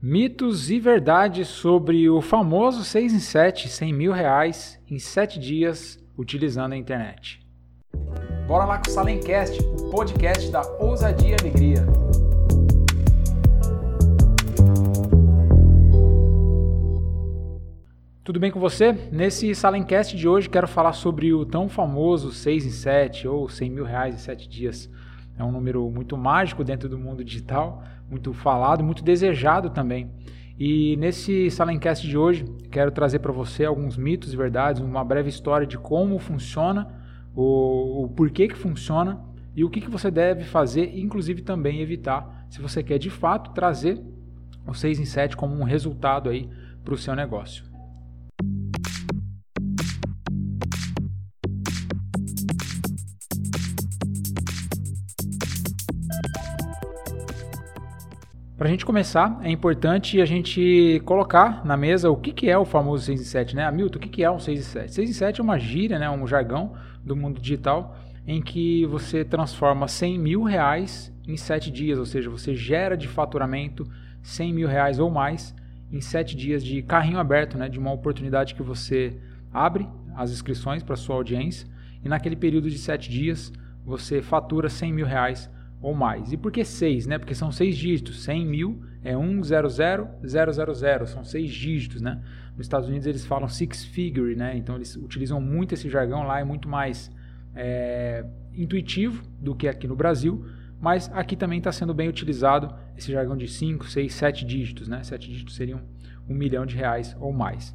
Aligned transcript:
Mitos 0.00 0.70
e 0.70 0.78
verdades 0.78 1.48
sobre 1.48 2.08
o 2.08 2.20
famoso 2.20 2.84
6 2.84 3.14
em 3.14 3.18
7, 3.18 3.68
100 3.68 3.92
mil 3.92 4.12
reais 4.12 4.80
em 4.88 4.96
7 4.96 5.40
dias 5.40 5.98
utilizando 6.16 6.72
a 6.72 6.76
internet. 6.76 7.44
Bora 8.46 8.64
lá 8.64 8.78
com 8.78 8.88
o 8.88 8.92
Salencast, 8.92 9.60
o 9.60 9.90
podcast 9.90 10.52
da 10.52 10.62
ousadia 10.78 11.30
e 11.30 11.40
alegria. 11.40 11.84
Tudo 18.22 18.38
bem 18.38 18.52
com 18.52 18.60
você? 18.60 18.92
Nesse 19.10 19.52
Salencast 19.52 20.16
de 20.16 20.28
hoje 20.28 20.48
quero 20.48 20.68
falar 20.68 20.92
sobre 20.92 21.34
o 21.34 21.44
tão 21.44 21.68
famoso 21.68 22.30
6 22.30 22.66
em 22.66 22.70
7 22.70 23.26
ou 23.26 23.48
100 23.48 23.68
mil 23.68 23.84
reais 23.84 24.14
em 24.14 24.18
7 24.18 24.48
dias. 24.48 24.88
É 25.38 25.44
um 25.44 25.52
número 25.52 25.88
muito 25.90 26.16
mágico 26.16 26.64
dentro 26.64 26.88
do 26.88 26.98
mundo 26.98 27.24
digital, 27.24 27.82
muito 28.10 28.32
falado, 28.32 28.82
muito 28.82 29.04
desejado 29.04 29.70
também. 29.70 30.10
E 30.58 30.96
nesse 30.96 31.48
Salencast 31.50 32.06
de 32.06 32.18
hoje, 32.18 32.44
quero 32.70 32.90
trazer 32.90 33.20
para 33.20 33.30
você 33.30 33.64
alguns 33.64 33.96
mitos 33.96 34.32
e 34.32 34.36
verdades, 34.36 34.82
uma 34.82 35.04
breve 35.04 35.28
história 35.28 35.64
de 35.64 35.78
como 35.78 36.18
funciona, 36.18 36.88
o, 37.36 38.04
o 38.04 38.08
porquê 38.08 38.48
que 38.48 38.56
funciona 38.56 39.22
e 39.54 39.62
o 39.62 39.70
que, 39.70 39.80
que 39.80 39.90
você 39.90 40.10
deve 40.10 40.42
fazer, 40.42 40.98
inclusive 40.98 41.42
também 41.42 41.80
evitar, 41.80 42.46
se 42.50 42.60
você 42.60 42.82
quer 42.82 42.98
de 42.98 43.10
fato 43.10 43.52
trazer 43.52 44.02
o 44.66 44.74
6 44.74 44.98
em 44.98 45.04
7 45.04 45.36
como 45.36 45.54
um 45.54 45.62
resultado 45.62 46.28
aí 46.28 46.48
para 46.84 46.94
o 46.94 46.98
seu 46.98 47.14
negócio. 47.14 47.67
Para 58.58 58.66
a 58.66 58.70
gente 58.72 58.84
começar, 58.84 59.38
é 59.44 59.52
importante 59.52 60.20
a 60.20 60.24
gente 60.24 61.00
colocar 61.04 61.64
na 61.64 61.76
mesa 61.76 62.10
o 62.10 62.16
que, 62.16 62.32
que 62.32 62.50
é 62.50 62.58
o 62.58 62.64
famoso 62.64 63.04
6 63.04 63.20
em 63.20 63.24
7, 63.24 63.54
né? 63.54 63.64
Hamilton, 63.64 63.98
o 63.98 64.00
que, 64.00 64.08
que 64.08 64.24
é 64.24 64.28
um 64.28 64.40
6 64.40 64.58
em 64.58 64.62
7? 64.62 64.94
6 64.94 65.10
em 65.10 65.12
7 65.12 65.40
é 65.40 65.44
uma 65.44 65.56
gíria, 65.60 65.96
né? 65.96 66.10
um 66.10 66.26
jargão 66.26 66.72
do 67.04 67.14
mundo 67.14 67.40
digital 67.40 67.96
em 68.26 68.42
que 68.42 68.84
você 68.86 69.24
transforma 69.24 69.86
100 69.86 70.18
mil 70.18 70.42
reais 70.42 71.14
em 71.24 71.36
7 71.36 71.70
dias, 71.70 72.00
ou 72.00 72.04
seja, 72.04 72.28
você 72.28 72.52
gera 72.52 72.96
de 72.96 73.06
faturamento 73.06 73.88
100 74.24 74.52
mil 74.52 74.66
reais 74.66 74.98
ou 74.98 75.08
mais 75.08 75.54
em 75.92 76.00
7 76.00 76.34
dias 76.34 76.64
de 76.64 76.82
carrinho 76.82 77.20
aberto, 77.20 77.56
né? 77.56 77.68
de 77.68 77.78
uma 77.78 77.92
oportunidade 77.92 78.56
que 78.56 78.62
você 78.64 79.16
abre 79.54 79.86
as 80.16 80.32
inscrições 80.32 80.82
para 80.82 80.96
sua 80.96 81.14
audiência 81.14 81.68
e 82.04 82.08
naquele 82.08 82.34
período 82.34 82.68
de 82.68 82.78
7 82.78 83.08
dias 83.08 83.52
você 83.86 84.20
fatura 84.20 84.68
100 84.68 84.92
mil 84.92 85.06
reais 85.06 85.48
ou 85.80 85.94
mais. 85.94 86.32
E 86.32 86.36
por 86.36 86.50
que 86.50 86.64
6? 86.64 87.06
Né? 87.06 87.18
Porque 87.18 87.34
são 87.34 87.52
seis 87.52 87.76
dígitos. 87.76 88.22
100 88.22 88.46
mil 88.46 88.82
é 89.02 89.12
100,000, 89.12 91.06
são 91.06 91.24
seis 91.24 91.50
dígitos. 91.50 92.00
Né? 92.00 92.20
Nos 92.56 92.66
Estados 92.66 92.88
Unidos 92.88 93.06
eles 93.06 93.24
falam 93.24 93.48
six 93.48 93.84
figure, 93.84 94.34
né? 94.34 94.56
então 94.56 94.74
eles 94.74 94.96
utilizam 94.96 95.40
muito 95.40 95.74
esse 95.74 95.88
jargão 95.88 96.24
lá, 96.24 96.40
é 96.40 96.44
muito 96.44 96.68
mais 96.68 97.10
é, 97.54 98.24
intuitivo 98.52 99.22
do 99.40 99.54
que 99.54 99.68
aqui 99.68 99.86
no 99.86 99.94
Brasil, 99.94 100.44
mas 100.80 101.10
aqui 101.14 101.36
também 101.36 101.58
está 101.58 101.72
sendo 101.72 101.94
bem 101.94 102.08
utilizado 102.08 102.74
esse 102.96 103.12
jargão 103.12 103.36
de 103.36 103.46
5, 103.46 103.86
6, 103.86 104.12
7 104.12 104.44
dígitos. 104.44 104.88
Né? 104.88 105.02
7 105.02 105.28
dígitos 105.28 105.54
seriam 105.54 105.80
um 106.28 106.34
milhão 106.34 106.66
de 106.66 106.76
reais 106.76 107.16
ou 107.20 107.32
mais. 107.32 107.74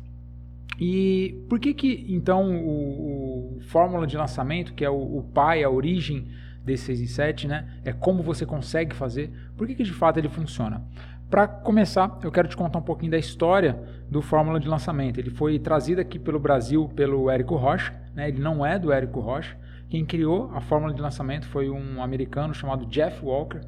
E 0.79 1.43
por 1.47 1.59
que 1.59 1.73
que 1.73 2.05
então 2.09 2.51
o, 2.51 3.57
o 3.57 3.61
fórmula 3.61 4.07
de 4.07 4.17
lançamento, 4.17 4.73
que 4.73 4.83
é 4.83 4.89
o, 4.89 5.17
o 5.17 5.23
pai, 5.23 5.63
a 5.63 5.69
origem 5.69 6.27
desse 6.63 6.85
6 6.85 7.01
em 7.01 7.07
7, 7.07 7.47
né? 7.47 7.67
É 7.83 7.91
como 7.91 8.23
você 8.23 8.45
consegue 8.45 8.95
fazer. 8.95 9.31
Por 9.57 9.67
que, 9.67 9.75
que 9.75 9.83
de 9.83 9.93
fato 9.93 10.17
ele 10.17 10.29
funciona? 10.29 10.81
Para 11.29 11.47
começar, 11.47 12.19
eu 12.23 12.31
quero 12.31 12.47
te 12.47 12.55
contar 12.55 12.79
um 12.79 12.83
pouquinho 12.83 13.11
da 13.11 13.17
história 13.17 13.81
do 14.09 14.21
Fórmula 14.21 14.59
de 14.59 14.67
Lançamento. 14.67 15.19
Ele 15.19 15.31
foi 15.31 15.57
trazido 15.57 15.99
aqui 15.99 16.19
pelo 16.19 16.39
Brasil 16.39 16.87
pelo 16.95 17.29
Érico 17.29 17.55
Rocha, 17.55 17.93
né? 18.13 18.29
ele 18.29 18.39
não 18.39 18.65
é 18.65 18.77
do 18.77 18.91
Érico 18.91 19.19
Rocha. 19.19 19.57
Quem 19.89 20.05
criou 20.05 20.51
a 20.53 20.61
Fórmula 20.61 20.93
de 20.93 21.01
Lançamento 21.01 21.47
foi 21.47 21.69
um 21.69 22.01
americano 22.01 22.53
chamado 22.53 22.85
Jeff 22.85 23.23
Walker. 23.25 23.61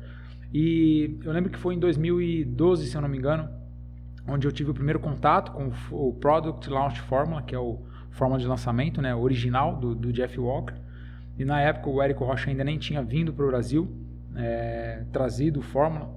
E 0.54 1.20
eu 1.24 1.32
lembro 1.32 1.52
que 1.52 1.58
foi 1.58 1.76
em 1.76 1.80
2012, 1.80 2.88
se 2.88 2.96
eu 2.96 3.02
não 3.02 3.10
me 3.10 3.18
engano, 3.18 3.50
onde 4.28 4.48
eu 4.48 4.52
tive 4.52 4.72
o 4.72 4.74
primeiro 4.74 5.00
contato 5.00 5.52
com 5.52 5.72
o 5.92 6.14
Product 6.14 6.70
Launch 6.70 7.02
Formula, 7.02 7.42
que 7.42 7.54
é 7.56 7.60
o 7.60 7.80
Fórmula 8.12 8.40
de 8.40 8.48
Lançamento 8.48 9.02
né? 9.02 9.14
original 9.14 9.76
do, 9.76 9.94
do 9.94 10.14
Jeff 10.14 10.40
Walker. 10.40 10.76
E 11.38 11.46
na 11.46 11.60
época 11.62 11.90
o 11.90 12.02
Érico 12.02 12.24
Rocha 12.24 12.50
ainda 12.50 12.64
nem 12.64 12.78
tinha 12.78 13.02
vindo 13.02 13.34
para 13.34 13.44
o 13.44 13.48
Brasil, 13.48 13.90
é, 14.36 15.04
trazido 15.12 15.62
Fórmula. 15.62 16.10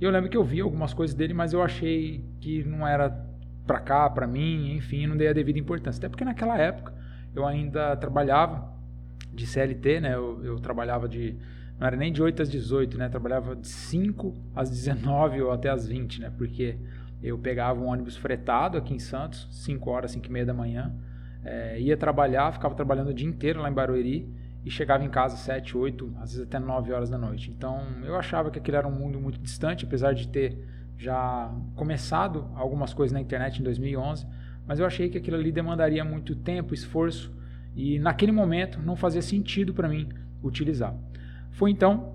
E 0.00 0.04
eu 0.04 0.10
lembro 0.10 0.30
que 0.30 0.36
eu 0.36 0.44
vi 0.44 0.60
algumas 0.60 0.94
coisas 0.94 1.14
dele, 1.14 1.34
mas 1.34 1.52
eu 1.52 1.62
achei 1.62 2.24
que 2.40 2.64
não 2.64 2.86
era 2.86 3.10
para 3.66 3.80
cá, 3.80 4.08
para 4.08 4.26
mim, 4.26 4.74
enfim, 4.74 5.06
não 5.06 5.16
dei 5.16 5.28
a 5.28 5.32
devida 5.32 5.58
importância. 5.58 5.98
Até 5.98 6.08
porque 6.08 6.24
naquela 6.24 6.56
época 6.58 6.94
eu 7.34 7.46
ainda 7.46 7.96
trabalhava 7.96 8.72
de 9.32 9.46
CLT, 9.46 10.00
né? 10.00 10.14
Eu, 10.14 10.44
eu 10.44 10.56
trabalhava 10.58 11.08
de 11.08 11.36
não 11.78 11.86
era 11.86 11.96
nem 11.96 12.12
de 12.12 12.22
8 12.22 12.42
às 12.42 12.50
18, 12.50 12.98
né? 12.98 13.08
Trabalhava 13.08 13.56
de 13.56 13.66
5 13.66 14.36
às 14.54 14.70
19 14.70 15.40
ou 15.42 15.50
até 15.50 15.70
às 15.70 15.88
20, 15.88 16.20
né? 16.20 16.32
Porque 16.36 16.76
eu 17.22 17.38
pegava 17.38 17.80
um 17.80 17.86
ônibus 17.86 18.16
fretado 18.16 18.76
aqui 18.76 18.94
em 18.94 18.98
Santos, 18.98 19.48
5 19.50 19.90
horas, 19.90 20.10
5 20.12 20.26
e 20.26 20.30
meia 20.30 20.44
da 20.44 20.52
manhã, 20.52 20.92
é, 21.42 21.80
ia 21.80 21.96
trabalhar, 21.96 22.52
ficava 22.52 22.74
trabalhando 22.74 23.08
o 23.08 23.14
dia 23.14 23.26
inteiro 23.26 23.60
lá 23.60 23.70
em 23.70 23.72
Barueri, 23.72 24.28
e 24.64 24.70
chegava 24.70 25.04
em 25.04 25.08
casa 25.08 25.36
7, 25.36 25.76
8, 25.76 26.16
às 26.20 26.32
vezes 26.32 26.46
até 26.46 26.58
9 26.58 26.92
horas 26.92 27.08
da 27.08 27.16
noite. 27.16 27.50
Então 27.50 27.80
eu 28.04 28.16
achava 28.16 28.50
que 28.50 28.58
aquilo 28.58 28.76
era 28.76 28.86
um 28.86 28.92
mundo 28.92 29.20
muito 29.20 29.38
distante, 29.38 29.84
apesar 29.84 30.12
de 30.12 30.28
ter 30.28 30.58
já 30.98 31.50
começado 31.74 32.50
algumas 32.54 32.92
coisas 32.92 33.12
na 33.12 33.20
internet 33.20 33.60
em 33.60 33.62
2011, 33.62 34.26
mas 34.66 34.78
eu 34.78 34.86
achei 34.86 35.08
que 35.08 35.16
aquilo 35.16 35.36
ali 35.36 35.50
demandaria 35.50 36.04
muito 36.04 36.36
tempo, 36.36 36.74
esforço 36.74 37.34
e 37.74 37.98
naquele 37.98 38.32
momento 38.32 38.78
não 38.80 38.96
fazia 38.96 39.22
sentido 39.22 39.72
para 39.72 39.88
mim 39.88 40.08
utilizar. 40.42 40.94
Foi 41.52 41.70
então 41.70 42.14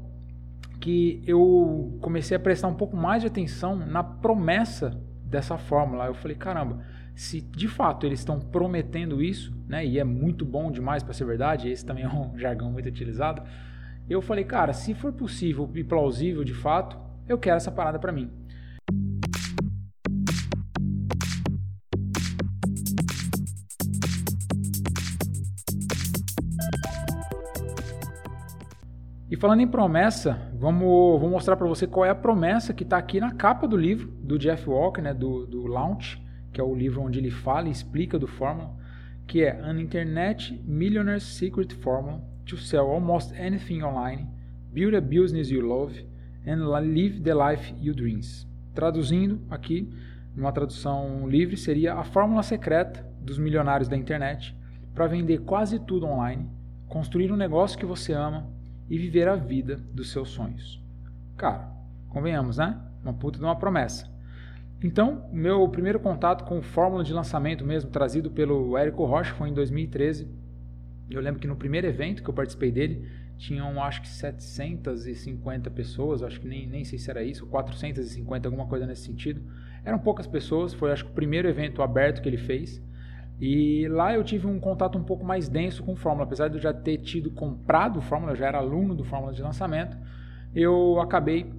que 0.80 1.24
eu 1.26 1.98
comecei 2.00 2.38
a 2.38 2.40
prestar 2.40 2.68
um 2.68 2.76
pouco 2.76 2.96
mais 2.96 3.22
de 3.22 3.28
atenção 3.28 3.76
na 3.76 4.04
promessa 4.04 5.02
dessa 5.24 5.58
fórmula. 5.58 6.06
Eu 6.06 6.14
falei, 6.14 6.38
caramba, 6.38 6.84
se 7.16 7.40
de 7.40 7.68
fato 7.68 8.06
eles 8.06 8.20
estão 8.20 8.40
prometendo 8.40 9.24
isso, 9.24 9.56
né, 9.68 9.86
e 9.86 9.98
é 9.98 10.04
muito 10.04 10.46
bom 10.46 10.70
demais 10.70 11.02
para 11.02 11.14
ser 11.14 11.26
verdade, 11.26 11.70
esse 11.70 11.86
também 11.86 12.04
é 12.06 12.10
um 12.10 12.38
jargão 12.38 12.72
muito 12.72 12.88
utilizado, 12.88 13.42
eu 14.10 14.22
falei, 14.22 14.44
cara, 14.44 14.74
se 14.74 14.94
for 14.94 15.14
possível 15.14 15.70
e 15.74 15.84
plausível 15.84 16.44
de 16.44 16.54
fato, 16.54 17.00
eu 17.28 17.38
quero 17.38 17.58
essa 17.58 17.72
parada 17.72 17.98
para 17.98 18.12
mim. 18.12 18.30
E 29.28 29.36
falando 29.36 29.62
em 29.62 29.68
promessa, 29.68 30.40
vamos, 30.54 31.20
vou 31.20 31.30
mostrar 31.30 31.58
para 31.58 31.68
você 31.68 31.88
qual 31.88 32.06
é 32.06 32.10
a 32.10 32.16
promessa 32.16 32.74
que 32.74 32.84
está 32.84 32.98
aqui 32.98 33.20
na 33.20 33.32
capa 33.34 33.68
do 33.68 33.76
livro 33.76 34.08
do 34.22 34.38
Jeff 34.38 34.70
Walker, 34.70 35.02
né, 35.02 35.14
do, 35.14 35.48
do 35.48 35.66
Launch, 35.66 36.24
que 36.56 36.62
é 36.62 36.64
o 36.64 36.74
livro 36.74 37.02
onde 37.02 37.20
ele 37.20 37.30
fala 37.30 37.68
e 37.68 37.72
explica 37.72 38.18
do 38.18 38.28
Fórmula, 38.28 38.74
que 39.28 39.44
é 39.44 39.60
An 39.60 39.78
Internet 39.78 40.58
Millionaire's 40.64 41.24
Secret 41.24 41.76
Formula 41.76 42.24
to 42.46 42.56
Sell 42.56 42.86
Almost 42.92 43.38
Anything 43.38 43.84
Online, 43.84 44.26
Build 44.72 44.96
a 44.96 45.02
Business 45.02 45.50
You 45.50 45.60
Love, 45.60 46.08
and 46.48 46.66
Live 46.66 47.20
the 47.20 47.34
Life 47.34 47.76
You 47.82 47.94
Dreams. 47.94 48.48
Traduzindo 48.74 49.42
aqui, 49.50 49.94
numa 50.34 50.54
tradução 50.54 51.28
livre, 51.28 51.58
seria 51.58 51.96
a 51.96 52.06
fórmula 52.06 52.42
secreta 52.42 53.06
dos 53.20 53.38
milionários 53.38 53.90
da 53.90 53.98
internet 53.98 54.58
para 54.94 55.08
vender 55.08 55.40
quase 55.40 55.78
tudo 55.78 56.06
online, 56.06 56.50
construir 56.88 57.34
um 57.34 57.38
negócio 57.38 57.78
que 57.78 57.86
você 57.86 58.14
ama 58.14 58.48
e 58.90 58.98
viver 58.98 59.28
a 59.28 59.36
vida 59.36 59.76
dos 59.92 60.10
seus 60.10 60.30
sonhos. 60.30 60.82
Cara, 61.36 61.70
convenhamos, 62.08 62.56
né? 62.56 62.80
Uma 63.04 63.14
puta 63.14 63.40
de 63.40 63.44
uma 63.44 63.58
promessa. 63.58 64.15
Então, 64.84 65.30
meu 65.32 65.68
primeiro 65.70 66.00
contato 66.00 66.44
com 66.44 66.62
fórmula 66.62 67.04
de 67.04 67.14
lançamento 67.14 67.66
mesmo, 67.66 67.90
trazido 67.90 68.30
pelo 68.30 68.78
Érico 68.78 69.06
Rocha, 69.06 69.34
foi 69.34 69.50
em 69.50 69.54
2013. 69.54 70.28
Eu 71.10 71.22
lembro 71.22 71.40
que 71.40 71.48
no 71.48 71.56
primeiro 71.56 71.88
evento 71.88 72.22
que 72.22 72.30
eu 72.30 72.34
participei 72.34 72.72
dele, 72.72 73.08
tinham 73.38 73.82
acho 73.82 74.02
que 74.02 74.08
750 74.08 75.70
pessoas, 75.70 76.24
acho 76.24 76.40
que 76.40 76.48
nem, 76.48 76.68
nem 76.68 76.84
sei 76.84 76.98
se 76.98 77.10
era 77.10 77.24
isso, 77.24 77.46
450, 77.48 78.48
alguma 78.48 78.66
coisa 78.68 78.86
nesse 78.86 79.04
sentido. 79.04 79.42
Eram 79.84 80.00
poucas 80.00 80.28
pessoas, 80.28 80.74
foi 80.74 80.92
acho 80.92 81.06
que 81.06 81.12
o 81.12 81.14
primeiro 81.14 81.48
evento 81.48 81.82
aberto 81.82 82.22
que 82.22 82.30
ele 82.30 82.38
fez. 82.38 82.82
E 83.40 83.88
lá 83.90 84.14
eu 84.14 84.24
tive 84.24 84.48
um 84.48 84.60
contato 84.60 84.98
um 84.98 85.04
pouco 85.04 85.26
mais 85.26 85.50
denso 85.50 85.84
com 85.84 85.96
Fórmula, 85.96 86.26
apesar 86.26 86.48
de 86.48 86.56
eu 86.56 86.62
já 86.62 86.74
ter 86.74 86.98
tido 86.98 87.30
comprado 87.32 88.02
Fórmula, 88.02 88.32
eu 88.32 88.36
já 88.36 88.48
era 88.48 88.58
aluno 88.58 88.96
do 88.96 89.04
Fórmula 89.04 89.34
de 89.34 89.42
lançamento, 89.42 89.98
eu 90.54 91.00
acabei 91.02 91.52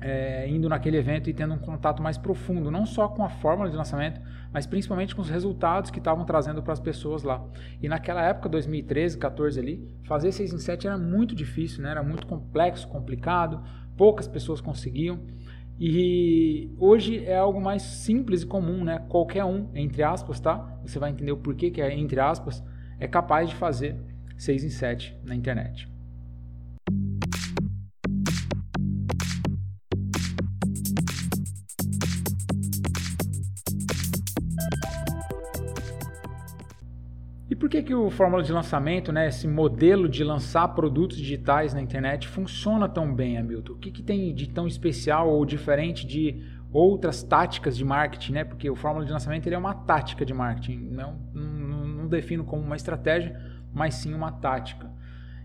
é, 0.00 0.48
indo 0.48 0.68
naquele 0.68 0.96
evento 0.96 1.28
e 1.28 1.34
tendo 1.34 1.54
um 1.54 1.58
contato 1.58 2.02
mais 2.02 2.16
profundo, 2.16 2.70
não 2.70 2.86
só 2.86 3.08
com 3.08 3.24
a 3.24 3.28
fórmula 3.28 3.68
de 3.68 3.76
lançamento, 3.76 4.20
mas 4.52 4.66
principalmente 4.66 5.14
com 5.14 5.22
os 5.22 5.28
resultados 5.28 5.90
que 5.90 5.98
estavam 5.98 6.24
trazendo 6.24 6.62
para 6.62 6.72
as 6.72 6.80
pessoas 6.80 7.22
lá. 7.22 7.44
E 7.82 7.88
naquela 7.88 8.22
época, 8.22 8.48
2013, 8.48 9.18
14 9.18 9.58
ali, 9.58 9.88
fazer 10.04 10.32
6 10.32 10.52
em 10.52 10.58
7 10.58 10.86
era 10.86 10.98
muito 10.98 11.34
difícil, 11.34 11.82
né? 11.82 11.90
era 11.90 12.02
muito 12.02 12.26
complexo, 12.26 12.86
complicado, 12.88 13.62
poucas 13.96 14.28
pessoas 14.28 14.60
conseguiam. 14.60 15.20
E 15.80 16.72
hoje 16.78 17.24
é 17.24 17.36
algo 17.36 17.60
mais 17.60 17.82
simples 17.82 18.42
e 18.42 18.46
comum, 18.46 18.82
né? 18.82 18.98
Qualquer 19.08 19.44
um, 19.44 19.68
entre 19.76 20.02
aspas, 20.02 20.40
tá? 20.40 20.76
Você 20.82 20.98
vai 20.98 21.10
entender 21.10 21.30
o 21.30 21.36
porquê 21.36 21.70
que 21.70 21.80
é 21.80 21.94
entre 21.94 22.18
aspas, 22.18 22.64
é 22.98 23.06
capaz 23.06 23.48
de 23.48 23.54
fazer 23.54 23.96
6 24.36 24.64
em 24.64 24.70
7 24.70 25.16
na 25.24 25.36
internet. 25.36 25.88
Por 37.58 37.68
que, 37.68 37.82
que 37.82 37.94
o 37.94 38.08
fórmula 38.10 38.42
de 38.42 38.52
lançamento, 38.52 39.12
né, 39.12 39.28
esse 39.28 39.48
modelo 39.48 40.08
de 40.08 40.22
lançar 40.22 40.68
produtos 40.68 41.16
digitais 41.16 41.74
na 41.74 41.80
internet 41.80 42.28
funciona 42.28 42.88
tão 42.88 43.12
bem, 43.12 43.36
Hamilton? 43.36 43.72
O 43.72 43.78
que, 43.78 43.90
que 43.90 44.02
tem 44.02 44.32
de 44.34 44.48
tão 44.48 44.66
especial 44.66 45.28
ou 45.28 45.44
diferente 45.44 46.06
de 46.06 46.42
outras 46.72 47.22
táticas 47.22 47.76
de 47.76 47.84
marketing, 47.84 48.32
né? 48.32 48.44
Porque 48.44 48.68
o 48.70 48.76
fórmula 48.76 49.04
de 49.04 49.12
lançamento 49.12 49.48
é 49.48 49.58
uma 49.58 49.74
tática 49.74 50.24
de 50.24 50.32
marketing, 50.34 50.88
não, 50.90 51.18
não, 51.34 51.88
não 51.88 52.08
defino 52.08 52.44
como 52.44 52.62
uma 52.62 52.76
estratégia, 52.76 53.40
mas 53.72 53.94
sim 53.94 54.14
uma 54.14 54.30
tática. 54.30 54.90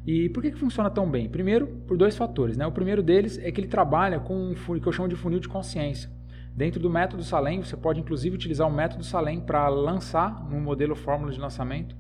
E 0.06 0.30
por 0.30 0.44
que, 0.44 0.52
que 0.52 0.60
funciona 0.60 0.90
tão 0.90 1.10
bem? 1.10 1.30
Primeiro, 1.30 1.68
por 1.88 1.98
dois 1.98 2.18
fatores. 2.18 2.58
Né? 2.58 2.68
O 2.68 2.72
primeiro 2.72 3.02
deles 3.02 3.40
é 3.40 3.52
que 3.52 3.62
ele 3.62 3.70
trabalha 3.70 4.20
com 4.20 4.52
o 4.52 4.80
que 4.80 4.88
eu 4.88 4.92
chamo 4.92 5.08
de 5.08 5.16
funil 5.16 5.40
de 5.40 5.48
consciência. 5.48 6.10
Dentro 6.56 6.80
do 6.80 6.90
método 6.90 7.24
Salem, 7.24 7.64
você 7.64 7.76
pode 7.76 8.00
inclusive 8.00 8.36
utilizar 8.36 8.68
o 8.68 8.72
método 8.72 9.04
Salem 9.04 9.40
para 9.40 9.68
lançar 9.70 10.44
no 10.50 10.60
modelo 10.60 10.96
fórmula 10.96 11.32
de 11.32 11.40
lançamento. 11.40 11.96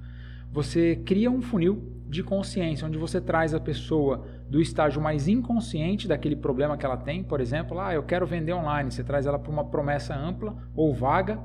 Você 0.53 0.97
cria 0.97 1.31
um 1.31 1.41
funil 1.41 1.81
de 2.07 2.21
consciência, 2.21 2.87
onde 2.87 2.95
você 2.95 3.19
traz 3.19 3.55
a 3.55 3.59
pessoa 3.59 4.23
do 4.47 4.61
estágio 4.61 5.01
mais 5.01 5.27
inconsciente 5.27 6.07
daquele 6.07 6.35
problema 6.35 6.77
que 6.77 6.85
ela 6.85 6.95
tem, 6.95 7.23
por 7.23 7.41
exemplo, 7.41 7.79
ah, 7.79 7.91
eu 7.91 8.03
quero 8.03 8.27
vender 8.27 8.53
online, 8.53 8.91
você 8.91 9.03
traz 9.03 9.25
ela 9.25 9.39
para 9.39 9.51
uma 9.51 9.65
promessa 9.65 10.15
ampla 10.15 10.55
ou 10.75 10.93
vaga, 10.93 11.39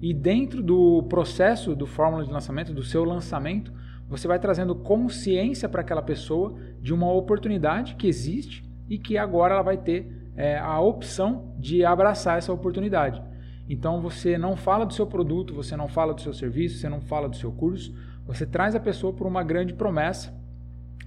e 0.00 0.14
dentro 0.14 0.62
do 0.62 1.02
processo 1.02 1.76
do 1.76 1.86
fórmula 1.86 2.24
de 2.24 2.32
lançamento, 2.32 2.72
do 2.72 2.82
seu 2.82 3.04
lançamento, 3.04 3.70
você 4.08 4.26
vai 4.26 4.38
trazendo 4.38 4.74
consciência 4.74 5.68
para 5.68 5.82
aquela 5.82 6.02
pessoa 6.02 6.58
de 6.80 6.94
uma 6.94 7.12
oportunidade 7.12 7.94
que 7.96 8.06
existe 8.06 8.64
e 8.88 8.98
que 8.98 9.18
agora 9.18 9.52
ela 9.52 9.62
vai 9.62 9.76
ter 9.76 10.30
é, 10.34 10.56
a 10.58 10.80
opção 10.80 11.54
de 11.58 11.84
abraçar 11.84 12.38
essa 12.38 12.54
oportunidade. 12.54 13.22
Então 13.68 14.00
você 14.00 14.38
não 14.38 14.56
fala 14.56 14.86
do 14.86 14.94
seu 14.94 15.06
produto, 15.06 15.52
você 15.52 15.76
não 15.76 15.88
fala 15.88 16.14
do 16.14 16.22
seu 16.22 16.32
serviço, 16.32 16.78
você 16.78 16.88
não 16.88 17.02
fala 17.02 17.28
do 17.28 17.36
seu 17.36 17.52
curso, 17.52 17.92
você 18.26 18.44
traz 18.44 18.74
a 18.74 18.80
pessoa 18.80 19.12
por 19.12 19.26
uma 19.26 19.42
grande 19.42 19.72
promessa 19.72 20.34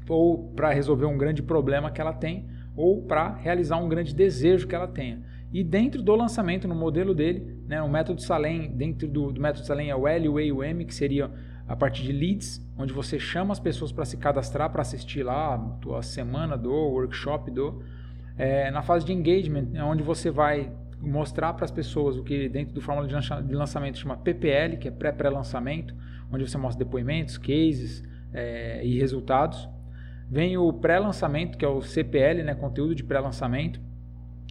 ou 0.08 0.52
para 0.56 0.72
resolver 0.72 1.06
um 1.06 1.18
grande 1.18 1.44
problema 1.44 1.92
que 1.92 2.02
ela 2.02 2.14
tem 2.14 2.48
ou 2.76 3.02
para 3.04 3.36
realizar 3.36 3.78
um 3.78 3.90
grande 3.90 4.16
desejo 4.16 4.68
que 4.68 4.74
ela 4.74 4.88
tenha. 4.88 5.22
E 5.52 5.64
dentro 5.64 6.02
do 6.02 6.16
lançamento, 6.16 6.68
no 6.68 6.76
modelo 6.76 7.14
dele, 7.14 7.62
né, 7.68 7.82
o 7.82 7.90
método 7.90 8.22
Salem, 8.22 8.72
dentro 8.72 9.08
do, 9.08 9.32
do 9.32 9.42
método 9.42 9.66
Salem 9.66 9.90
é 9.90 9.96
o 9.96 10.08
L, 10.08 10.30
o 10.30 10.40
E 10.40 10.48
e 10.48 10.52
o 10.52 10.64
M, 10.64 10.86
que 10.86 10.94
seria 10.94 11.30
a 11.68 11.76
partir 11.76 12.04
de 12.04 12.12
leads, 12.12 12.66
onde 12.78 12.94
você 12.94 13.20
chama 13.20 13.52
as 13.52 13.60
pessoas 13.60 13.92
para 13.92 14.06
se 14.06 14.18
cadastrar 14.18 14.72
para 14.72 14.82
assistir 14.82 15.24
lá 15.24 15.56
a 15.56 15.58
tua 15.82 16.02
semana 16.02 16.58
do 16.58 16.72
workshop 16.72 17.52
do 17.52 17.84
é, 18.38 18.72
na 18.72 18.82
fase 18.82 19.06
de 19.06 19.12
engagement, 19.12 19.68
é 19.74 19.84
onde 19.84 20.02
você 20.02 20.32
vai 20.32 20.72
mostrar 21.02 21.54
para 21.54 21.66
as 21.66 21.72
pessoas 21.72 22.18
o 22.18 22.24
que 22.24 22.48
dentro 22.48 22.74
do 22.74 22.82
fórmula 22.82 23.08
de 23.08 23.54
lançamento 23.54 23.98
chama 23.98 24.18
PPL, 24.18 24.78
que 24.78 24.88
é 24.88 24.92
pré-pré-lançamento, 24.92 25.94
onde 26.32 26.48
você 26.48 26.58
mostra 26.58 26.84
depoimentos, 26.84 27.38
cases 27.38 28.04
é, 28.34 28.86
e 28.86 28.98
resultados. 29.00 29.68
Vem 30.30 30.58
o 30.58 30.72
pré-lançamento, 30.72 31.58
que 31.58 31.66
é 31.66 31.68
o 31.68 31.82
CPL, 31.82 32.44
né, 32.44 32.54
conteúdo 32.54 32.94
de 32.94 33.04
pré-lançamento, 33.04 33.82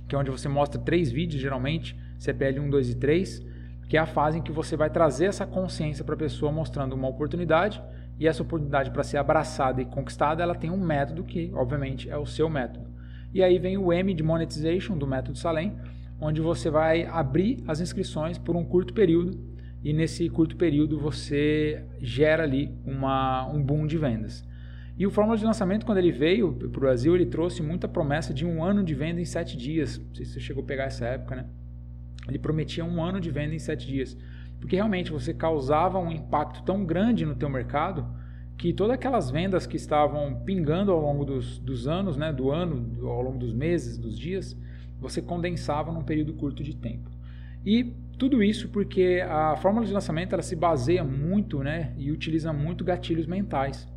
que 0.08 0.14
é 0.14 0.18
onde 0.18 0.30
você 0.30 0.48
mostra 0.48 0.80
três 0.80 1.10
vídeos, 1.10 1.40
geralmente, 1.40 1.96
CPL 2.18 2.60
1, 2.60 2.70
2 2.70 2.90
e 2.90 2.94
3, 2.96 3.46
que 3.88 3.96
é 3.96 4.00
a 4.00 4.06
fase 4.06 4.38
em 4.38 4.42
que 4.42 4.50
você 4.50 4.76
vai 4.76 4.90
trazer 4.90 5.26
essa 5.26 5.46
consciência 5.46 6.04
para 6.04 6.14
a 6.14 6.18
pessoa 6.18 6.50
mostrando 6.50 6.94
uma 6.94 7.08
oportunidade 7.08 7.80
e 8.18 8.26
essa 8.26 8.42
oportunidade 8.42 8.90
para 8.90 9.04
ser 9.04 9.18
abraçada 9.18 9.80
e 9.80 9.84
conquistada, 9.84 10.42
ela 10.42 10.54
tem 10.54 10.70
um 10.70 10.76
método 10.76 11.22
que, 11.22 11.50
obviamente, 11.54 12.10
é 12.10 12.16
o 12.16 12.26
seu 12.26 12.50
método. 12.50 12.86
E 13.32 13.42
aí 13.42 13.58
vem 13.58 13.78
o 13.78 13.92
M 13.92 14.12
de 14.12 14.22
Monetization 14.22 14.98
do 14.98 15.06
método 15.06 15.38
Salem, 15.38 15.76
onde 16.20 16.40
você 16.40 16.68
vai 16.68 17.04
abrir 17.04 17.62
as 17.68 17.80
inscrições 17.80 18.36
por 18.36 18.56
um 18.56 18.64
curto 18.64 18.92
período 18.92 19.38
e 19.82 19.92
nesse 19.92 20.28
curto 20.28 20.56
período 20.56 20.98
você 20.98 21.84
gera 22.00 22.42
ali 22.42 22.72
uma, 22.84 23.46
um 23.46 23.62
boom 23.62 23.86
de 23.86 23.96
vendas. 23.96 24.46
E 24.98 25.06
o 25.06 25.10
Fórmula 25.10 25.38
de 25.38 25.44
Lançamento, 25.44 25.86
quando 25.86 25.98
ele 25.98 26.10
veio 26.10 26.52
para 26.52 26.66
o 26.66 26.70
Brasil, 26.70 27.14
ele 27.14 27.26
trouxe 27.26 27.62
muita 27.62 27.86
promessa 27.86 28.34
de 28.34 28.44
um 28.44 28.64
ano 28.64 28.82
de 28.82 28.94
venda 28.94 29.20
em 29.20 29.24
sete 29.24 29.56
dias. 29.56 29.96
Não 29.96 30.14
sei 30.14 30.24
se 30.24 30.32
você 30.32 30.40
chegou 30.40 30.64
a 30.64 30.66
pegar 30.66 30.84
essa 30.84 31.06
época, 31.06 31.36
né? 31.36 31.46
Ele 32.28 32.38
prometia 32.38 32.84
um 32.84 33.00
ano 33.00 33.20
de 33.20 33.30
venda 33.30 33.54
em 33.54 33.60
sete 33.60 33.86
dias. 33.86 34.18
Porque 34.60 34.74
realmente 34.74 35.12
você 35.12 35.32
causava 35.32 36.00
um 36.00 36.10
impacto 36.10 36.64
tão 36.64 36.84
grande 36.84 37.24
no 37.24 37.36
teu 37.36 37.48
mercado 37.48 38.04
que 38.56 38.72
todas 38.72 38.94
aquelas 38.94 39.30
vendas 39.30 39.68
que 39.68 39.76
estavam 39.76 40.42
pingando 40.44 40.90
ao 40.90 41.00
longo 41.00 41.24
dos, 41.24 41.60
dos 41.60 41.86
anos, 41.86 42.16
né, 42.16 42.32
do 42.32 42.50
ano, 42.50 43.08
ao 43.08 43.22
longo 43.22 43.38
dos 43.38 43.52
meses, 43.52 43.96
dos 43.96 44.18
dias, 44.18 44.58
você 45.00 45.22
condensava 45.22 45.92
num 45.92 46.02
período 46.02 46.34
curto 46.34 46.60
de 46.60 46.74
tempo. 46.74 47.08
E 47.64 47.94
tudo 48.18 48.42
isso 48.42 48.68
porque 48.68 49.24
a 49.26 49.56
fórmula 49.56 49.86
de 49.86 49.92
lançamento 49.92 50.32
ela 50.32 50.42
se 50.42 50.56
baseia 50.56 51.04
muito 51.04 51.62
né, 51.62 51.94
e 51.96 52.10
utiliza 52.10 52.52
muito 52.52 52.84
gatilhos 52.84 53.26
mentais. 53.26 53.88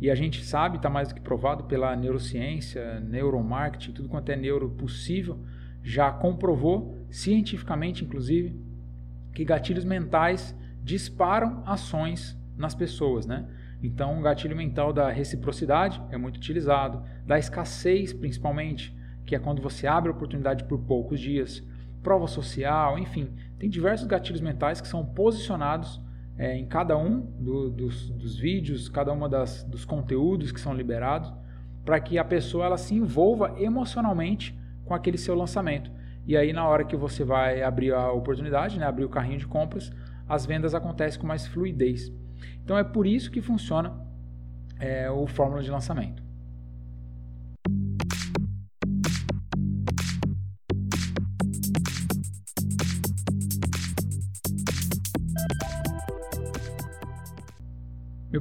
E 0.00 0.10
a 0.10 0.14
gente 0.14 0.42
sabe, 0.42 0.78
está 0.78 0.90
mais 0.90 1.08
do 1.08 1.14
que 1.14 1.20
provado 1.20 1.64
pela 1.64 1.94
neurociência, 1.94 2.98
neuromarketing, 3.00 3.92
tudo 3.92 4.08
quanto 4.08 4.30
é 4.30 4.36
neuro 4.36 4.70
possível, 4.70 5.38
já 5.82 6.10
comprovou, 6.10 6.96
cientificamente 7.10 8.04
inclusive, 8.04 8.58
que 9.34 9.44
gatilhos 9.44 9.84
mentais 9.84 10.56
disparam 10.82 11.62
ações 11.66 12.36
nas 12.56 12.74
pessoas, 12.74 13.26
né? 13.26 13.46
Então, 13.82 14.18
o 14.18 14.22
gatilho 14.22 14.56
mental 14.56 14.92
da 14.92 15.10
reciprocidade 15.10 16.00
é 16.10 16.16
muito 16.16 16.36
utilizado, 16.36 17.02
da 17.26 17.38
escassez, 17.38 18.12
principalmente, 18.12 18.96
que 19.26 19.34
é 19.34 19.38
quando 19.38 19.60
você 19.60 19.86
abre 19.86 20.10
a 20.10 20.14
oportunidade 20.14 20.64
por 20.64 20.78
poucos 20.80 21.20
dias, 21.20 21.62
prova 22.02 22.26
social, 22.26 22.98
enfim, 22.98 23.30
tem 23.58 23.70
diversos 23.70 24.06
gatilhos 24.06 24.40
mentais 24.40 24.80
que 24.80 24.88
são 24.88 25.04
posicionados 25.04 26.00
é, 26.36 26.56
em 26.56 26.66
cada 26.66 26.96
um 26.96 27.20
do, 27.20 27.70
dos, 27.70 28.10
dos, 28.10 28.38
vídeos, 28.38 28.88
cada 28.88 29.12
uma 29.12 29.28
das, 29.28 29.62
dos 29.64 29.84
conteúdos 29.84 30.50
que 30.50 30.60
são 30.60 30.74
liberados, 30.74 31.32
para 31.84 32.00
que 32.00 32.18
a 32.18 32.24
pessoa 32.24 32.66
ela 32.66 32.78
se 32.78 32.94
envolva 32.94 33.54
emocionalmente 33.58 34.58
com 34.84 34.94
aquele 34.94 35.18
seu 35.18 35.34
lançamento. 35.34 35.90
E 36.26 36.36
aí, 36.36 36.52
na 36.52 36.66
hora 36.66 36.84
que 36.84 36.96
você 36.96 37.24
vai 37.24 37.62
abrir 37.62 37.92
a 37.92 38.12
oportunidade, 38.12 38.78
né, 38.78 38.86
abrir 38.86 39.04
o 39.04 39.08
carrinho 39.08 39.38
de 39.38 39.46
compras, 39.46 39.92
as 40.28 40.46
vendas 40.46 40.74
acontecem 40.74 41.20
com 41.20 41.26
mais 41.26 41.46
fluidez. 41.46 42.12
Então 42.64 42.78
é 42.78 42.84
por 42.84 43.06
isso 43.06 43.30
que 43.30 43.40
funciona 43.40 43.92
é, 44.78 45.10
o 45.10 45.26
fórmula 45.26 45.62
de 45.62 45.70
lançamento. 45.70 46.21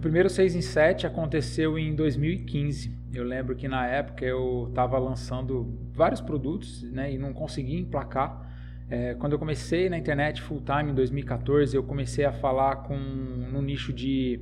Primeiro 0.01 0.29
6 0.29 0.55
em 0.55 0.61
7 0.61 1.05
aconteceu 1.05 1.77
em 1.77 1.95
2015. 1.95 2.91
Eu 3.13 3.23
lembro 3.23 3.55
que 3.55 3.67
na 3.67 3.85
época 3.87 4.25
eu 4.25 4.67
estava 4.69 4.97
lançando 4.97 5.77
vários 5.93 6.19
produtos 6.19 6.83
né, 6.83 7.13
e 7.13 7.17
não 7.17 7.31
conseguia 7.31 7.79
emplacar. 7.79 8.49
É, 8.89 9.13
quando 9.15 9.33
eu 9.33 9.39
comecei 9.39 9.89
na 9.89 9.97
internet 9.97 10.41
full 10.41 10.61
time 10.61 10.91
em 10.91 10.95
2014, 10.95 11.75
eu 11.75 11.83
comecei 11.83 12.25
a 12.25 12.31
falar 12.31 12.77
com 12.77 12.97
no 12.97 13.61
nicho 13.61 13.93
de, 13.93 14.41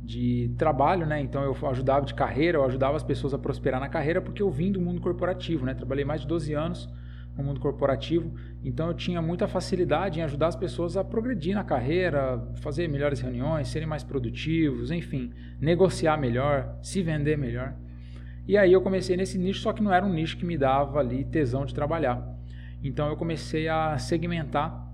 de 0.00 0.54
trabalho, 0.56 1.06
né? 1.06 1.20
Então 1.20 1.42
eu 1.42 1.56
ajudava 1.68 2.06
de 2.06 2.14
carreira, 2.14 2.58
eu 2.58 2.64
ajudava 2.64 2.96
as 2.96 3.02
pessoas 3.02 3.34
a 3.34 3.38
prosperar 3.38 3.80
na 3.80 3.88
carreira 3.88 4.20
porque 4.20 4.42
eu 4.42 4.50
vim 4.50 4.70
do 4.70 4.80
mundo 4.80 5.00
corporativo, 5.00 5.64
né? 5.64 5.74
Trabalhei 5.74 6.04
mais 6.04 6.20
de 6.20 6.28
12 6.28 6.52
anos 6.52 6.88
no 7.36 7.44
mundo 7.44 7.60
corporativo, 7.60 8.34
então 8.62 8.88
eu 8.88 8.94
tinha 8.94 9.22
muita 9.22 9.48
facilidade 9.48 10.20
em 10.20 10.22
ajudar 10.22 10.48
as 10.48 10.56
pessoas 10.56 10.96
a 10.96 11.04
progredir 11.04 11.54
na 11.54 11.64
carreira, 11.64 12.42
fazer 12.56 12.88
melhores 12.88 13.20
reuniões, 13.20 13.68
serem 13.68 13.88
mais 13.88 14.04
produtivos, 14.04 14.90
enfim, 14.90 15.32
negociar 15.60 16.16
melhor, 16.16 16.78
se 16.82 17.02
vender 17.02 17.38
melhor. 17.38 17.74
E 18.46 18.56
aí 18.56 18.72
eu 18.72 18.82
comecei 18.82 19.16
nesse 19.16 19.38
nicho, 19.38 19.60
só 19.60 19.72
que 19.72 19.82
não 19.82 19.92
era 19.92 20.04
um 20.04 20.12
nicho 20.12 20.36
que 20.36 20.44
me 20.44 20.58
dava 20.58 20.98
ali 20.98 21.24
tesão 21.24 21.64
de 21.64 21.74
trabalhar. 21.74 22.36
Então 22.82 23.08
eu 23.08 23.16
comecei 23.16 23.68
a 23.68 23.96
segmentar 23.98 24.88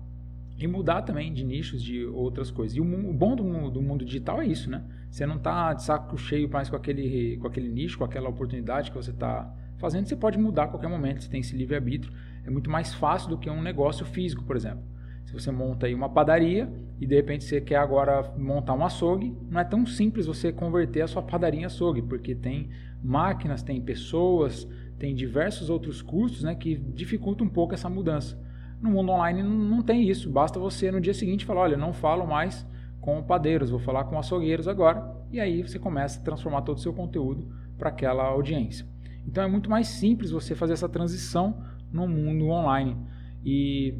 e 0.57 0.67
mudar 0.67 1.03
também 1.03 1.33
de 1.33 1.43
nichos, 1.43 1.81
de 1.81 2.05
outras 2.05 2.49
coisas. 2.49 2.75
E 2.75 2.81
o, 2.81 3.13
bom 3.13 3.35
do, 3.35 3.69
do 3.69 3.81
mundo 3.81 4.03
digital 4.03 4.41
é 4.41 4.47
isso, 4.47 4.69
né? 4.69 4.83
Você 5.09 5.25
não 5.25 5.37
está 5.37 5.73
de 5.73 5.83
saco 5.83 6.17
cheio 6.17 6.49
mais 6.49 6.69
com 6.69 6.75
aquele, 6.75 7.37
com 7.37 7.47
aquele 7.47 7.69
nicho, 7.69 7.97
com 7.97 8.03
aquela 8.03 8.29
oportunidade 8.29 8.91
que 8.91 8.97
você 8.97 9.11
está 9.11 9.51
fazendo, 9.77 10.07
você 10.07 10.15
pode 10.15 10.37
mudar 10.37 10.63
a 10.63 10.67
qualquer 10.67 10.87
momento, 10.87 11.23
você 11.23 11.29
tem 11.29 11.41
esse 11.41 11.55
livre-arbítrio. 11.55 12.11
É 12.47 12.49
muito 12.49 12.71
mais 12.71 12.93
fácil 12.93 13.29
do 13.29 13.37
que 13.37 13.49
um 13.49 13.61
negócio 13.61 14.05
físico, 14.05 14.41
por 14.45 14.55
exemplo. 14.55 14.81
Se 15.25 15.33
você 15.33 15.51
monta 15.51 15.85
aí 15.85 15.93
uma 15.93 16.07
padaria 16.07 16.71
e 16.97 17.05
de 17.05 17.13
repente 17.13 17.43
você 17.43 17.59
quer 17.59 17.75
agora 17.75 18.33
montar 18.37 18.73
um 18.73 18.85
açougue, 18.85 19.35
não 19.51 19.59
é 19.59 19.65
tão 19.65 19.85
simples 19.85 20.25
você 20.25 20.53
converter 20.53 21.01
a 21.01 21.07
sua 21.07 21.21
padaria 21.21 21.59
em 21.59 21.65
açougue, 21.65 22.01
porque 22.01 22.33
tem 22.33 22.69
máquinas, 23.03 23.61
tem 23.61 23.81
pessoas, 23.81 24.65
tem 24.97 25.13
diversos 25.13 25.69
outros 25.69 26.01
custos 26.01 26.43
né, 26.43 26.55
que 26.55 26.77
dificultam 26.77 27.45
um 27.45 27.49
pouco 27.49 27.73
essa 27.73 27.89
mudança. 27.89 28.41
No 28.81 28.91
mundo 28.91 29.11
online 29.11 29.43
não 29.43 29.81
tem 29.81 30.07
isso, 30.09 30.29
basta 30.29 30.57
você 30.57 30.89
no 30.89 31.01
dia 31.01 31.13
seguinte 31.13 31.43
falar: 31.43 31.61
olha, 31.61 31.75
não 31.75 31.91
falo 31.91 32.25
mais 32.25 32.65
com 33.01 33.21
padeiros, 33.21 33.71
vou 33.71 33.79
falar 33.79 34.05
com 34.05 34.17
açougueiros 34.17 34.69
agora, 34.69 35.05
e 35.33 35.41
aí 35.41 35.63
você 35.63 35.77
começa 35.77 36.17
a 36.21 36.23
transformar 36.23 36.61
todo 36.61 36.77
o 36.77 36.81
seu 36.81 36.93
conteúdo 36.93 37.51
para 37.77 37.89
aquela 37.89 38.23
audiência. 38.23 38.85
Então 39.27 39.43
é 39.43 39.47
muito 39.47 39.69
mais 39.69 39.87
simples 39.87 40.31
você 40.31 40.55
fazer 40.55 40.71
essa 40.71 40.87
transição 40.87 41.61
no 41.91 42.07
mundo 42.07 42.47
online. 42.49 42.97
E 43.43 43.95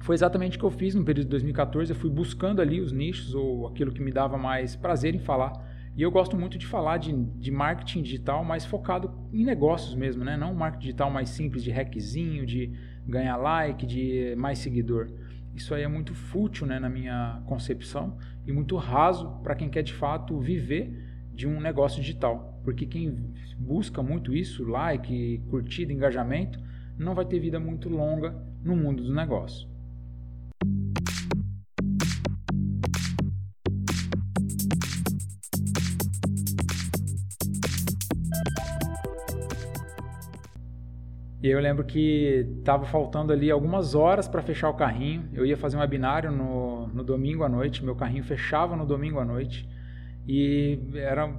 foi 0.00 0.14
exatamente 0.14 0.56
o 0.56 0.60
que 0.60 0.66
eu 0.66 0.70
fiz 0.70 0.94
no 0.94 1.04
período 1.04 1.26
de 1.26 1.30
2014. 1.30 1.90
Eu 1.90 1.96
fui 1.96 2.10
buscando 2.10 2.60
ali 2.60 2.80
os 2.80 2.92
nichos 2.92 3.34
ou 3.34 3.66
aquilo 3.66 3.92
que 3.92 4.02
me 4.02 4.12
dava 4.12 4.36
mais 4.36 4.76
prazer 4.76 5.14
em 5.14 5.18
falar. 5.18 5.52
E 5.96 6.02
eu 6.02 6.10
gosto 6.10 6.36
muito 6.36 6.58
de 6.58 6.66
falar 6.66 6.98
de, 6.98 7.12
de 7.12 7.50
marketing 7.52 8.02
digital, 8.02 8.44
mas 8.44 8.66
focado 8.66 9.12
em 9.32 9.44
negócios 9.44 9.94
mesmo, 9.94 10.24
né? 10.24 10.36
Não 10.36 10.52
um 10.52 10.56
marketing 10.56 10.86
digital 10.86 11.10
mais 11.10 11.28
simples 11.28 11.62
de 11.62 11.70
hackzinho, 11.70 12.44
de 12.44 12.72
ganhar 13.06 13.36
like, 13.36 13.86
de 13.86 14.34
mais 14.36 14.58
seguidor. 14.58 15.08
Isso 15.54 15.72
aí 15.72 15.84
é 15.84 15.88
muito 15.88 16.12
fútil 16.14 16.66
né, 16.66 16.80
na 16.80 16.88
minha 16.88 17.40
concepção 17.46 18.18
e 18.44 18.52
muito 18.52 18.76
raso 18.76 19.38
para 19.42 19.54
quem 19.54 19.68
quer 19.68 19.82
de 19.82 19.92
fato 19.92 20.38
viver 20.40 20.92
de 21.32 21.46
um 21.46 21.60
negócio 21.60 22.00
digital. 22.00 22.60
Porque 22.64 22.86
quem 22.86 23.32
busca 23.56 24.02
muito 24.02 24.34
isso, 24.34 24.64
like, 24.64 25.40
curtida, 25.48 25.92
engajamento, 25.92 26.58
não 26.98 27.14
vai 27.14 27.24
ter 27.24 27.38
vida 27.38 27.58
muito 27.58 27.88
longa 27.88 28.34
no 28.62 28.76
mundo 28.76 29.02
do 29.02 29.14
negócio. 29.14 29.68
E 41.42 41.48
eu 41.48 41.60
lembro 41.60 41.84
que 41.84 42.46
estava 42.58 42.86
faltando 42.86 43.30
ali 43.30 43.50
algumas 43.50 43.94
horas 43.94 44.26
para 44.26 44.40
fechar 44.40 44.70
o 44.70 44.74
carrinho. 44.74 45.28
Eu 45.34 45.44
ia 45.44 45.58
fazer 45.58 45.76
um 45.76 45.80
webinário 45.80 46.32
no, 46.32 46.86
no 46.86 47.04
domingo 47.04 47.44
à 47.44 47.48
noite, 47.50 47.84
meu 47.84 47.94
carrinho 47.94 48.24
fechava 48.24 48.74
no 48.74 48.86
domingo 48.86 49.18
à 49.18 49.26
noite 49.26 49.68
e 50.26 50.78
era 50.94 51.30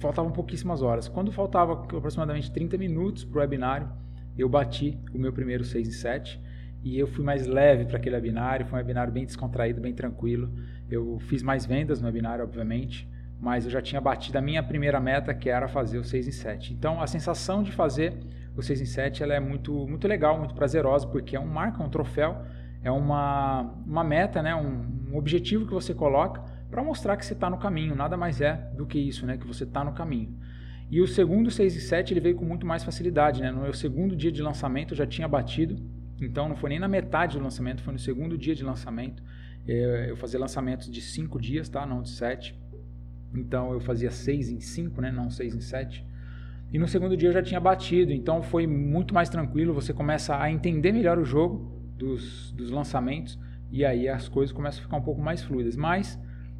faltavam 0.00 0.32
pouquíssimas 0.32 0.82
horas. 0.82 1.06
Quando 1.06 1.30
faltava 1.30 1.72
aproximadamente 1.72 2.50
30 2.50 2.76
minutos 2.76 3.22
para 3.22 3.38
o 3.38 3.40
webinário, 3.42 3.88
eu 4.36 4.48
bati 4.48 4.98
o 5.12 5.18
meu 5.18 5.32
primeiro 5.32 5.64
6 5.64 5.88
em 5.88 5.92
7 5.92 6.40
e 6.82 6.98
eu 6.98 7.06
fui 7.06 7.24
mais 7.24 7.46
leve 7.46 7.86
para 7.86 7.96
aquele 7.96 8.14
webinário, 8.14 8.66
foi 8.66 8.78
um 8.78 8.82
webinário 8.82 9.12
bem 9.12 9.24
descontraído, 9.24 9.80
bem 9.80 9.94
tranquilo. 9.94 10.52
Eu 10.90 11.18
fiz 11.20 11.42
mais 11.42 11.64
vendas 11.64 12.00
no 12.00 12.06
webinário, 12.06 12.44
obviamente, 12.44 13.08
mas 13.40 13.64
eu 13.64 13.70
já 13.70 13.80
tinha 13.80 14.00
batido 14.00 14.36
a 14.36 14.40
minha 14.42 14.62
primeira 14.62 15.00
meta, 15.00 15.32
que 15.32 15.48
era 15.48 15.66
fazer 15.66 15.98
o 15.98 16.04
6 16.04 16.28
em 16.28 16.32
7. 16.32 16.74
Então, 16.74 17.00
a 17.00 17.06
sensação 17.06 17.62
de 17.62 17.72
fazer 17.72 18.14
o 18.56 18.62
6 18.62 18.82
em 18.82 18.86
7 18.86 19.22
ela 19.22 19.34
é 19.34 19.40
muito, 19.40 19.86
muito 19.86 20.06
legal, 20.06 20.38
muito 20.38 20.54
prazerosa, 20.54 21.06
porque 21.06 21.34
é 21.34 21.40
um 21.40 21.46
marca, 21.46 21.82
um 21.82 21.88
troféu, 21.88 22.42
é 22.82 22.90
uma, 22.90 23.62
uma 23.86 24.04
meta, 24.04 24.42
né, 24.42 24.54
um, 24.54 25.10
um 25.10 25.16
objetivo 25.16 25.66
que 25.66 25.72
você 25.72 25.94
coloca 25.94 26.42
para 26.74 26.82
mostrar 26.82 27.16
que 27.16 27.24
você 27.24 27.34
está 27.34 27.48
no 27.48 27.56
caminho, 27.56 27.94
nada 27.94 28.16
mais 28.16 28.40
é 28.40 28.54
do 28.76 28.84
que 28.84 28.98
isso, 28.98 29.24
né? 29.24 29.38
que 29.38 29.46
você 29.46 29.62
está 29.62 29.84
no 29.84 29.92
caminho. 29.92 30.36
E 30.90 31.00
o 31.00 31.06
segundo 31.06 31.50
6 31.50 31.76
e 31.76 31.80
7 31.80 32.12
ele 32.12 32.20
veio 32.20 32.36
com 32.36 32.44
muito 32.44 32.66
mais 32.66 32.84
facilidade. 32.84 33.40
Né? 33.40 33.50
No 33.50 33.62
meu 33.62 33.72
segundo 33.72 34.14
dia 34.14 34.30
de 34.30 34.42
lançamento 34.42 34.92
eu 34.92 34.96
já 34.96 35.06
tinha 35.06 35.26
batido, 35.26 35.76
então 36.20 36.48
não 36.48 36.56
foi 36.56 36.70
nem 36.70 36.78
na 36.78 36.88
metade 36.88 37.36
do 37.36 37.42
lançamento, 37.42 37.82
foi 37.82 37.92
no 37.92 37.98
segundo 37.98 38.36
dia 38.36 38.54
de 38.54 38.64
lançamento. 38.64 39.22
É, 39.66 40.10
eu 40.10 40.16
fazia 40.16 40.38
lançamentos 40.38 40.90
de 40.90 41.00
5 41.00 41.40
dias, 41.40 41.68
tá? 41.68 41.86
não 41.86 42.02
de 42.02 42.10
7. 42.10 42.54
Então 43.34 43.72
eu 43.72 43.80
fazia 43.80 44.10
6 44.10 44.50
em 44.50 44.60
5, 44.60 45.00
né? 45.00 45.10
não 45.10 45.30
6 45.30 45.54
em 45.54 45.60
7. 45.60 46.06
E 46.72 46.78
no 46.78 46.88
segundo 46.88 47.16
dia 47.16 47.28
eu 47.28 47.32
já 47.32 47.42
tinha 47.42 47.60
batido, 47.60 48.12
então 48.12 48.42
foi 48.42 48.66
muito 48.66 49.14
mais 49.14 49.28
tranquilo. 49.28 49.72
Você 49.74 49.92
começa 49.92 50.40
a 50.40 50.50
entender 50.50 50.92
melhor 50.92 51.18
o 51.18 51.24
jogo 51.24 51.72
dos, 51.96 52.52
dos 52.52 52.70
lançamentos 52.70 53.38
e 53.70 53.84
aí 53.84 54.08
as 54.08 54.28
coisas 54.28 54.52
começam 54.52 54.80
a 54.80 54.82
ficar 54.84 54.96
um 54.96 55.02
pouco 55.02 55.20
mais 55.20 55.42
fluidas. 55.42 55.76
Mas 55.76 56.18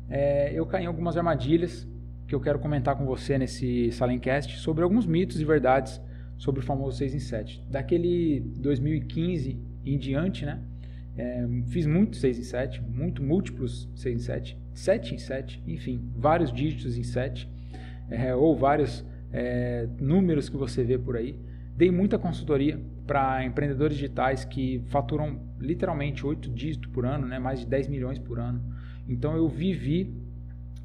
é, 0.09 0.52
eu 0.52 0.66
caí 0.66 0.85
em 0.85 0.87
algumas 0.87 1.16
armadilhas 1.16 1.88
que 2.26 2.35
eu 2.35 2.40
quero 2.40 2.59
comentar 2.59 2.97
com 2.97 3.04
você 3.04 3.37
nesse 3.38 3.93
Salencast 3.93 4.59
sobre 4.59 4.83
alguns 4.83 5.07
mitos 5.07 5.40
e 5.40 5.45
verdades 5.45 6.00
sobre 6.37 6.61
o 6.61 6.64
famoso 6.64 6.99
6 6.99 7.14
em 7.14 7.19
7. 7.19 7.64
Daquele 7.71 8.40
2015 8.40 9.59
em 9.85 9.99
diante, 9.99 10.45
né? 10.45 10.61
É, 11.16 11.47
fiz 11.69 11.87
muito 11.87 12.16
6 12.16 12.38
em 12.38 12.43
7, 12.43 12.83
muito 12.83 13.23
múltiplos 13.23 13.88
6 13.95 14.16
em 14.16 14.19
7, 14.19 14.59
7 14.75 15.14
em 15.14 15.19
7, 15.19 15.62
enfim, 15.66 16.11
vários 16.16 16.52
dígitos 16.52 16.99
em 16.99 17.04
7, 17.04 17.49
é, 18.11 18.35
ou 18.35 18.57
vários 18.57 19.04
é, 19.33 19.88
números 20.00 20.49
que 20.49 20.57
você 20.57 20.83
vê 20.83 20.99
por 20.99 21.16
aí. 21.16 21.38
Dei 21.76 21.90
muita 21.90 22.19
consultoria 22.19 22.81
para 23.07 23.45
empreendedores 23.45 23.97
digitais 23.97 24.45
que 24.45 24.83
faturam 24.87 25.40
literalmente 25.59 26.26
8 26.26 26.50
dígitos 26.50 26.90
por 26.90 27.04
ano, 27.04 27.26
né? 27.26 27.38
mais 27.38 27.61
de 27.61 27.66
10 27.66 27.88
milhões 27.88 28.19
por 28.19 28.38
ano. 28.38 28.62
Então 29.09 29.37
eu 29.37 29.49
vivi 29.49 30.14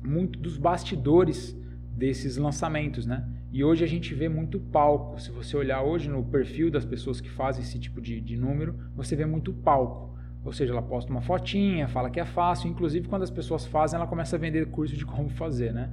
muito 0.03 0.39
dos 0.39 0.57
bastidores 0.57 1.57
desses 1.91 2.37
lançamentos, 2.37 3.05
né? 3.05 3.27
E 3.51 3.63
hoje 3.63 3.83
a 3.83 3.87
gente 3.87 4.13
vê 4.13 4.29
muito 4.29 4.59
palco. 4.59 5.19
Se 5.19 5.31
você 5.31 5.57
olhar 5.57 5.81
hoje 5.81 6.09
no 6.09 6.23
perfil 6.23 6.69
das 6.69 6.85
pessoas 6.85 7.19
que 7.19 7.29
fazem 7.29 7.63
esse 7.63 7.79
tipo 7.79 7.99
de, 7.99 8.21
de 8.21 8.37
número, 8.37 8.75
você 8.95 9.15
vê 9.15 9.25
muito 9.25 9.51
palco. 9.51 10.17
Ou 10.45 10.53
seja, 10.53 10.71
ela 10.71 10.81
posta 10.81 11.11
uma 11.11 11.21
fotinha, 11.21 11.87
fala 11.87 12.09
que 12.09 12.19
é 12.19 12.25
fácil. 12.25 12.69
Inclusive, 12.69 13.07
quando 13.07 13.23
as 13.23 13.31
pessoas 13.31 13.65
fazem, 13.65 13.97
ela 13.97 14.07
começa 14.07 14.35
a 14.35 14.39
vender 14.39 14.67
curso 14.67 14.95
de 14.95 15.05
como 15.05 15.29
fazer, 15.29 15.73
né? 15.73 15.91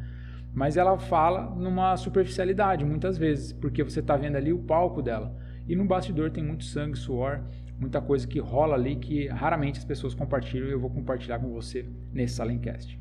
Mas 0.55 0.77
ela 0.77 0.99
fala 0.99 1.55
numa 1.57 1.97
superficialidade, 1.97 2.85
muitas 2.85 3.19
vezes, 3.19 3.53
porque 3.53 3.83
você 3.83 4.01
está 4.01 4.17
vendo 4.17 4.37
ali 4.37 4.53
o 4.53 4.59
palco 4.59 5.03
dela. 5.03 5.37
E 5.67 5.75
no 5.75 5.85
bastidor 5.85 6.31
tem 6.31 6.45
muito 6.45 6.65
sangue, 6.65 6.97
suor, 6.97 7.43
muita 7.79 8.01
coisa 8.01 8.27
que 8.27 8.39
rola 8.39 8.75
ali 8.75 8.97
que 8.97 9.27
raramente 9.29 9.79
as 9.79 9.85
pessoas 9.85 10.15
compartilham 10.15 10.69
e 10.69 10.73
eu 10.73 10.81
vou 10.81 10.91
compartilhar 10.91 11.39
com 11.39 11.53
você 11.53 11.87
nesse 12.13 12.37
Salencast. 12.37 12.99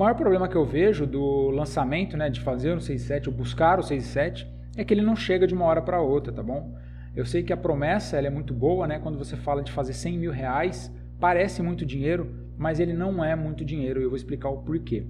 Maior 0.00 0.14
problema 0.14 0.48
que 0.48 0.56
eu 0.56 0.64
vejo 0.64 1.06
do 1.06 1.50
lançamento, 1.50 2.16
né, 2.16 2.30
de 2.30 2.40
fazer 2.40 2.74
o 2.74 2.80
67 2.80 3.28
ou 3.28 3.34
buscar 3.34 3.78
o 3.78 3.82
67, 3.82 4.50
é 4.74 4.82
que 4.82 4.94
ele 4.94 5.02
não 5.02 5.14
chega 5.14 5.46
de 5.46 5.52
uma 5.52 5.66
hora 5.66 5.82
para 5.82 6.00
outra, 6.00 6.32
tá 6.32 6.42
bom? 6.42 6.74
Eu 7.14 7.26
sei 7.26 7.42
que 7.42 7.52
a 7.52 7.56
promessa 7.56 8.16
ela 8.16 8.26
é 8.26 8.30
muito 8.30 8.54
boa, 8.54 8.86
né? 8.86 8.98
Quando 8.98 9.18
você 9.18 9.36
fala 9.36 9.62
de 9.62 9.70
fazer 9.70 9.92
100 9.92 10.18
mil 10.18 10.32
reais, 10.32 10.90
parece 11.18 11.60
muito 11.60 11.84
dinheiro, 11.84 12.34
mas 12.56 12.80
ele 12.80 12.94
não 12.94 13.22
é 13.22 13.36
muito 13.36 13.62
dinheiro. 13.62 14.00
Eu 14.00 14.08
vou 14.08 14.16
explicar 14.16 14.48
o 14.48 14.58
porquê. 14.58 15.04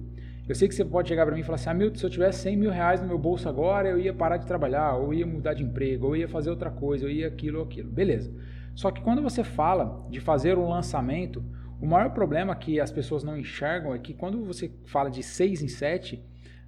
Eu 0.49 0.55
sei 0.55 0.67
que 0.67 0.75
você 0.75 0.83
pode 0.83 1.07
chegar 1.07 1.25
para 1.25 1.35
mim 1.35 1.41
e 1.41 1.43
falar 1.43 1.55
assim: 1.55 1.69
ah, 1.69 1.73
Milton, 1.73 1.97
se 1.97 2.05
eu 2.05 2.09
tivesse 2.09 2.41
100 2.41 2.57
mil 2.57 2.71
reais 2.71 2.99
no 2.99 3.07
meu 3.07 3.17
bolso 3.17 3.47
agora, 3.47 3.87
eu 3.87 3.97
ia 3.97 4.13
parar 4.13 4.37
de 4.37 4.45
trabalhar, 4.45 4.95
ou 4.95 5.13
ia 5.13 5.25
mudar 5.25 5.53
de 5.53 5.63
emprego, 5.63 6.07
ou 6.07 6.17
ia 6.17 6.27
fazer 6.27 6.49
outra 6.49 6.69
coisa, 6.69 7.05
ou 7.05 7.11
ia 7.11 7.27
aquilo 7.27 7.59
ou 7.59 7.65
aquilo. 7.65 7.89
Beleza. 7.89 8.29
Só 8.75 8.91
que 8.91 9.01
quando 9.01 9.21
você 9.21 9.43
fala 9.43 10.05
de 10.09 10.19
fazer 10.19 10.57
um 10.57 10.67
lançamento, 10.67 11.41
o 11.81 11.87
maior 11.87 12.11
problema 12.11 12.55
que 12.55 12.79
as 12.79 12.91
pessoas 12.91 13.23
não 13.23 13.35
enxergam 13.35 13.93
é 13.93 13.97
que 13.97 14.13
quando 14.13 14.45
você 14.45 14.71
fala 14.85 15.09
de 15.09 15.23
6 15.23 15.63
em 15.63 15.67
7, 15.67 16.23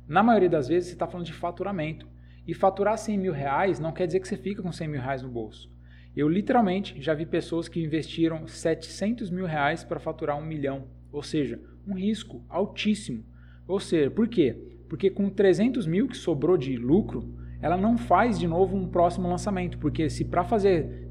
na 0.07 0.23
maioria 0.23 0.49
das 0.49 0.67
vezes 0.67 0.89
você 0.89 0.95
está 0.95 1.05
falando 1.05 1.27
de 1.27 1.33
faturamento. 1.33 2.07
E 2.47 2.53
faturar 2.53 2.97
100 2.97 3.17
mil 3.19 3.31
reais 3.31 3.79
não 3.79 3.93
quer 3.93 4.07
dizer 4.07 4.19
que 4.19 4.27
você 4.27 4.35
fica 4.35 4.61
com 4.61 4.71
100 4.71 4.87
mil 4.87 4.99
reais 4.99 5.21
no 5.21 5.29
bolso. 5.29 5.71
Eu 6.15 6.27
literalmente 6.27 6.99
já 6.99 7.13
vi 7.13 7.27
pessoas 7.27 7.69
que 7.69 7.81
investiram 7.81 8.47
700 8.47 9.29
mil 9.29 9.45
reais 9.45 9.83
para 9.83 9.99
faturar 9.99 10.37
um 10.37 10.45
milhão, 10.45 10.87
ou 11.11 11.21
seja, 11.21 11.61
um 11.87 11.93
risco 11.93 12.43
altíssimo. 12.49 13.23
Ou 13.67 13.79
seja, 13.79 14.09
por 14.09 14.27
quê? 14.27 14.57
Porque 14.89 15.09
com 15.11 15.29
300 15.29 15.85
mil 15.85 16.07
que 16.07 16.17
sobrou 16.17 16.57
de 16.57 16.75
lucro, 16.75 17.33
ela 17.61 17.77
não 17.77 17.97
faz 17.97 18.37
de 18.37 18.47
novo 18.47 18.75
um 18.75 18.87
próximo 18.87 19.29
lançamento, 19.29 19.77
porque 19.77 20.09
se 20.09 20.25
para 20.25 20.43
fazer 20.43 21.07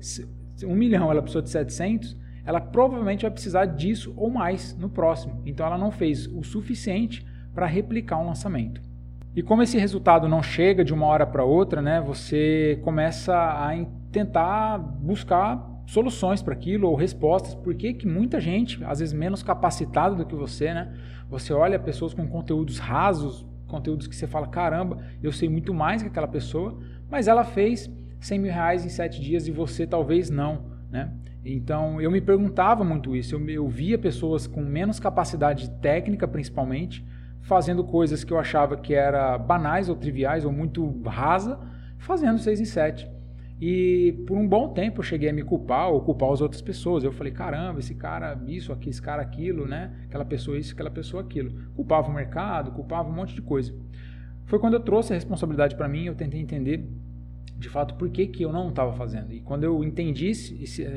um 0.64 0.74
milhão 0.74 1.10
ela 1.10 1.22
precisou 1.22 1.42
de 1.42 1.50
700, 1.50 2.16
ela 2.44 2.60
provavelmente 2.60 3.22
vai 3.22 3.30
precisar 3.30 3.66
disso 3.66 4.12
ou 4.16 4.30
mais 4.30 4.76
no 4.76 4.88
próximo. 4.88 5.42
Então 5.46 5.66
ela 5.66 5.78
não 5.78 5.90
fez 5.90 6.26
o 6.26 6.42
suficiente 6.42 7.26
para 7.54 7.66
replicar 7.66 8.18
um 8.18 8.26
lançamento. 8.26 8.80
E 9.34 9.42
como 9.42 9.62
esse 9.62 9.78
resultado 9.78 10.28
não 10.28 10.42
chega 10.42 10.84
de 10.84 10.92
uma 10.92 11.06
hora 11.06 11.26
para 11.26 11.44
outra, 11.44 11.80
né, 11.80 12.00
você 12.00 12.78
começa 12.82 13.34
a 13.34 13.72
tentar 14.10 14.78
buscar 14.78 15.70
soluções 15.86 16.42
para 16.42 16.52
aquilo 16.52 16.88
ou 16.88 16.94
respostas. 16.94 17.54
Por 17.54 17.74
que, 17.74 18.06
muita 18.06 18.40
gente, 18.40 18.82
às 18.84 18.98
vezes 18.98 19.14
menos 19.14 19.42
capacitada 19.42 20.14
do 20.14 20.26
que 20.26 20.34
você, 20.34 20.74
né, 20.74 20.92
você 21.30 21.52
olha 21.52 21.78
pessoas 21.78 22.12
com 22.12 22.26
conteúdos 22.28 22.78
rasos, 22.78 23.46
conteúdos 23.66 24.06
que 24.06 24.14
você 24.14 24.26
fala, 24.26 24.46
caramba, 24.46 24.98
eu 25.22 25.32
sei 25.32 25.48
muito 25.48 25.72
mais 25.72 26.02
que 26.02 26.08
aquela 26.08 26.28
pessoa, 26.28 26.78
mas 27.10 27.26
ela 27.26 27.42
fez 27.42 27.90
100 28.20 28.38
mil 28.38 28.52
reais 28.52 28.84
em 28.84 28.90
sete 28.90 29.18
dias 29.20 29.48
e 29.48 29.50
você 29.50 29.86
talvez 29.86 30.28
não, 30.28 30.66
né? 30.90 31.10
Então 31.44 32.00
eu 32.00 32.10
me 32.10 32.20
perguntava 32.20 32.84
muito 32.84 33.16
isso, 33.16 33.34
eu, 33.34 33.48
eu 33.48 33.68
via 33.68 33.98
pessoas 33.98 34.46
com 34.46 34.62
menos 34.62 35.00
capacidade 35.00 35.70
técnica, 35.80 36.28
principalmente, 36.28 37.04
fazendo 37.40 37.82
coisas 37.82 38.22
que 38.22 38.32
eu 38.32 38.38
achava 38.38 38.76
que 38.76 38.94
era 38.94 39.36
banais 39.36 39.88
ou 39.88 39.96
triviais 39.96 40.44
ou 40.44 40.52
muito 40.52 41.02
rasa, 41.02 41.58
fazendo 41.98 42.38
6 42.38 42.60
em 42.60 42.64
7. 42.64 43.10
E 43.60 44.24
por 44.26 44.36
um 44.36 44.48
bom 44.48 44.72
tempo 44.72 45.00
eu 45.00 45.04
cheguei 45.04 45.28
a 45.28 45.32
me 45.32 45.42
culpar 45.42 45.88
ou 45.88 46.00
culpar 46.00 46.32
as 46.32 46.40
outras 46.40 46.60
pessoas. 46.60 47.04
Eu 47.04 47.12
falei, 47.12 47.32
caramba, 47.32 47.78
esse 47.78 47.94
cara 47.94 48.40
isso, 48.46 48.72
aqui, 48.72 48.90
esse 48.90 49.00
cara 49.00 49.22
aquilo, 49.22 49.68
né? 49.68 49.92
Aquela 50.06 50.24
pessoa 50.24 50.58
isso, 50.58 50.72
aquela 50.72 50.90
pessoa 50.90 51.22
aquilo. 51.22 51.52
Culpava 51.74 52.08
o 52.08 52.12
mercado, 52.12 52.72
culpava 52.72 53.08
um 53.08 53.12
monte 53.12 53.34
de 53.34 53.42
coisa. 53.42 53.72
Foi 54.46 54.58
quando 54.58 54.74
eu 54.74 54.80
trouxe 54.80 55.12
a 55.12 55.14
responsabilidade 55.14 55.76
para 55.76 55.88
mim, 55.88 56.06
eu 56.06 56.14
tentei 56.16 56.40
entender 56.40 56.88
de 57.62 57.68
fato 57.68 57.94
por 57.94 58.10
que, 58.10 58.26
que 58.26 58.44
eu 58.44 58.52
não 58.52 58.68
estava 58.68 58.92
fazendo. 58.92 59.32
E 59.32 59.40
quando 59.40 59.64
eu 59.64 59.82
entendi, 59.84 60.32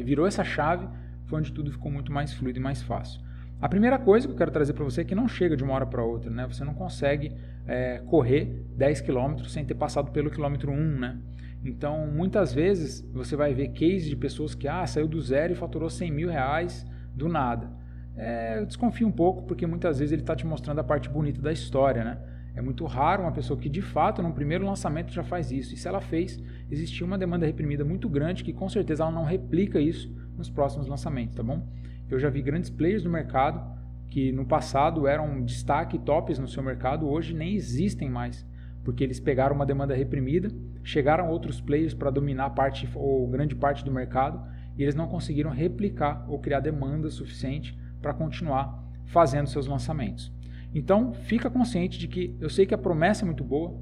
virou 0.03 0.25
essa 0.25 0.43
chave, 0.43 0.88
foi 1.25 1.39
onde 1.39 1.51
tudo 1.53 1.72
ficou 1.72 1.91
muito 1.91 2.12
mais 2.12 2.34
fluido 2.34 2.60
e 2.60 2.62
mais 2.62 2.81
fácil. 2.81 3.22
A 3.62 3.69
primeira 3.69 3.98
coisa 3.98 4.27
que 4.27 4.34
eu 4.34 4.38
quero 4.38 4.51
trazer 4.51 4.74
para 4.74 4.84
você 4.84 5.01
é 5.01 5.03
que 5.03 5.15
não 5.15 5.27
chega 5.27 5.55
de 5.55 5.63
uma 5.63 5.74
hora 5.74 5.86
para 5.86 6.03
outra, 6.03 6.29
né? 6.29 6.45
Você 6.48 6.65
não 6.65 6.74
consegue 6.74 7.31
é, 7.67 8.00
correr 8.00 8.65
10 8.75 9.01
km 9.01 9.45
sem 9.48 9.63
ter 9.63 9.75
passado 9.75 10.12
pelo 10.12 10.29
quilômetro 10.29 10.72
1, 10.72 11.00
né? 11.00 11.17
Então, 11.63 12.07
muitas 12.07 12.53
vezes, 12.53 13.01
você 13.13 13.36
vai 13.36 13.53
ver 13.53 13.69
cases 13.69 14.05
de 14.05 14.15
pessoas 14.15 14.53
que 14.53 14.67
ah, 14.67 14.86
saiu 14.86 15.07
do 15.07 15.22
zero 15.22 15.53
e 15.53 15.55
faturou 15.55 15.89
100 15.89 16.12
mil 16.12 16.29
reais 16.29 16.86
do 17.13 17.29
nada. 17.29 17.72
É, 18.17 18.60
eu 18.60 18.65
desconfio 18.65 19.07
um 19.07 19.12
pouco, 19.12 19.43
porque 19.43 19.65
muitas 19.65 20.00
vezes 20.00 20.12
ele 20.12 20.22
está 20.22 20.36
te 20.36 20.45
mostrando 20.45 20.79
a 20.79 20.84
parte 20.84 21.10
bonita 21.10 21.41
da 21.41 21.51
história, 21.51 22.03
né? 22.03 22.17
É 22.55 22.62
muito 22.62 22.86
raro 22.86 23.24
uma 23.24 23.31
pessoa 23.34 23.60
que 23.60 23.67
de 23.67 23.81
fato, 23.81 24.22
num 24.24 24.31
primeiro 24.31 24.65
lançamento, 24.65 25.12
já 25.12 25.24
faz 25.24 25.51
isso. 25.51 25.74
E 25.74 25.77
se 25.77 25.88
ela 25.88 26.00
fez, 26.00 26.41
existia 26.69 27.05
uma 27.05 27.17
demanda 27.17 27.45
reprimida 27.45 27.84
muito 27.86 28.10
grande 28.10 28.43
que 28.43 28.53
com 28.53 28.67
certeza 28.69 29.03
ela 29.03 29.12
não 29.12 29.24
replica 29.24 29.79
isso 29.79 30.13
nos 30.38 30.50
próximos 30.50 30.88
lançamentos, 30.88 31.36
tá 31.36 31.43
bom? 31.43 31.67
Eu 32.10 32.19
já 32.19 32.29
vi 32.29 32.41
grandes 32.41 32.69
players 32.69 33.03
do 33.03 33.10
mercado 33.10 33.75
que 34.10 34.31
no 34.31 34.45
passado 34.45 35.07
eram 35.07 35.43
destaque 35.43 35.98
tops 36.00 36.39
no 36.39 36.48
seu 36.48 36.63
mercado, 36.63 37.07
hoje 37.07 37.34
nem 37.34 37.55
existem 37.55 38.10
mais 38.10 38.45
porque 38.86 39.03
eles 39.03 39.19
pegaram 39.19 39.55
uma 39.55 39.65
demanda 39.65 39.95
reprimida, 39.95 40.50
chegaram 40.84 41.27
outros 41.27 41.60
players 41.60 41.95
para 41.95 42.12
dominar 42.12 42.51
parte 42.51 42.88
ou 42.93 43.27
grande 43.27 43.55
parte 43.55 43.84
do 43.84 43.91
mercado 43.91 44.39
e 44.77 44.84
eles 44.84 44.93
não 44.93 45.07
conseguiram 45.07 45.50
replicar 45.50 46.24
ou 46.29 46.39
criar 46.39 46.60
demanda 46.60 47.10
suficiente 47.10 47.77
para 48.00 48.13
continuar 48.13 48.86
fazendo 49.05 49.50
seus 49.50 49.65
lançamentos. 49.65 50.31
Então, 50.74 51.13
fica 51.13 51.50
consciente 51.50 51.98
de 51.98 52.07
que 52.07 52.36
eu 52.39 52.50
sei 52.50 52.65
que 52.65 52.75
a 52.75 52.77
promessa 52.77 53.24
é 53.24 53.25
muito 53.25 53.43
boa, 53.43 53.75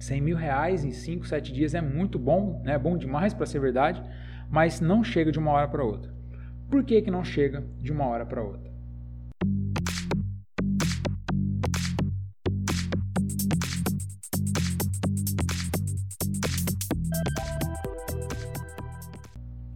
100 0.00 0.20
mil 0.22 0.36
reais 0.36 0.82
em 0.82 0.92
5, 0.92 1.26
7 1.26 1.52
dias 1.52 1.74
é 1.74 1.80
muito 1.80 2.18
bom, 2.18 2.62
né? 2.64 2.78
bom 2.78 2.96
demais 2.96 3.34
para 3.34 3.44
ser 3.44 3.60
verdade, 3.60 4.02
mas 4.50 4.80
não 4.80 5.04
chega 5.04 5.30
de 5.30 5.38
uma 5.38 5.52
hora 5.52 5.68
para 5.68 5.84
outra. 5.84 6.10
Por 6.70 6.82
que, 6.82 7.02
que 7.02 7.10
não 7.10 7.22
chega 7.22 7.62
de 7.78 7.92
uma 7.92 8.06
hora 8.06 8.24
para 8.24 8.42
outra? 8.42 8.70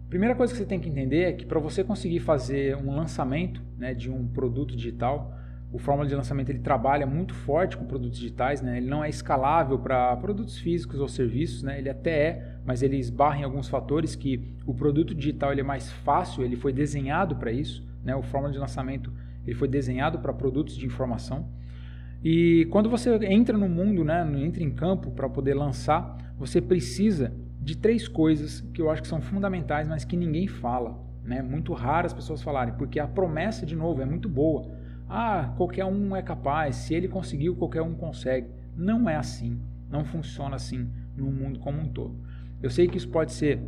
Primeira 0.09 0.33
coisa 0.33 0.53
que 0.53 0.59
você 0.59 0.65
tem 0.65 0.79
que 0.79 0.89
entender 0.89 1.23
é 1.23 1.33
que 1.33 1.45
para 1.45 1.59
você 1.59 1.83
conseguir 1.83 2.21
fazer 2.21 2.75
um 2.77 2.95
lançamento 2.95 3.61
né, 3.77 3.93
de 3.93 4.09
um 4.09 4.27
produto 4.27 4.75
digital, 4.75 5.31
o 5.75 5.77
fórmula 5.77 6.07
de 6.07 6.15
lançamento 6.15 6.49
ele 6.49 6.59
trabalha 6.59 7.05
muito 7.05 7.33
forte 7.33 7.75
com 7.75 7.85
produtos 7.85 8.17
digitais, 8.17 8.61
né? 8.61 8.77
ele 8.77 8.87
não 8.87 9.03
é 9.03 9.09
escalável 9.09 9.77
para 9.77 10.15
produtos 10.15 10.57
físicos 10.57 11.01
ou 11.01 11.07
serviços, 11.09 11.63
né? 11.63 11.77
ele 11.77 11.89
até 11.89 12.11
é, 12.11 12.55
mas 12.65 12.81
ele 12.81 12.95
esbarra 12.95 13.39
em 13.39 13.43
alguns 13.43 13.67
fatores 13.67 14.15
que 14.15 14.55
o 14.65 14.73
produto 14.73 15.13
digital 15.13 15.51
ele 15.51 15.59
é 15.59 15.65
mais 15.65 15.91
fácil, 15.91 16.45
ele 16.45 16.55
foi 16.55 16.71
desenhado 16.71 17.35
para 17.35 17.51
isso, 17.51 17.85
né? 18.05 18.15
o 18.15 18.21
fórmula 18.21 18.53
de 18.53 18.57
lançamento 18.57 19.11
ele 19.45 19.53
foi 19.53 19.67
desenhado 19.67 20.19
para 20.19 20.31
produtos 20.31 20.77
de 20.77 20.85
informação. 20.85 21.45
E 22.23 22.65
quando 22.71 22.89
você 22.89 23.13
entra 23.25 23.57
no 23.57 23.67
mundo, 23.67 24.05
né, 24.05 24.25
entra 24.37 24.63
em 24.63 24.71
campo 24.71 25.11
para 25.11 25.27
poder 25.27 25.55
lançar, 25.55 26.17
você 26.37 26.61
precisa 26.61 27.33
de 27.61 27.77
três 27.77 28.07
coisas 28.07 28.61
que 28.73 28.81
eu 28.81 28.89
acho 28.89 29.01
que 29.01 29.09
são 29.09 29.19
fundamentais, 29.19 29.89
mas 29.89 30.05
que 30.05 30.15
ninguém 30.15 30.47
fala. 30.47 30.97
Né? 31.21 31.41
Muito 31.41 31.73
raro 31.73 32.07
as 32.07 32.13
pessoas 32.13 32.41
falarem, 32.41 32.73
porque 32.75 32.97
a 32.97 33.07
promessa, 33.07 33.65
de 33.65 33.75
novo, 33.75 34.01
é 34.01 34.05
muito 34.05 34.29
boa. 34.29 34.84
Ah, 35.07 35.53
qualquer 35.55 35.85
um 35.85 36.15
é 36.15 36.21
capaz, 36.21 36.75
se 36.77 36.93
ele 36.93 37.07
conseguiu, 37.07 37.55
qualquer 37.55 37.81
um 37.81 37.93
consegue. 37.93 38.47
Não 38.75 39.09
é 39.09 39.15
assim, 39.15 39.59
não 39.89 40.03
funciona 40.03 40.55
assim 40.55 40.89
no 41.15 41.31
mundo 41.31 41.59
como 41.59 41.79
um 41.79 41.87
todo. 41.87 42.15
Eu 42.61 42.69
sei 42.69 42.87
que 42.87 42.97
isso 42.97 43.09
pode 43.09 43.31
ser 43.31 43.61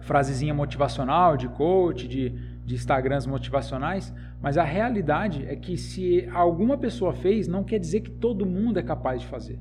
frasezinha 0.00 0.54
motivacional, 0.54 1.36
de 1.36 1.48
coach, 1.48 2.08
de, 2.08 2.30
de 2.64 2.74
Instagrams 2.74 3.26
motivacionais, 3.26 4.12
mas 4.40 4.58
a 4.58 4.64
realidade 4.64 5.44
é 5.46 5.54
que 5.54 5.76
se 5.76 6.28
alguma 6.32 6.76
pessoa 6.76 7.12
fez, 7.12 7.46
não 7.46 7.62
quer 7.62 7.78
dizer 7.78 8.00
que 8.00 8.10
todo 8.10 8.46
mundo 8.46 8.78
é 8.78 8.82
capaz 8.82 9.20
de 9.20 9.26
fazer. 9.26 9.58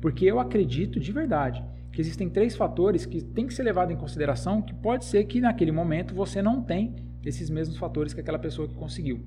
Porque 0.00 0.24
eu 0.24 0.40
acredito 0.40 0.98
de 0.98 1.12
verdade 1.12 1.62
que 1.92 2.00
existem 2.00 2.28
três 2.28 2.56
fatores 2.56 3.04
que 3.04 3.22
tem 3.22 3.46
que 3.46 3.52
ser 3.52 3.62
levado 3.62 3.92
em 3.92 3.96
consideração, 3.96 4.62
que 4.62 4.72
pode 4.72 5.04
ser 5.04 5.24
que 5.24 5.40
naquele 5.40 5.70
momento 5.70 6.14
você 6.14 6.40
não 6.40 6.62
tem 6.62 6.94
esses 7.24 7.50
mesmos 7.50 7.76
fatores 7.76 8.14
que 8.14 8.20
aquela 8.20 8.38
pessoa 8.38 8.66
que 8.66 8.74
conseguiu. 8.74 9.20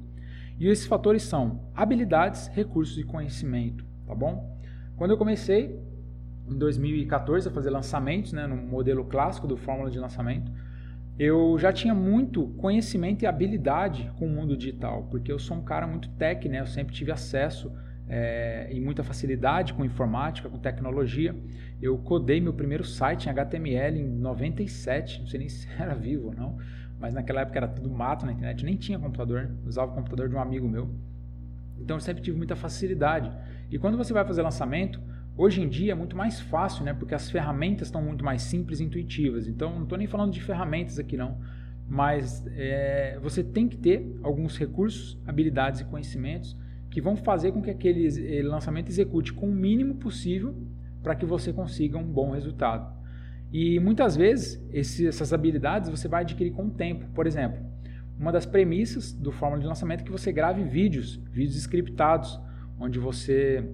E 0.60 0.68
esses 0.68 0.86
fatores 0.86 1.24
são 1.24 1.70
habilidades, 1.76 2.48
recursos 2.48 2.98
e 2.98 3.04
conhecimento, 3.04 3.86
tá 4.06 4.16
bom? 4.16 4.58
Quando 4.96 5.12
eu 5.12 5.18
comecei 5.18 5.78
em 6.48 6.58
2014 6.58 7.48
a 7.48 7.52
fazer 7.52 7.70
lançamentos, 7.70 8.32
né, 8.32 8.48
no 8.48 8.56
modelo 8.56 9.06
clássico 9.06 9.48
do 9.48 9.58
fórmula 9.58 9.90
de 9.90 10.00
lançamento, 10.00 10.52
eu 11.18 11.58
já 11.58 11.72
tinha 11.72 11.94
muito 11.94 12.48
conhecimento 12.58 13.24
e 13.24 13.26
habilidade 13.26 14.12
com 14.18 14.26
o 14.28 14.30
mundo 14.30 14.56
digital, 14.56 15.08
porque 15.10 15.32
eu 15.32 15.40
sou 15.40 15.58
um 15.58 15.64
cara 15.64 15.88
muito 15.88 16.10
tech, 16.10 16.48
né? 16.50 16.60
Eu 16.60 16.68
sempre 16.68 16.94
tive 16.94 17.12
acesso 17.12 17.72
é, 18.08 18.70
e 18.72 18.80
muita 18.82 19.04
facilidade 19.04 19.74
com 19.74 19.86
informática, 19.86 20.50
com 20.50 20.60
tecnologia. 20.60 21.36
Eu 21.82 21.98
codei 22.00 22.42
meu 22.42 22.54
primeiro 22.54 22.84
site 22.84 23.28
em 23.28 23.30
HTML 23.30 24.00
em 24.00 24.08
97, 24.08 25.22
não 25.22 25.28
sei 25.28 25.40
nem 25.40 25.50
se 25.50 25.68
era 25.80 25.96
vivo 25.96 26.28
ou 26.28 26.36
não, 26.36 26.58
mas 27.06 27.14
naquela 27.14 27.42
época 27.42 27.60
era 27.60 27.68
tudo 27.68 27.88
mato 27.88 28.26
na 28.26 28.32
internet, 28.32 28.66
nem 28.66 28.76
tinha 28.76 28.98
computador, 28.98 29.52
usava 29.64 29.92
o 29.92 29.94
computador 29.94 30.28
de 30.28 30.34
um 30.34 30.40
amigo 30.40 30.68
meu. 30.68 30.90
Então 31.80 31.98
eu 31.98 32.00
sempre 32.00 32.24
tive 32.24 32.36
muita 32.36 32.56
facilidade. 32.56 33.32
E 33.70 33.78
quando 33.78 33.96
você 33.96 34.12
vai 34.12 34.26
fazer 34.26 34.42
lançamento, 34.42 35.00
hoje 35.38 35.62
em 35.62 35.70
dia 35.70 35.92
é 35.92 35.96
muito 35.96 36.18
mais 36.18 36.40
fácil, 36.40 36.84
né? 36.84 36.96
Porque 36.96 37.14
as 37.14 37.30
ferramentas 37.30 37.90
estão 37.90 38.02
muito 38.02 38.26
mais 38.26 38.42
simples 38.42 38.80
e 38.80 38.86
intuitivas. 38.86 39.48
Então 39.48 39.76
não 39.76 39.84
estou 39.84 40.00
nem 40.00 40.08
falando 40.08 40.34
de 40.34 40.42
ferramentas 40.42 40.98
aqui 40.98 41.16
não, 41.16 41.38
mas 41.88 42.44
é, 42.48 43.20
você 43.22 43.44
tem 43.44 43.68
que 43.68 43.78
ter 43.78 44.18
alguns 44.24 44.58
recursos, 44.58 45.22
habilidades 45.28 45.82
e 45.82 45.86
conhecimentos 45.86 46.58
que 46.90 47.00
vão 47.00 47.16
fazer 47.16 47.52
com 47.52 47.62
que 47.62 47.70
aquele 47.70 48.08
eh, 48.08 48.42
lançamento 48.42 48.90
execute 48.90 49.32
com 49.32 49.48
o 49.48 49.54
mínimo 49.54 49.94
possível 49.94 50.56
para 51.04 51.14
que 51.14 51.24
você 51.24 51.54
consiga 51.54 52.00
um 52.00 52.04
bom 52.04 52.32
resultado. 52.32 53.05
E 53.52 53.80
muitas 53.80 54.16
vezes 54.16 54.62
esse, 54.72 55.08
essas 55.08 55.32
habilidades 55.32 55.90
você 55.90 56.08
vai 56.08 56.22
adquirir 56.22 56.52
com 56.52 56.66
o 56.66 56.72
tempo. 56.72 57.06
Por 57.14 57.26
exemplo, 57.26 57.64
uma 58.18 58.32
das 58.32 58.46
premissas 58.46 59.14
do 59.14 59.32
fórmula 59.32 59.62
de 59.62 59.68
lançamento 59.68 60.02
é 60.02 60.04
que 60.04 60.12
você 60.12 60.32
grave 60.32 60.64
vídeos, 60.64 61.18
vídeos 61.32 61.58
scriptados, 61.58 62.40
onde 62.80 63.00
você 63.00 63.68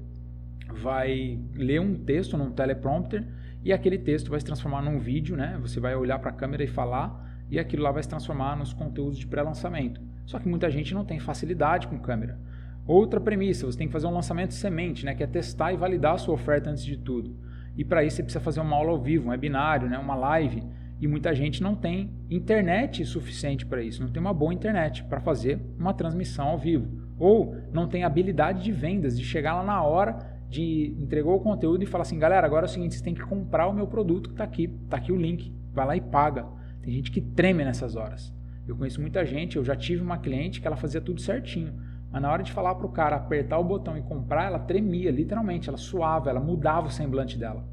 vai 0.73 1.39
ler 1.53 1.81
um 1.81 1.95
texto 1.95 2.37
num 2.37 2.51
teleprompter 2.51 3.27
e 3.63 3.71
aquele 3.71 3.97
texto 3.97 4.29
vai 4.29 4.39
se 4.39 4.45
transformar 4.45 4.81
num 4.81 4.99
vídeo, 4.99 5.35
né? 5.35 5.57
Você 5.61 5.79
vai 5.79 5.95
olhar 5.95 6.17
para 6.19 6.31
a 6.31 6.33
câmera 6.33 6.63
e 6.63 6.67
falar 6.67 7.29
e 7.49 7.59
aquilo 7.59 7.83
lá 7.83 7.91
vai 7.91 8.01
se 8.01 8.09
transformar 8.09 8.55
nos 8.55 8.73
conteúdos 8.73 9.17
de 9.17 9.27
pré-lançamento. 9.27 10.01
Só 10.25 10.39
que 10.39 10.47
muita 10.47 10.69
gente 10.71 10.93
não 10.93 11.05
tem 11.05 11.19
facilidade 11.19 11.87
com 11.87 11.99
câmera. 11.99 12.39
Outra 12.87 13.19
premissa, 13.19 13.65
você 13.65 13.77
tem 13.77 13.87
que 13.87 13.93
fazer 13.93 14.07
um 14.07 14.13
lançamento 14.13 14.53
semente, 14.53 15.05
né, 15.05 15.13
que 15.13 15.21
é 15.21 15.27
testar 15.27 15.71
e 15.73 15.77
validar 15.77 16.15
a 16.15 16.17
sua 16.17 16.33
oferta 16.33 16.69
antes 16.69 16.83
de 16.83 16.97
tudo. 16.97 17.35
E 17.75 17.85
para 17.85 18.03
isso 18.03 18.17
você 18.17 18.23
precisa 18.23 18.43
fazer 18.43 18.59
uma 18.59 18.75
aula 18.75 18.91
ao 18.91 18.99
vivo, 18.99 19.27
um 19.27 19.29
webinário, 19.31 19.89
né, 19.89 19.97
uma 19.97 20.15
live. 20.15 20.63
E 20.99 21.07
muita 21.07 21.33
gente 21.33 21.63
não 21.63 21.75
tem 21.75 22.11
internet 22.29 23.03
suficiente 23.05 23.65
para 23.65 23.81
isso, 23.81 24.03
não 24.03 24.11
tem 24.11 24.21
uma 24.21 24.33
boa 24.33 24.53
internet 24.53 25.03
para 25.05 25.19
fazer 25.19 25.59
uma 25.79 25.93
transmissão 25.93 26.49
ao 26.49 26.57
vivo. 26.57 26.87
Ou 27.17 27.55
não 27.73 27.87
tem 27.87 28.03
habilidade 28.03 28.63
de 28.63 28.71
vendas, 28.71 29.17
de 29.17 29.23
chegar 29.23 29.55
lá 29.55 29.63
na 29.63 29.81
hora 29.81 30.17
de 30.47 30.95
entregou 30.99 31.35
o 31.35 31.39
conteúdo 31.39 31.81
e 31.81 31.87
falar 31.87 32.01
assim, 32.01 32.19
galera, 32.19 32.45
agora 32.45 32.65
é 32.65 32.69
o 32.69 32.69
seguinte, 32.69 32.95
você 32.95 33.03
tem 33.03 33.13
que 33.13 33.21
comprar 33.21 33.67
o 33.67 33.73
meu 33.73 33.87
produto 33.87 34.29
que 34.29 34.33
está 34.33 34.43
aqui, 34.43 34.69
está 34.83 34.97
aqui 34.97 35.11
o 35.11 35.15
link, 35.15 35.51
vai 35.73 35.85
lá 35.87 35.95
e 35.95 36.01
paga. 36.01 36.45
Tem 36.81 36.93
gente 36.93 37.09
que 37.09 37.21
treme 37.21 37.63
nessas 37.63 37.95
horas. 37.95 38.33
Eu 38.67 38.75
conheço 38.75 38.99
muita 38.99 39.25
gente, 39.25 39.55
eu 39.55 39.63
já 39.63 39.75
tive 39.75 40.03
uma 40.03 40.17
cliente 40.17 40.59
que 40.59 40.67
ela 40.67 40.75
fazia 40.75 40.99
tudo 40.99 41.21
certinho 41.21 41.73
mas 42.11 42.21
na 42.21 42.31
hora 42.31 42.43
de 42.43 42.51
falar 42.51 42.75
para 42.75 42.85
o 42.85 42.91
cara 42.91 43.15
apertar 43.15 43.57
o 43.57 43.63
botão 43.63 43.97
e 43.97 44.01
comprar, 44.01 44.45
ela 44.45 44.59
tremia, 44.59 45.09
literalmente, 45.09 45.69
ela 45.69 45.77
suava, 45.77 46.29
ela 46.29 46.39
mudava 46.39 46.87
o 46.87 46.91
semblante 46.91 47.37
dela. 47.37 47.65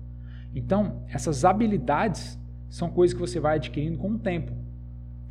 Então, 0.55 1.03
essas 1.09 1.44
habilidades 1.44 2.38
são 2.68 2.88
coisas 2.88 3.14
que 3.14 3.20
você 3.20 3.40
vai 3.40 3.57
adquirindo 3.57 3.98
com 3.98 4.12
o 4.12 4.18
tempo. 4.18 4.53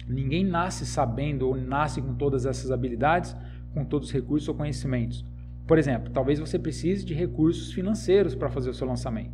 Ninguém 0.07 0.43
nasce 0.43 0.85
sabendo 0.85 1.47
ou 1.47 1.55
nasce 1.55 2.01
com 2.01 2.13
todas 2.15 2.45
essas 2.45 2.71
habilidades, 2.71 3.35
com 3.73 3.85
todos 3.85 4.07
os 4.07 4.13
recursos 4.13 4.47
ou 4.47 4.55
conhecimentos. 4.55 5.25
Por 5.65 5.77
exemplo, 5.77 6.11
talvez 6.11 6.39
você 6.39 6.57
precise 6.57 7.05
de 7.05 7.13
recursos 7.13 7.73
financeiros 7.73 8.35
para 8.35 8.49
fazer 8.49 8.69
o 8.69 8.73
seu 8.73 8.87
lançamento. 8.87 9.31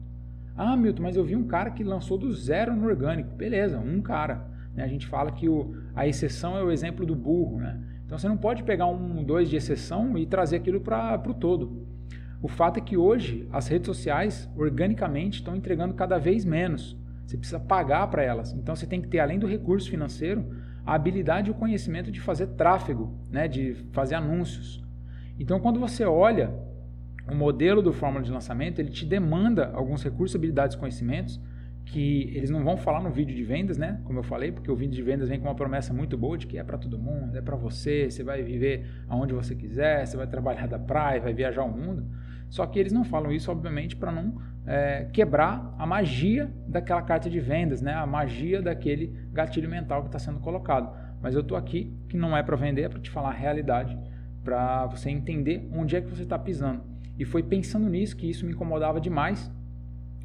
Ah, 0.56 0.76
Milton, 0.76 1.04
mas 1.04 1.16
eu 1.16 1.24
vi 1.24 1.36
um 1.36 1.46
cara 1.46 1.72
que 1.72 1.84
lançou 1.84 2.18
do 2.18 2.32
zero 2.34 2.76
no 2.76 2.88
orgânico. 2.88 3.36
Beleza, 3.36 3.80
um 3.80 4.02
cara. 4.02 4.48
Né? 4.74 4.84
A 4.84 4.88
gente 4.88 5.08
fala 5.08 5.32
que 5.32 5.48
a 5.96 6.08
exceção 6.08 6.58
é 6.58 6.64
o 6.64 6.72
exemplo 6.72 7.06
do 7.06 7.16
burro. 7.16 7.60
Né? 7.60 7.80
Então 8.14 8.20
você 8.20 8.28
não 8.28 8.38
pode 8.38 8.62
pegar 8.62 8.86
um, 8.86 9.24
dois 9.24 9.50
de 9.50 9.56
exceção 9.56 10.16
e 10.16 10.28
trazer 10.28 10.58
aquilo 10.58 10.80
para 10.80 11.20
o 11.28 11.34
todo. 11.34 11.88
O 12.44 12.48
fato 12.48 12.78
é 12.78 12.82
que 12.82 12.96
hoje 12.96 13.50
as 13.52 13.68
redes 13.68 13.88
sociais 13.88 14.48
organicamente 14.56 15.40
estão 15.40 15.56
entregando 15.56 15.96
cada 15.96 16.20
vez 16.20 16.46
menos. 16.46 16.96
Você 17.26 17.36
precisa 17.36 17.60
pagar 17.60 18.06
para 18.12 18.22
elas. 18.22 18.54
Então 18.54 18.76
você 18.76 18.86
tem 18.86 19.02
que 19.02 19.08
ter, 19.08 19.18
além 19.18 19.40
do 19.40 19.48
recurso 19.48 19.90
financeiro, 19.90 20.46
a 20.86 20.94
habilidade 20.94 21.48
e 21.50 21.52
o 21.52 21.56
conhecimento 21.56 22.12
de 22.12 22.22
fazer 22.22 22.50
tráfego, 22.50 23.18
né, 23.32 23.48
de 23.48 23.74
fazer 23.92 24.14
anúncios. 24.14 24.86
Então 25.40 25.60
quando 25.60 25.80
você 25.80 26.06
olha 26.06 26.54
o 27.28 27.34
modelo 27.34 27.82
do 27.82 27.92
fórmula 27.92 28.24
de 28.24 28.32
lançamento, 28.32 28.78
ele 28.78 28.92
te 28.92 29.08
demanda 29.08 29.72
alguns 29.74 30.04
recursos, 30.04 30.36
habilidades 30.36 30.76
conhecimentos 30.76 31.42
que 31.86 32.32
eles 32.34 32.50
não 32.50 32.64
vão 32.64 32.78
falar 32.78 33.02
no 33.02 33.12
vídeo 33.12 33.36
de 33.36 33.44
vendas, 33.44 33.78
né? 33.78 34.00
Como 34.06 34.20
eu 34.20 34.24
falei, 34.24 34.52
porque 34.52 34.72
o 34.72 34.76
vídeo 34.76 34.96
de 34.96 35.02
vendas 35.02 35.30
vem 35.30 35.40
com 35.40 35.48
uma 35.48 35.56
promessa 35.56 35.94
muito 35.94 36.18
boa 36.18 36.38
de 36.38 36.48
que 36.48 36.58
é 36.58 36.64
para 36.64 36.78
todo 36.78 36.98
mundo, 36.98 37.38
é 37.38 37.42
para 37.42 37.56
você, 37.56 38.10
você 38.10 38.24
vai 38.24 38.42
viver 38.42 38.86
aonde 39.08 39.34
você 39.34 39.56
quiser, 39.56 40.06
você 40.06 40.16
vai 40.16 40.28
trabalhar 40.28 40.68
da 40.68 40.80
praia, 40.80 41.20
vai 41.20 41.34
viajar 41.34 41.64
o 41.64 41.70
mundo. 41.70 42.08
Só 42.50 42.66
que 42.66 42.80
eles 42.80 42.94
não 42.94 43.04
falam 43.04 43.32
isso, 43.32 43.52
obviamente, 43.52 43.96
para 43.96 44.12
não 44.12 44.36
é, 44.66 45.08
quebrar 45.12 45.76
a 45.78 45.86
magia 45.86 46.52
daquela 46.68 47.02
carta 47.02 47.30
de 47.30 47.40
vendas, 47.40 47.82
né? 47.82 47.94
A 47.94 48.06
magia 48.06 48.62
daquele 48.62 49.08
gatilho 49.32 49.70
mental 49.70 50.02
que 50.02 50.08
está 50.08 50.20
sendo 50.20 50.40
colocado. 50.40 50.96
Mas 51.22 51.36
eu 51.36 51.42
estou 51.42 51.58
aqui 51.58 51.94
que 52.08 52.16
não 52.16 52.36
é 52.36 52.44
para 52.44 52.56
vender, 52.56 52.84
é 52.84 52.90
para 52.90 53.00
te 53.00 53.10
falar 53.10 53.30
a 53.30 53.34
realidade, 53.34 53.98
para 54.44 54.86
você 54.88 55.10
entender 55.10 55.68
onde 55.74 55.96
é 55.96 56.02
que 56.02 56.10
você 56.10 56.24
está 56.24 56.38
pisando. 56.38 56.84
E 57.18 57.26
foi 57.26 57.44
pensando 57.44 57.90
nisso 57.90 58.16
que 58.16 58.30
isso 58.30 58.46
me 58.46 58.52
incomodava 58.52 59.00
demais 59.00 59.52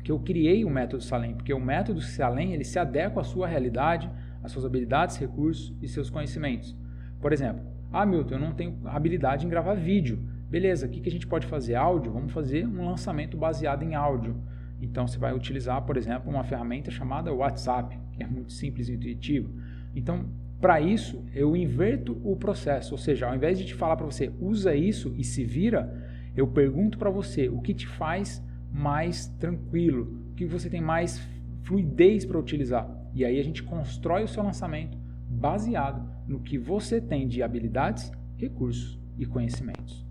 que 0.03 0.13
eu 0.13 0.19
criei 0.19 0.65
o 0.65 0.71
método 0.71 1.03
Salem, 1.03 1.35
porque 1.35 1.53
o 1.53 1.61
método 1.61 2.01
Salem 2.01 2.53
ele 2.53 2.65
se 2.65 2.79
adequa 2.79 3.21
à 3.21 3.25
sua 3.25 3.47
realidade, 3.47 4.11
às 4.43 4.53
suas 4.53 4.65
habilidades, 4.65 5.17
recursos 5.17 5.75
e 5.83 5.89
seus 5.89 6.11
conhecimentos. 6.11 6.77
Por 7.21 7.33
exemplo, 7.33 7.65
ah, 7.93 8.07
Milton, 8.07 8.35
eu 8.35 8.41
não 8.41 8.53
tenho 8.53 8.79
habilidade 8.85 9.47
em 9.47 9.49
gravar 9.49 9.75
vídeo. 9.75 10.19
Beleza, 10.49 10.87
o 10.87 10.89
que, 10.89 11.01
que 11.01 11.09
a 11.09 11.13
gente 11.13 11.27
pode 11.27 11.47
fazer? 11.47 11.75
Áudio? 11.75 12.13
Vamos 12.13 12.33
fazer 12.33 12.67
um 12.67 12.87
lançamento 12.87 13.37
baseado 13.37 13.83
em 13.83 13.95
áudio. 13.95 14.37
Então 14.81 15.07
você 15.07 15.19
vai 15.19 15.35
utilizar, 15.35 15.83
por 15.83 15.97
exemplo, 15.97 16.31
uma 16.31 16.45
ferramenta 16.45 16.91
chamada 16.91 17.33
WhatsApp, 17.33 17.99
que 18.13 18.23
é 18.23 18.27
muito 18.27 18.53
simples 18.53 18.89
e 18.89 18.95
intuitivo. 18.95 19.51
Então, 19.95 20.27
para 20.61 20.81
isso, 20.81 21.25
eu 21.35 21.57
inverto 21.57 22.21
o 22.25 22.37
processo, 22.37 22.93
ou 22.93 22.99
seja, 22.99 23.27
ao 23.27 23.35
invés 23.35 23.59
de 23.59 23.65
te 23.65 23.75
falar 23.75 23.97
para 23.97 24.07
você 24.07 24.33
usa 24.41 24.75
isso 24.75 25.15
e 25.17 25.25
se 25.25 25.45
vira, 25.45 25.93
eu 26.37 26.47
pergunto 26.47 26.99
para 26.99 27.11
você 27.11 27.49
o 27.49 27.61
que 27.61 27.75
te 27.75 27.87
faz 27.87 28.43
mais 28.73 29.27
tranquilo, 29.39 30.33
que 30.37 30.45
você 30.45 30.69
tem 30.69 30.81
mais 30.81 31.21
fluidez 31.63 32.25
para 32.25 32.39
utilizar. 32.39 32.89
E 33.15 33.25
aí 33.25 33.39
a 33.39 33.43
gente 33.43 33.63
constrói 33.63 34.25
o 34.25 34.29
seu 34.29 34.43
lançamento 34.43 34.97
baseado 35.29 36.09
no 36.27 36.41
que 36.41 36.57
você 36.57 37.01
tem 37.01 37.27
de 37.27 37.43
habilidades, 37.43 38.11
recursos 38.37 38.99
e 39.19 39.27
conhecimentos. 39.27 40.07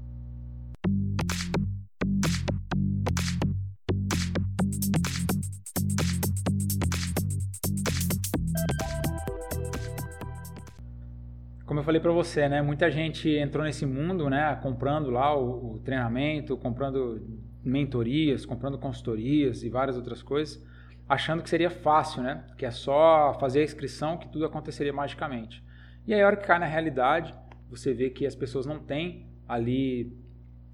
Como 11.66 11.82
eu 11.82 11.84
falei 11.84 12.00
para 12.00 12.12
você, 12.12 12.48
né, 12.48 12.62
muita 12.62 12.90
gente 12.90 13.30
entrou 13.30 13.64
nesse 13.64 13.86
mundo, 13.86 14.30
né, 14.30 14.56
comprando 14.64 15.10
lá 15.10 15.38
o, 15.38 15.74
o 15.74 15.80
treinamento, 15.80 16.56
comprando 16.58 17.22
mentorias, 17.68 18.46
comprando 18.46 18.78
consultorias 18.78 19.64
e 19.64 19.70
várias 19.70 19.96
outras 19.98 20.22
coisas, 20.24 20.64
achando 21.08 21.44
que 21.44 21.50
seria 21.50 21.70
fácil, 21.70 22.22
né? 22.22 22.46
Que 22.58 22.66
é 22.66 22.72
só 22.72 23.38
fazer 23.40 23.62
a 23.62 23.64
inscrição 23.64 24.18
que 24.18 24.28
tudo 24.30 24.46
aconteceria 24.46 24.94
magicamente. 24.94 25.64
E 26.06 26.14
aí, 26.14 26.22
a 26.22 26.26
hora 26.26 26.38
que 26.38 26.48
cai 26.48 26.60
na 26.60 26.66
realidade, 26.66 27.34
você 27.70 27.94
vê 27.94 28.10
que 28.10 28.26
as 28.26 28.36
pessoas 28.36 28.66
não 28.66 28.80
têm 28.80 29.28
ali 29.48 30.18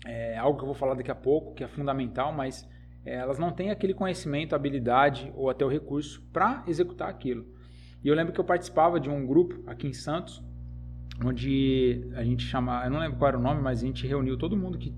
é, 0.05 0.37
algo 0.37 0.57
que 0.57 0.63
eu 0.63 0.67
vou 0.67 0.75
falar 0.75 0.93
daqui 0.93 1.11
a 1.11 1.15
pouco, 1.15 1.53
que 1.53 1.63
é 1.63 1.67
fundamental, 1.67 2.31
mas 2.33 2.67
é, 3.05 3.15
elas 3.15 3.37
não 3.37 3.51
têm 3.51 3.71
aquele 3.71 3.93
conhecimento, 3.93 4.55
habilidade 4.55 5.31
ou 5.35 5.49
até 5.49 5.65
o 5.65 5.69
recurso 5.69 6.21
para 6.31 6.63
executar 6.67 7.09
aquilo. 7.09 7.45
E 8.03 8.07
eu 8.07 8.15
lembro 8.15 8.33
que 8.33 8.39
eu 8.39 8.43
participava 8.43 8.99
de 8.99 9.09
um 9.09 9.25
grupo 9.25 9.63
aqui 9.65 9.87
em 9.87 9.93
Santos, 9.93 10.43
onde 11.23 12.09
a 12.15 12.23
gente 12.23 12.43
chama, 12.43 12.83
eu 12.85 12.91
não 12.91 12.99
lembro 12.99 13.17
qual 13.17 13.29
era 13.29 13.37
o 13.37 13.41
nome, 13.41 13.61
mas 13.61 13.81
a 13.81 13.85
gente 13.85 14.05
reuniu 14.05 14.37
todo 14.37 14.57
mundo 14.57 14.77
que 14.77 14.93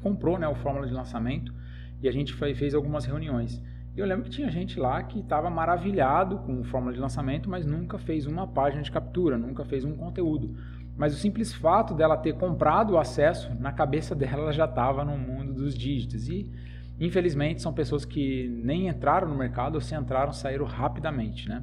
comprou 0.00 0.38
né, 0.38 0.48
o 0.48 0.54
fórmula 0.54 0.86
de 0.86 0.92
lançamento 0.92 1.52
e 2.00 2.08
a 2.08 2.12
gente 2.12 2.32
foi, 2.32 2.54
fez 2.54 2.74
algumas 2.74 3.04
reuniões. 3.04 3.62
E 3.96 4.00
eu 4.00 4.06
lembro 4.06 4.24
que 4.24 4.30
tinha 4.30 4.50
gente 4.50 4.78
lá 4.78 5.02
que 5.02 5.18
estava 5.18 5.50
maravilhado 5.50 6.38
com 6.38 6.60
o 6.60 6.64
fórmula 6.64 6.92
de 6.92 7.00
lançamento, 7.00 7.50
mas 7.50 7.66
nunca 7.66 7.98
fez 7.98 8.26
uma 8.26 8.46
página 8.46 8.82
de 8.82 8.92
captura, 8.92 9.36
nunca 9.36 9.64
fez 9.64 9.84
um 9.84 9.96
conteúdo. 9.96 10.54
Mas 10.96 11.14
o 11.14 11.16
simples 11.16 11.52
fato 11.52 11.94
dela 11.94 12.16
ter 12.16 12.34
comprado 12.34 12.92
o 12.92 12.98
acesso, 12.98 13.52
na 13.58 13.72
cabeça 13.72 14.14
dela 14.16 14.42
ela 14.42 14.52
já 14.52 14.66
estava 14.66 15.04
no 15.04 15.18
mundo 15.18 15.52
dos 15.52 15.74
dígitos. 15.74 16.28
E 16.28 16.48
infelizmente 17.00 17.60
são 17.60 17.72
pessoas 17.72 18.04
que 18.04 18.48
nem 18.62 18.88
entraram 18.88 19.28
no 19.28 19.36
mercado 19.36 19.74
ou 19.74 19.80
se 19.80 19.94
entraram, 19.94 20.32
saíram 20.32 20.64
rapidamente. 20.64 21.48
Né? 21.48 21.62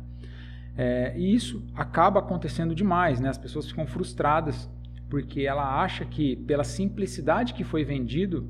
É, 0.78 1.14
e 1.18 1.34
isso 1.34 1.66
acaba 1.74 2.20
acontecendo 2.20 2.76
demais, 2.76 3.20
né? 3.22 3.30
as 3.30 3.38
pessoas 3.38 3.66
ficam 3.66 3.88
frustradas 3.88 4.70
porque 5.10 5.42
ela 5.42 5.82
acha 5.82 6.06
que 6.06 6.36
pela 6.36 6.64
simplicidade 6.64 7.54
que 7.54 7.64
foi 7.64 7.84
vendido, 7.84 8.50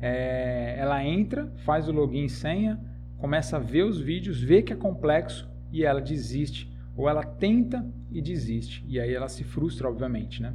é, 0.00 0.76
ela 0.78 1.04
entra, 1.04 1.52
faz 1.64 1.88
o 1.88 1.92
login 1.92 2.24
e 2.24 2.28
senha, 2.28 2.80
começa 3.18 3.56
a 3.56 3.60
ver 3.60 3.84
os 3.84 4.00
vídeos, 4.00 4.42
vê 4.42 4.62
que 4.62 4.72
é 4.72 4.76
complexo 4.76 5.48
e 5.70 5.84
ela 5.84 6.00
desiste. 6.00 6.70
Ou 6.96 7.08
ela 7.08 7.24
tenta 7.24 7.86
e 8.10 8.20
desiste. 8.20 8.84
E 8.86 9.00
aí 9.00 9.14
ela 9.14 9.28
se 9.28 9.44
frustra, 9.44 9.88
obviamente, 9.88 10.42
né? 10.42 10.54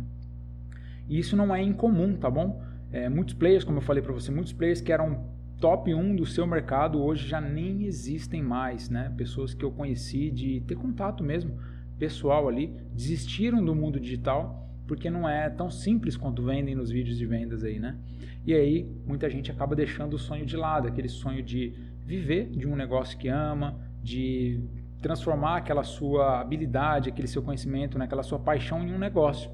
E 1.09 1.17
isso 1.17 1.35
não 1.35 1.55
é 1.55 1.61
incomum, 1.63 2.15
tá 2.15 2.29
bom? 2.29 2.61
É, 2.91 3.09
muitos 3.09 3.33
players, 3.33 3.63
como 3.63 3.77
eu 3.77 3.81
falei 3.81 4.03
para 4.03 4.13
você, 4.13 4.31
muitos 4.31 4.53
players 4.53 4.81
que 4.81 4.91
eram 4.91 5.25
top 5.59 5.93
1 5.93 6.15
do 6.15 6.25
seu 6.25 6.45
mercado 6.45 7.01
hoje 7.01 7.27
já 7.27 7.41
nem 7.41 7.85
existem 7.85 8.43
mais, 8.43 8.89
né? 8.89 9.11
Pessoas 9.17 9.53
que 9.53 9.63
eu 9.63 9.71
conheci 9.71 10.29
de 10.29 10.61
ter 10.61 10.75
contato 10.75 11.23
mesmo 11.23 11.57
pessoal 11.97 12.47
ali, 12.47 12.71
desistiram 12.93 13.63
do 13.63 13.73
mundo 13.73 13.99
digital 13.99 14.66
porque 14.87 15.09
não 15.09 15.27
é 15.27 15.49
tão 15.49 15.69
simples 15.69 16.15
quanto 16.15 16.41
vendem 16.41 16.73
nos 16.73 16.89
vídeos 16.89 17.17
de 17.17 17.25
vendas 17.25 17.63
aí, 17.63 17.77
né? 17.77 17.97
E 18.45 18.53
aí 18.53 18.89
muita 19.05 19.29
gente 19.29 19.51
acaba 19.51 19.75
deixando 19.75 20.13
o 20.13 20.17
sonho 20.17 20.45
de 20.45 20.55
lado, 20.55 20.87
aquele 20.87 21.09
sonho 21.09 21.43
de 21.43 21.73
viver 22.05 22.49
de 22.49 22.65
um 22.65 22.75
negócio 22.75 23.17
que 23.17 23.27
ama, 23.27 23.77
de 24.01 24.61
transformar 25.01 25.57
aquela 25.57 25.83
sua 25.83 26.39
habilidade, 26.39 27.09
aquele 27.09 27.27
seu 27.27 27.43
conhecimento, 27.43 27.99
né, 27.99 28.07
sua 28.23 28.39
paixão 28.39 28.81
em 28.87 28.93
um 28.93 28.97
negócio. 28.97 29.51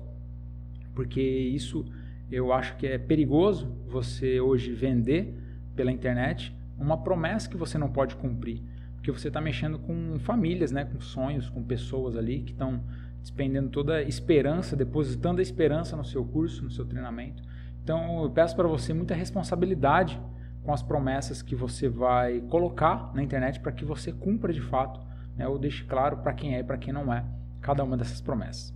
Porque 0.93 1.21
isso 1.21 1.85
eu 2.31 2.53
acho 2.53 2.77
que 2.77 2.85
é 2.85 2.97
perigoso 2.97 3.67
você 3.87 4.39
hoje 4.39 4.71
vender 4.71 5.35
pela 5.75 5.91
internet 5.91 6.55
uma 6.77 6.97
promessa 6.97 7.49
que 7.49 7.57
você 7.57 7.77
não 7.77 7.91
pode 7.91 8.15
cumprir, 8.15 8.61
porque 8.95 9.11
você 9.11 9.27
está 9.27 9.41
mexendo 9.41 9.79
com 9.79 10.17
famílias, 10.19 10.71
né, 10.71 10.85
com 10.85 11.01
sonhos, 11.01 11.49
com 11.49 11.63
pessoas 11.63 12.15
ali 12.15 12.41
que 12.41 12.51
estão 12.51 12.83
despendendo 13.23 13.69
toda 13.69 13.95
a 13.95 14.03
esperança, 14.03 14.75
depositando 14.75 15.39
a 15.39 15.41
esperança 15.41 15.95
no 15.95 16.03
seu 16.03 16.25
curso, 16.25 16.62
no 16.62 16.69
seu 16.69 16.86
treinamento. 16.86 17.41
Então, 17.81 18.21
eu 18.23 18.29
peço 18.29 18.53
para 18.53 18.67
você 18.67 18.93
muita 18.93 19.15
responsabilidade 19.15 20.21
com 20.62 20.73
as 20.73 20.83
promessas 20.83 21.41
que 21.41 21.55
você 21.55 21.88
vai 21.88 22.41
colocar 22.41 23.13
na 23.15 23.23
internet 23.23 23.62
para 23.62 23.71
que 23.71 23.86
você 23.86 24.12
cumpra 24.12 24.51
de 24.51 24.62
fato, 24.62 24.99
né, 25.38 25.47
ou 25.47 25.57
deixe 25.57 25.86
claro 25.86 26.17
para 26.17 26.33
quem 26.33 26.55
é 26.55 26.59
e 26.59 26.63
para 26.63 26.77
quem 26.77 26.93
não 26.93 27.13
é 27.13 27.25
cada 27.62 27.81
uma 27.83 27.95
dessas 27.95 28.19
promessas. 28.19 28.73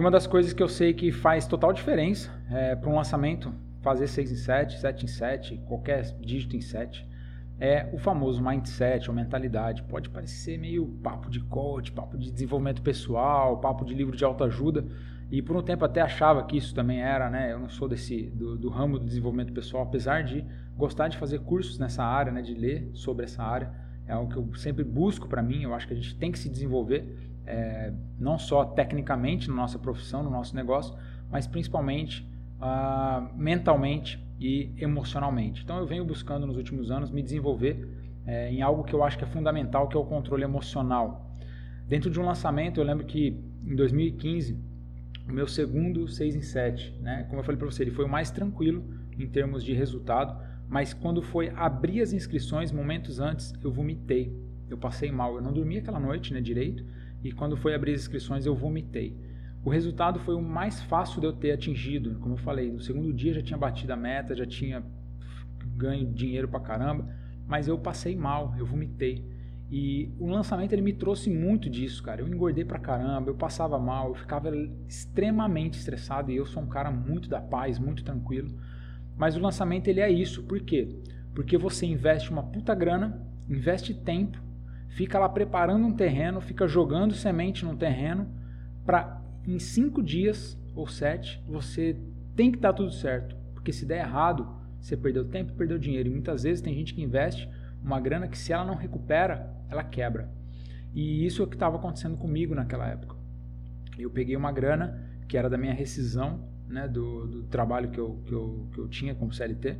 E 0.00 0.02
uma 0.02 0.10
das 0.10 0.26
coisas 0.26 0.54
que 0.54 0.62
eu 0.62 0.68
sei 0.68 0.94
que 0.94 1.12
faz 1.12 1.46
total 1.46 1.74
diferença 1.74 2.30
é, 2.50 2.74
para 2.74 2.88
um 2.88 2.96
lançamento 2.96 3.52
fazer 3.82 4.06
6 4.06 4.32
em 4.32 4.34
7, 4.34 4.80
7 4.80 5.04
em 5.04 5.06
7, 5.06 5.58
qualquer 5.66 6.00
dígito 6.18 6.56
em 6.56 6.60
7, 6.62 7.06
é 7.60 7.86
o 7.92 7.98
famoso 7.98 8.42
mindset 8.42 9.10
ou 9.10 9.14
mentalidade. 9.14 9.82
Pode 9.82 10.08
parecer 10.08 10.56
meio 10.56 10.86
papo 11.02 11.28
de 11.28 11.40
coach, 11.40 11.92
papo 11.92 12.16
de 12.16 12.30
desenvolvimento 12.30 12.80
pessoal, 12.80 13.60
papo 13.60 13.84
de 13.84 13.92
livro 13.92 14.16
de 14.16 14.24
autoajuda. 14.24 14.86
E 15.30 15.42
por 15.42 15.54
um 15.54 15.62
tempo 15.62 15.84
até 15.84 16.00
achava 16.00 16.44
que 16.44 16.56
isso 16.56 16.74
também 16.74 17.02
era, 17.02 17.28
né? 17.28 17.52
Eu 17.52 17.58
não 17.58 17.68
sou 17.68 17.86
desse 17.86 18.22
do, 18.30 18.56
do 18.56 18.70
ramo 18.70 18.98
do 18.98 19.04
desenvolvimento 19.04 19.52
pessoal, 19.52 19.82
apesar 19.82 20.24
de 20.24 20.46
gostar 20.78 21.08
de 21.08 21.18
fazer 21.18 21.40
cursos 21.40 21.78
nessa 21.78 22.02
área, 22.02 22.32
né? 22.32 22.40
De 22.40 22.54
ler 22.54 22.88
sobre 22.94 23.26
essa 23.26 23.42
área, 23.42 23.70
é 24.06 24.12
algo 24.12 24.32
que 24.32 24.38
eu 24.38 24.54
sempre 24.54 24.82
busco 24.82 25.28
para 25.28 25.42
mim. 25.42 25.64
Eu 25.64 25.74
acho 25.74 25.86
que 25.86 25.92
a 25.92 25.96
gente 25.96 26.16
tem 26.16 26.32
que 26.32 26.38
se 26.38 26.48
desenvolver 26.48 27.29
é, 27.50 27.92
não 28.18 28.38
só 28.38 28.64
tecnicamente 28.64 29.48
na 29.48 29.54
nossa 29.54 29.78
profissão, 29.78 30.22
no 30.22 30.30
nosso 30.30 30.54
negócio, 30.54 30.96
mas 31.30 31.46
principalmente 31.46 32.26
uh, 32.60 33.36
mentalmente 33.36 34.24
e 34.38 34.72
emocionalmente. 34.78 35.62
Então 35.62 35.78
eu 35.78 35.86
venho 35.86 36.04
buscando 36.04 36.46
nos 36.46 36.56
últimos 36.56 36.90
anos 36.90 37.10
me 37.10 37.22
desenvolver 37.22 37.88
é, 38.26 38.50
em 38.52 38.62
algo 38.62 38.84
que 38.84 38.94
eu 38.94 39.02
acho 39.02 39.18
que 39.18 39.24
é 39.24 39.26
fundamental, 39.26 39.88
que 39.88 39.96
é 39.96 40.00
o 40.00 40.04
controle 40.04 40.44
emocional. 40.44 41.36
Dentro 41.86 42.10
de 42.10 42.20
um 42.20 42.24
lançamento, 42.24 42.78
eu 42.78 42.84
lembro 42.84 43.04
que 43.04 43.36
em 43.64 43.74
2015, 43.74 44.56
o 45.28 45.32
meu 45.32 45.48
segundo 45.48 46.06
6 46.06 46.36
em 46.36 46.42
7, 46.42 46.98
né, 47.00 47.24
como 47.28 47.40
eu 47.40 47.44
falei 47.44 47.58
para 47.58 47.66
você, 47.66 47.82
ele 47.82 47.90
foi 47.90 48.04
o 48.04 48.08
mais 48.08 48.30
tranquilo 48.30 48.84
em 49.18 49.26
termos 49.26 49.64
de 49.64 49.72
resultado, 49.72 50.40
mas 50.68 50.94
quando 50.94 51.20
foi 51.20 51.50
abrir 51.56 52.00
as 52.00 52.12
inscrições, 52.12 52.70
momentos 52.70 53.18
antes, 53.18 53.52
eu 53.62 53.72
vomitei. 53.72 54.32
Eu 54.68 54.78
passei 54.78 55.10
mal, 55.10 55.34
eu 55.34 55.42
não 55.42 55.52
dormi 55.52 55.78
aquela 55.78 55.98
noite 55.98 56.32
né, 56.32 56.40
direito, 56.40 56.84
e 57.22 57.32
quando 57.32 57.56
foi 57.56 57.74
abrir 57.74 57.92
as 57.92 58.00
inscrições 58.00 58.46
eu 58.46 58.54
vomitei. 58.54 59.16
O 59.62 59.68
resultado 59.68 60.18
foi 60.20 60.34
o 60.34 60.40
mais 60.40 60.80
fácil 60.82 61.20
de 61.20 61.26
eu 61.26 61.32
ter 61.32 61.52
atingido. 61.52 62.18
Como 62.20 62.34
eu 62.34 62.38
falei, 62.38 62.72
no 62.72 62.80
segundo 62.80 63.12
dia 63.12 63.34
já 63.34 63.42
tinha 63.42 63.58
batido 63.58 63.92
a 63.92 63.96
meta, 63.96 64.34
já 64.34 64.46
tinha 64.46 64.82
ganho 65.76 66.10
dinheiro 66.12 66.48
pra 66.48 66.60
caramba, 66.60 67.08
mas 67.46 67.68
eu 67.68 67.78
passei 67.78 68.16
mal, 68.16 68.54
eu 68.58 68.64
vomitei. 68.64 69.24
E 69.70 70.12
o 70.18 70.26
lançamento 70.26 70.72
ele 70.72 70.82
me 70.82 70.92
trouxe 70.92 71.30
muito 71.30 71.70
disso, 71.70 72.02
cara. 72.02 72.22
Eu 72.22 72.28
engordei 72.28 72.64
pra 72.64 72.78
caramba, 72.78 73.30
eu 73.30 73.36
passava 73.36 73.78
mal, 73.78 74.08
eu 74.08 74.14
ficava 74.14 74.50
extremamente 74.88 75.78
estressado 75.78 76.32
e 76.32 76.36
eu 76.36 76.46
sou 76.46 76.62
um 76.62 76.68
cara 76.68 76.90
muito 76.90 77.28
da 77.28 77.40
paz, 77.40 77.78
muito 77.78 78.02
tranquilo. 78.02 78.58
Mas 79.16 79.36
o 79.36 79.40
lançamento 79.40 79.86
ele 79.88 80.00
é 80.00 80.10
isso, 80.10 80.42
por 80.44 80.60
quê? 80.60 80.88
Porque 81.34 81.56
você 81.56 81.86
investe 81.86 82.30
uma 82.30 82.42
puta 82.42 82.74
grana, 82.74 83.24
investe 83.48 83.94
tempo, 83.94 84.42
fica 84.90 85.18
lá 85.18 85.28
preparando 85.28 85.86
um 85.86 85.92
terreno, 85.92 86.40
fica 86.40 86.66
jogando 86.66 87.14
semente 87.14 87.64
no 87.64 87.76
terreno 87.76 88.28
para 88.84 89.20
em 89.46 89.58
cinco 89.58 90.02
dias 90.02 90.58
ou 90.74 90.86
sete 90.86 91.42
você 91.46 91.96
tem 92.36 92.52
que 92.52 92.58
dar 92.58 92.72
tudo 92.72 92.92
certo, 92.92 93.36
porque 93.54 93.72
se 93.72 93.86
der 93.86 94.00
errado 94.00 94.60
você 94.80 94.96
perdeu 94.96 95.26
tempo, 95.26 95.52
perdeu 95.52 95.78
dinheiro. 95.78 96.08
E 96.08 96.12
muitas 96.12 96.42
vezes 96.42 96.62
tem 96.62 96.74
gente 96.74 96.94
que 96.94 97.02
investe 97.02 97.48
uma 97.82 98.00
grana 98.00 98.28
que 98.28 98.38
se 98.38 98.52
ela 98.52 98.64
não 98.64 98.74
recupera 98.74 99.54
ela 99.68 99.84
quebra. 99.84 100.30
E 100.94 101.24
isso 101.24 101.42
é 101.42 101.44
o 101.44 101.48
que 101.48 101.54
estava 101.54 101.76
acontecendo 101.76 102.16
comigo 102.16 102.54
naquela 102.54 102.88
época. 102.88 103.14
Eu 103.98 104.10
peguei 104.10 104.34
uma 104.34 104.50
grana 104.50 105.00
que 105.28 105.36
era 105.36 105.48
da 105.48 105.56
minha 105.56 105.72
rescisão, 105.72 106.48
né, 106.66 106.88
do, 106.88 107.26
do 107.26 107.42
trabalho 107.44 107.90
que 107.90 107.98
eu, 107.98 108.20
que, 108.24 108.32
eu, 108.32 108.68
que 108.72 108.78
eu 108.78 108.88
tinha 108.88 109.14
como 109.14 109.32
CLT 109.32 109.78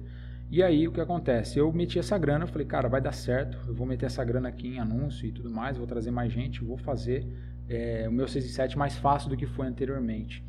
e 0.51 0.63
aí 0.63 0.89
o 0.89 0.93
que 0.93 1.01
acontece? 1.01 1.59
Eu 1.59 1.73
meti 1.73 1.99
essa 1.99 2.19
grana, 2.19 2.45
eu 2.45 2.49
falei, 2.49 2.67
cara, 2.67 2.89
vai 2.89 3.01
dar 3.01 3.13
certo, 3.13 3.57
eu 3.69 3.75
vou 3.75 3.87
meter 3.87 4.07
essa 4.07 4.25
grana 4.25 4.49
aqui 4.49 4.67
em 4.67 4.79
anúncio 4.81 5.27
e 5.27 5.33
tudo 5.33 5.49
mais, 5.49 5.77
vou 5.77 5.87
trazer 5.87 6.11
mais 6.11 6.33
gente, 6.33 6.65
vou 6.65 6.77
fazer 6.77 7.27
é, 7.69 8.07
o 8.09 8.13
meu 8.13 8.27
6 8.27 8.45
e 8.45 8.49
7 8.49 8.77
mais 8.77 8.97
fácil 8.97 9.31
do 9.31 9.37
que 9.37 9.47
foi 9.47 9.67
anteriormente. 9.67 10.45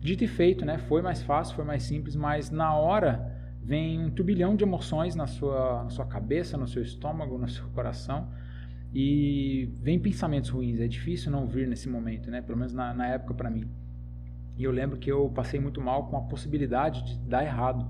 Dito 0.00 0.24
e 0.24 0.26
feito, 0.26 0.64
né? 0.64 0.78
Foi 0.78 1.00
mais 1.00 1.22
fácil, 1.22 1.54
foi 1.54 1.64
mais 1.64 1.84
simples, 1.84 2.16
mas 2.16 2.50
na 2.50 2.74
hora 2.74 3.32
vem 3.62 4.04
um 4.04 4.10
turbilhão 4.10 4.56
de 4.56 4.64
emoções 4.64 5.14
na 5.14 5.26
sua, 5.26 5.84
na 5.84 5.90
sua 5.90 6.06
cabeça, 6.06 6.56
no 6.56 6.66
seu 6.66 6.82
estômago, 6.82 7.38
no 7.38 7.48
seu 7.48 7.66
coração 7.68 8.28
e 8.92 9.68
vem 9.82 9.98
pensamentos 9.98 10.50
ruins. 10.50 10.80
É 10.80 10.88
difícil 10.88 11.30
não 11.30 11.46
vir 11.46 11.68
nesse 11.68 11.88
momento, 11.88 12.30
né? 12.30 12.40
Pelo 12.40 12.58
menos 12.58 12.72
na, 12.72 12.94
na 12.94 13.06
época 13.06 13.34
para 13.34 13.50
mim. 13.50 13.68
E 14.56 14.64
eu 14.64 14.70
lembro 14.72 14.98
que 14.98 15.12
eu 15.12 15.28
passei 15.34 15.60
muito 15.60 15.80
mal 15.80 16.08
com 16.08 16.16
a 16.16 16.22
possibilidade 16.22 17.04
de 17.04 17.18
dar 17.18 17.44
errado 17.44 17.86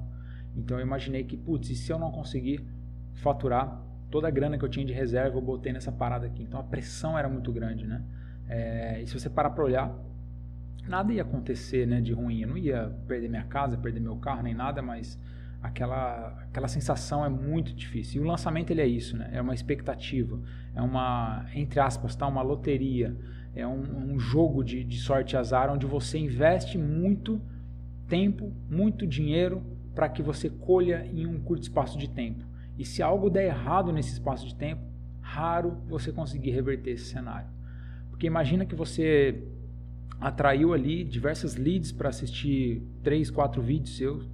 então 0.56 0.78
eu 0.78 0.86
imaginei 0.86 1.22
que, 1.24 1.36
putz, 1.36 1.70
e 1.70 1.76
se 1.76 1.92
eu 1.92 1.98
não 1.98 2.10
conseguir 2.10 2.66
faturar 3.14 3.82
toda 4.10 4.28
a 4.28 4.30
grana 4.30 4.56
que 4.56 4.64
eu 4.64 4.68
tinha 4.68 4.84
de 4.84 4.92
reserva, 4.92 5.36
eu 5.36 5.42
botei 5.42 5.72
nessa 5.72 5.92
parada 5.92 6.26
aqui. 6.26 6.42
Então 6.42 6.58
a 6.58 6.64
pressão 6.64 7.18
era 7.18 7.28
muito 7.28 7.52
grande, 7.52 7.86
né? 7.86 8.02
É, 8.48 9.02
e 9.02 9.06
se 9.06 9.18
você 9.18 9.28
parar 9.28 9.50
para 9.50 9.64
olhar, 9.64 9.94
nada 10.88 11.12
ia 11.12 11.22
acontecer 11.22 11.86
né, 11.86 12.00
de 12.00 12.12
ruim. 12.12 12.40
Eu 12.40 12.48
não 12.48 12.56
ia 12.56 12.96
perder 13.06 13.28
minha 13.28 13.44
casa, 13.44 13.76
perder 13.76 14.00
meu 14.00 14.16
carro, 14.16 14.42
nem 14.42 14.54
nada, 14.54 14.80
mas 14.80 15.18
aquela, 15.60 16.28
aquela 16.44 16.68
sensação 16.68 17.24
é 17.24 17.28
muito 17.28 17.74
difícil. 17.74 18.22
E 18.22 18.24
o 18.24 18.28
lançamento 18.28 18.70
ele 18.70 18.80
é 18.80 18.86
isso, 18.86 19.16
né? 19.16 19.30
É 19.32 19.40
uma 19.40 19.54
expectativa, 19.54 20.40
é 20.74 20.80
uma, 20.80 21.44
entre 21.54 21.80
aspas, 21.80 22.14
tá? 22.14 22.26
uma 22.26 22.42
loteria, 22.42 23.16
é 23.54 23.66
um, 23.66 24.12
um 24.12 24.18
jogo 24.18 24.62
de, 24.62 24.84
de 24.84 24.98
sorte 24.98 25.34
e 25.34 25.36
azar 25.36 25.70
onde 25.72 25.86
você 25.86 26.18
investe 26.18 26.78
muito 26.78 27.40
tempo, 28.08 28.52
muito 28.70 29.06
dinheiro 29.06 29.75
para 29.96 30.10
que 30.10 30.22
você 30.22 30.50
colha 30.50 31.06
em 31.06 31.26
um 31.26 31.40
curto 31.40 31.62
espaço 31.62 31.98
de 31.98 32.06
tempo. 32.06 32.44
E 32.78 32.84
se 32.84 33.02
algo 33.02 33.30
der 33.30 33.46
errado 33.46 33.90
nesse 33.90 34.12
espaço 34.12 34.46
de 34.46 34.54
tempo, 34.54 34.82
raro 35.22 35.78
você 35.88 36.12
conseguir 36.12 36.50
reverter 36.50 36.90
esse 36.90 37.06
cenário. 37.06 37.48
Porque 38.10 38.26
imagina 38.26 38.66
que 38.66 38.74
você 38.74 39.42
atraiu 40.20 40.74
ali 40.74 41.02
diversas 41.02 41.56
leads 41.56 41.92
para 41.92 42.10
assistir 42.10 42.82
três, 43.02 43.30
quatro 43.30 43.62
vídeos 43.62 43.96
seus. 43.96 44.28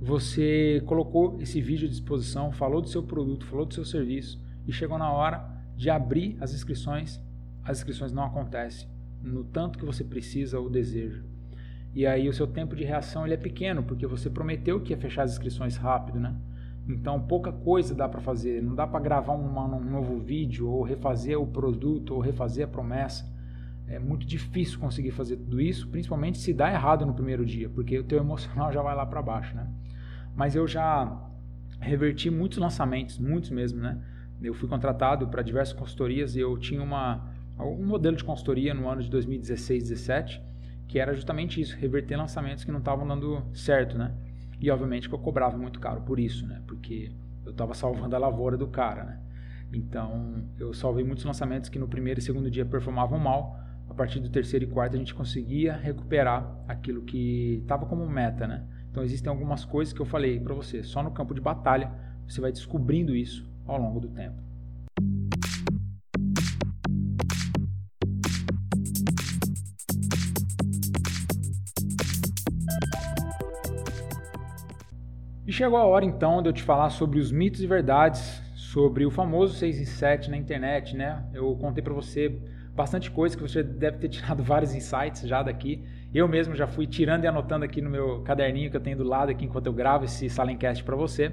Você 0.00 0.80
colocou 0.86 1.36
esse 1.40 1.60
vídeo 1.60 1.88
à 1.88 1.90
disposição, 1.90 2.52
falou 2.52 2.80
do 2.80 2.88
seu 2.88 3.02
produto, 3.02 3.44
falou 3.46 3.66
do 3.66 3.74
seu 3.74 3.84
serviço 3.84 4.40
e 4.68 4.72
chegou 4.72 4.98
na 4.98 5.12
hora 5.12 5.44
de 5.76 5.90
abrir 5.90 6.36
as 6.40 6.54
inscrições. 6.54 7.20
As 7.64 7.78
inscrições 7.78 8.12
não 8.12 8.22
acontecem 8.22 8.88
no 9.20 9.42
tanto 9.42 9.80
que 9.80 9.84
você 9.84 10.04
precisa 10.04 10.60
ou 10.60 10.70
deseja. 10.70 11.22
E 11.94 12.06
aí 12.06 12.28
o 12.28 12.32
seu 12.32 12.46
tempo 12.46 12.74
de 12.74 12.84
reação 12.84 13.26
ele 13.26 13.34
é 13.34 13.38
pequeno, 13.38 13.82
porque 13.82 14.06
você 14.06 14.30
prometeu 14.30 14.80
que 14.80 14.92
ia 14.92 14.96
fechar 14.96 15.24
as 15.24 15.32
inscrições 15.32 15.76
rápido, 15.76 16.18
né? 16.18 16.34
Então 16.88 17.20
pouca 17.20 17.52
coisa 17.52 17.94
dá 17.94 18.08
para 18.08 18.20
fazer, 18.20 18.62
não 18.62 18.74
dá 18.74 18.86
para 18.86 18.98
gravar 18.98 19.34
um, 19.34 19.46
um, 19.46 19.80
novo 19.80 20.18
vídeo 20.18 20.68
ou 20.68 20.82
refazer 20.82 21.38
o 21.38 21.46
produto 21.46 22.14
ou 22.14 22.20
refazer 22.20 22.64
a 22.64 22.68
promessa. 22.68 23.30
É 23.86 23.98
muito 23.98 24.26
difícil 24.26 24.78
conseguir 24.78 25.10
fazer 25.10 25.36
tudo 25.36 25.60
isso, 25.60 25.86
principalmente 25.88 26.38
se 26.38 26.54
dá 26.54 26.72
errado 26.72 27.04
no 27.04 27.12
primeiro 27.12 27.44
dia, 27.44 27.68
porque 27.68 27.98
o 27.98 28.04
teu 28.04 28.18
emocional 28.22 28.72
já 28.72 28.80
vai 28.80 28.96
lá 28.96 29.04
para 29.04 29.20
baixo, 29.20 29.54
né? 29.54 29.68
Mas 30.34 30.56
eu 30.56 30.66
já 30.66 31.14
reverti 31.78 32.30
muitos 32.30 32.56
lançamentos, 32.56 33.18
muitos 33.18 33.50
mesmo, 33.50 33.80
né? 33.80 34.00
Eu 34.42 34.54
fui 34.54 34.68
contratado 34.68 35.28
para 35.28 35.42
diversas 35.42 35.74
consultorias 35.74 36.34
e 36.34 36.40
eu 36.40 36.56
tinha 36.58 36.82
uma 36.82 37.30
um 37.60 37.86
modelo 37.86 38.16
de 38.16 38.24
consultoria 38.24 38.74
no 38.74 38.88
ano 38.88 39.02
de 39.02 39.10
2016, 39.10 39.90
17 39.90 40.51
que 40.92 40.98
era 40.98 41.14
justamente 41.14 41.58
isso, 41.58 41.74
reverter 41.78 42.18
lançamentos 42.18 42.64
que 42.64 42.70
não 42.70 42.78
estavam 42.78 43.08
dando 43.08 43.42
certo, 43.54 43.96
né? 43.96 44.12
E 44.60 44.70
obviamente 44.70 45.08
que 45.08 45.14
eu 45.14 45.18
cobrava 45.18 45.56
muito 45.56 45.80
caro 45.80 46.02
por 46.02 46.20
isso, 46.20 46.46
né? 46.46 46.60
Porque 46.66 47.10
eu 47.46 47.52
estava 47.52 47.72
salvando 47.72 48.14
a 48.14 48.18
lavoura 48.18 48.58
do 48.58 48.66
cara, 48.66 49.02
né? 49.02 49.18
Então, 49.72 50.44
eu 50.58 50.74
salvei 50.74 51.02
muitos 51.02 51.24
lançamentos 51.24 51.70
que 51.70 51.78
no 51.78 51.88
primeiro 51.88 52.20
e 52.20 52.22
segundo 52.22 52.50
dia 52.50 52.66
performavam 52.66 53.18
mal. 53.18 53.58
A 53.88 53.94
partir 53.94 54.20
do 54.20 54.28
terceiro 54.28 54.66
e 54.66 54.68
quarto 54.68 54.94
a 54.94 54.98
gente 54.98 55.14
conseguia 55.14 55.74
recuperar 55.74 56.62
aquilo 56.68 57.00
que 57.00 57.60
estava 57.62 57.86
como 57.86 58.06
meta, 58.06 58.46
né? 58.46 58.62
Então, 58.90 59.02
existem 59.02 59.30
algumas 59.30 59.64
coisas 59.64 59.94
que 59.94 60.00
eu 60.00 60.06
falei 60.06 60.38
para 60.40 60.52
você, 60.52 60.82
só 60.82 61.02
no 61.02 61.12
campo 61.12 61.32
de 61.32 61.40
batalha 61.40 61.90
você 62.28 62.38
vai 62.38 62.52
descobrindo 62.52 63.16
isso 63.16 63.50
ao 63.66 63.78
longo 63.78 63.98
do 63.98 64.08
tempo. 64.10 64.42
E 75.52 75.54
chegou 75.54 75.76
a 75.76 75.84
hora 75.84 76.02
então 76.02 76.40
de 76.40 76.48
eu 76.48 76.52
te 76.54 76.62
falar 76.62 76.88
sobre 76.88 77.20
os 77.20 77.30
mitos 77.30 77.62
e 77.62 77.66
verdades 77.66 78.42
sobre 78.54 79.04
o 79.04 79.10
famoso 79.10 79.52
6 79.52 79.80
em 79.80 79.84
7 79.84 80.30
na 80.30 80.36
internet, 80.38 80.96
né? 80.96 81.22
Eu 81.34 81.54
contei 81.56 81.84
para 81.84 81.92
você 81.92 82.34
bastante 82.74 83.10
coisa 83.10 83.36
que 83.36 83.42
você 83.42 83.62
deve 83.62 83.98
ter 83.98 84.08
tirado 84.16 84.42
vários 84.42 84.74
insights 84.74 85.28
já 85.28 85.42
daqui. 85.42 85.84
Eu 86.14 86.26
mesmo 86.26 86.54
já 86.54 86.66
fui 86.66 86.86
tirando 86.86 87.24
e 87.24 87.26
anotando 87.26 87.66
aqui 87.66 87.82
no 87.82 87.90
meu 87.90 88.22
caderninho 88.22 88.70
que 88.70 88.78
eu 88.78 88.80
tenho 88.80 88.96
do 88.96 89.04
lado 89.04 89.30
aqui 89.30 89.44
enquanto 89.44 89.66
eu 89.66 89.74
gravo 89.74 90.06
esse 90.06 90.26
Salencast 90.30 90.82
para 90.84 90.96
você. 90.96 91.30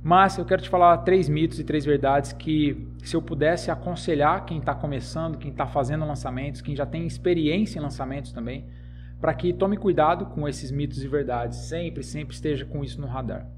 Mas 0.00 0.38
eu 0.38 0.44
quero 0.44 0.62
te 0.62 0.68
falar 0.68 0.98
três 0.98 1.28
mitos 1.28 1.58
e 1.58 1.64
três 1.64 1.84
verdades 1.84 2.32
que, 2.32 2.86
se 3.02 3.16
eu 3.16 3.20
pudesse 3.20 3.72
aconselhar 3.72 4.46
quem 4.46 4.58
está 4.58 4.72
começando, 4.72 5.36
quem 5.36 5.50
está 5.50 5.66
fazendo 5.66 6.06
lançamentos, 6.06 6.60
quem 6.60 6.76
já 6.76 6.86
tem 6.86 7.08
experiência 7.08 7.80
em 7.80 7.82
lançamentos 7.82 8.30
também, 8.30 8.66
para 9.22 9.32
que 9.34 9.52
tome 9.52 9.76
cuidado 9.76 10.26
com 10.26 10.48
esses 10.48 10.72
mitos 10.72 11.00
e 11.00 11.06
verdades. 11.06 11.56
Sempre, 11.68 12.02
sempre 12.02 12.34
esteja 12.34 12.64
com 12.64 12.82
isso 12.82 13.00
no 13.00 13.06
radar. 13.06 13.48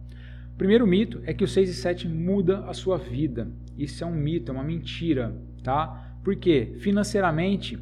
O 0.53 0.59
primeiro 0.59 0.87
mito 0.87 1.23
é 1.25 1.33
que 1.33 1.43
o 1.43 1.49
6 1.49 1.71
e 1.71 1.75
7 1.75 2.07
muda 2.07 2.67
a 2.67 2.75
sua 2.75 2.99
vida. 2.99 3.49
Isso 3.79 4.05
é 4.05 4.07
um 4.07 4.15
mito, 4.15 4.53
é 4.53 4.55
uma 4.55 4.63
mentira, 4.63 5.35
tá? 5.63 6.19
Porque 6.23 6.75
financeiramente 6.81 7.79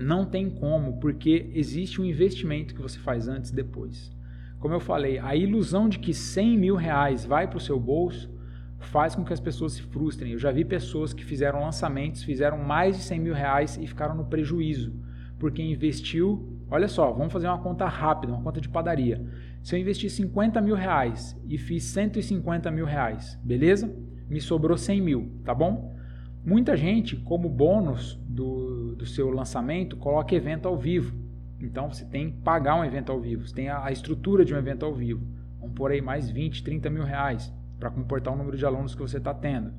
não 0.00 0.24
tem 0.24 0.48
como, 0.48 0.98
porque 0.98 1.50
existe 1.52 2.00
um 2.00 2.06
investimento 2.06 2.74
que 2.74 2.80
você 2.80 2.98
faz 2.98 3.28
antes 3.28 3.50
e 3.50 3.54
depois. 3.54 4.10
Como 4.58 4.72
eu 4.72 4.80
falei, 4.80 5.18
a 5.18 5.36
ilusão 5.36 5.90
de 5.90 5.98
que 5.98 6.14
100 6.14 6.56
mil 6.56 6.74
reais 6.74 7.26
vai 7.26 7.46
para 7.46 7.58
o 7.58 7.60
seu 7.60 7.78
bolso 7.78 8.32
faz 8.78 9.14
com 9.14 9.22
que 9.22 9.32
as 9.32 9.40
pessoas 9.40 9.74
se 9.74 9.82
frustrem. 9.82 10.32
Eu 10.32 10.38
já 10.38 10.50
vi 10.50 10.64
pessoas 10.64 11.12
que 11.12 11.22
fizeram 11.22 11.60
lançamentos, 11.60 12.22
fizeram 12.22 12.56
mais 12.56 12.96
de 12.96 13.02
100 13.02 13.20
mil 13.20 13.34
reais 13.34 13.76
e 13.76 13.86
ficaram 13.86 14.14
no 14.14 14.24
prejuízo, 14.24 14.90
porque 15.38 15.62
investiu 15.62 16.53
Olha 16.74 16.88
só, 16.88 17.12
vamos 17.12 17.32
fazer 17.32 17.46
uma 17.46 17.60
conta 17.60 17.86
rápida, 17.86 18.32
uma 18.32 18.42
conta 18.42 18.60
de 18.60 18.68
padaria. 18.68 19.24
Se 19.62 19.76
eu 19.76 19.80
investir 19.80 20.10
50 20.10 20.60
mil 20.60 20.74
reais 20.74 21.40
e 21.48 21.56
fiz 21.56 21.84
150 21.84 22.68
mil 22.72 22.84
reais, 22.84 23.38
beleza? 23.44 23.96
Me 24.28 24.40
sobrou 24.40 24.76
100 24.76 25.00
mil, 25.00 25.40
tá 25.44 25.54
bom? 25.54 25.96
Muita 26.44 26.76
gente, 26.76 27.14
como 27.14 27.48
bônus 27.48 28.16
do, 28.26 28.96
do 28.96 29.06
seu 29.06 29.30
lançamento, 29.30 29.96
coloca 29.96 30.34
evento 30.34 30.66
ao 30.66 30.76
vivo. 30.76 31.16
Então 31.60 31.88
você 31.88 32.04
tem 32.04 32.32
que 32.32 32.38
pagar 32.38 32.74
um 32.74 32.84
evento 32.84 33.12
ao 33.12 33.20
vivo, 33.20 33.46
você 33.46 33.54
tem 33.54 33.68
a, 33.68 33.84
a 33.84 33.92
estrutura 33.92 34.44
de 34.44 34.52
um 34.52 34.58
evento 34.58 34.84
ao 34.84 34.92
vivo. 34.92 35.24
Vamos 35.60 35.76
por 35.76 35.92
aí 35.92 36.00
mais 36.00 36.28
20, 36.28 36.64
30 36.64 36.90
mil 36.90 37.04
reais 37.04 37.54
para 37.78 37.88
comportar 37.88 38.34
o 38.34 38.36
número 38.36 38.56
de 38.56 38.66
alunos 38.66 38.96
que 38.96 39.00
você 39.00 39.18
está 39.18 39.32
tendo. 39.32 39.72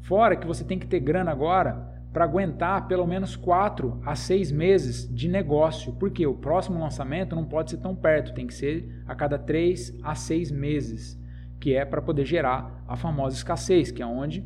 Fora 0.00 0.34
que 0.34 0.44
você 0.48 0.64
tem 0.64 0.76
que 0.76 0.88
ter 0.88 0.98
grana 0.98 1.30
agora 1.30 1.91
para 2.12 2.24
aguentar 2.24 2.86
pelo 2.86 3.06
menos 3.06 3.36
4 3.36 4.00
a 4.04 4.14
6 4.14 4.52
meses 4.52 5.08
de 5.12 5.28
negócio, 5.28 5.92
porque 5.94 6.26
o 6.26 6.34
próximo 6.34 6.78
lançamento 6.78 7.34
não 7.34 7.44
pode 7.44 7.70
ser 7.70 7.78
tão 7.78 7.94
perto, 7.94 8.34
tem 8.34 8.46
que 8.46 8.54
ser 8.54 9.02
a 9.06 9.14
cada 9.14 9.38
3 9.38 9.98
a 10.02 10.14
6 10.14 10.50
meses, 10.50 11.18
que 11.58 11.74
é 11.74 11.84
para 11.84 12.02
poder 12.02 12.24
gerar 12.24 12.84
a 12.86 12.96
famosa 12.96 13.36
escassez, 13.36 13.90
que 13.90 14.02
é 14.02 14.06
onde 14.06 14.44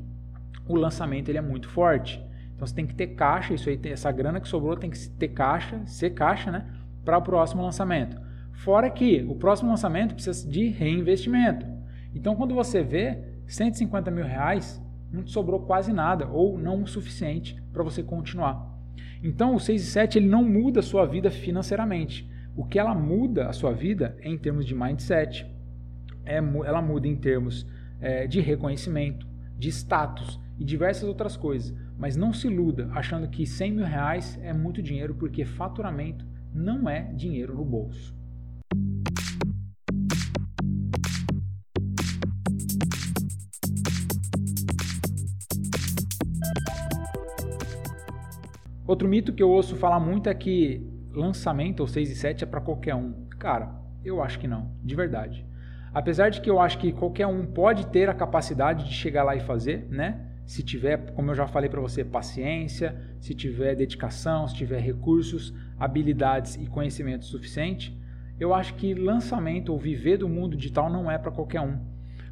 o 0.69 0.77
lançamento 0.77 1.29
ele 1.29 1.39
é 1.39 1.43
muito 1.43 1.69
forte. 1.69 2.25
Então 2.55 2.67
você 2.67 2.75
tem 2.75 2.87
que 2.87 2.95
ter 2.95 3.09
caixa, 3.09 3.53
isso 3.53 3.69
aí, 3.69 3.79
essa 3.85 4.11
grana 4.13 4.41
que 4.41 4.49
sobrou 4.49 4.77
tem 4.77 4.91
que 4.91 5.09
ter 5.11 5.29
caixa, 5.29 5.85
ser 5.87 6.11
caixa, 6.11 6.51
né? 6.51 6.65
para 7.07 7.17
o 7.17 7.23
próximo 7.23 7.63
lançamento. 7.63 8.21
Fora 8.53 8.91
que 8.91 9.25
o 9.29 9.37
próximo 9.37 9.71
lançamento 9.71 10.15
precisa 10.15 10.47
de 10.51 10.69
reinvestimento. 10.69 11.65
Então, 12.15 12.35
quando 12.35 12.55
você 12.55 12.83
vê 12.83 13.19
150 13.47 14.11
mil 14.11 14.25
reais, 14.25 14.83
não 15.13 15.27
sobrou 15.27 15.61
quase 15.61 15.93
nada 15.93 16.27
ou 16.29 16.59
não 16.59 16.83
o 16.83 16.87
suficiente 16.87 17.61
para 17.73 17.83
você 17.83 18.03
continuar. 18.03 18.75
Então, 19.23 19.55
o 19.55 19.61
6 19.61 19.83
e 19.83 19.85
7 19.87 20.19
ele 20.19 20.29
não 20.29 20.45
muda 20.45 20.81
a 20.81 20.83
sua 20.83 21.07
vida 21.07 21.31
financeiramente. 21.31 22.29
O 22.55 22.65
que 22.65 22.79
ela 22.79 22.95
muda 22.95 23.49
a 23.49 23.53
sua 23.53 23.73
vida 23.73 24.17
é 24.21 24.29
em 24.29 24.39
termos 24.39 24.65
de 24.65 24.75
mindset, 24.75 25.47
é, 26.25 26.37
ela 26.37 26.83
muda 26.83 27.07
em 27.07 27.17
termos 27.17 27.67
é, 28.01 28.27
de 28.27 28.41
reconhecimento, 28.41 29.27
de 29.59 29.69
status 29.69 30.41
e 30.59 30.65
diversas 30.65 31.09
outras 31.09 31.37
coisas. 31.37 31.77
Mas 31.99 32.17
não 32.17 32.33
se 32.33 32.47
iluda 32.47 32.89
achando 32.93 33.29
que 33.29 33.47
100 33.47 33.73
mil 33.73 33.85
reais 33.85 34.39
é 34.43 34.53
muito 34.53 34.83
dinheiro, 34.83 35.15
porque 35.15 35.45
faturamento 35.45 36.27
não 36.53 36.89
é 36.89 37.13
dinheiro 37.13 37.55
no 37.55 37.65
bolso. 37.65 38.16
Outro 48.87 49.09
mito 49.09 49.33
que 49.33 49.43
eu 49.43 49.51
ouço 49.51 49.75
falar 49.77 49.99
muito 49.99 50.29
é 50.29 50.35
que 50.35 50.87
lançamento 51.13 51.81
ou 51.81 51.89
6 51.89 52.11
e 52.11 52.15
7 52.15 52.45
é 52.45 52.47
para 52.47 52.61
qualquer 52.61 52.95
um. 52.95 53.27
Cara, 53.39 53.75
eu 54.05 54.23
acho 54.23 54.39
que 54.39 54.47
não, 54.47 54.71
de 54.83 54.95
verdade. 54.95 55.45
Apesar 55.93 56.29
de 56.29 56.41
que 56.41 56.49
eu 56.49 56.61
acho 56.61 56.79
que 56.79 56.93
qualquer 56.93 57.27
um 57.27 57.45
pode 57.47 57.87
ter 57.87 58.09
a 58.09 58.15
capacidade 58.15 58.85
de 58.85 58.95
chegar 58.95 59.25
lá 59.25 59.35
e 59.35 59.41
fazer, 59.41 59.89
né? 59.91 60.21
Se 60.47 60.63
tiver, 60.63 61.11
como 61.13 61.31
eu 61.31 61.35
já 61.35 61.49
falei 61.49 61.69
para 61.69 61.81
você, 61.81 62.05
paciência, 62.05 62.95
se 63.19 63.35
tiver 63.35 63.75
dedicação, 63.75 64.47
se 64.47 64.55
tiver 64.55 64.79
recursos, 64.79 65.53
habilidades 65.79 66.55
e 66.55 66.67
conhecimento 66.67 67.25
suficiente, 67.25 67.99
eu 68.39 68.55
acho 68.55 68.75
que 68.75 68.95
lançamento 68.95 69.73
ou 69.73 69.79
viver 69.79 70.19
do 70.19 70.29
mundo 70.29 70.57
digital 70.57 70.89
não 70.89 71.11
é 71.11 71.19
para 71.19 71.33
qualquer 71.33 71.61
um, 71.61 71.79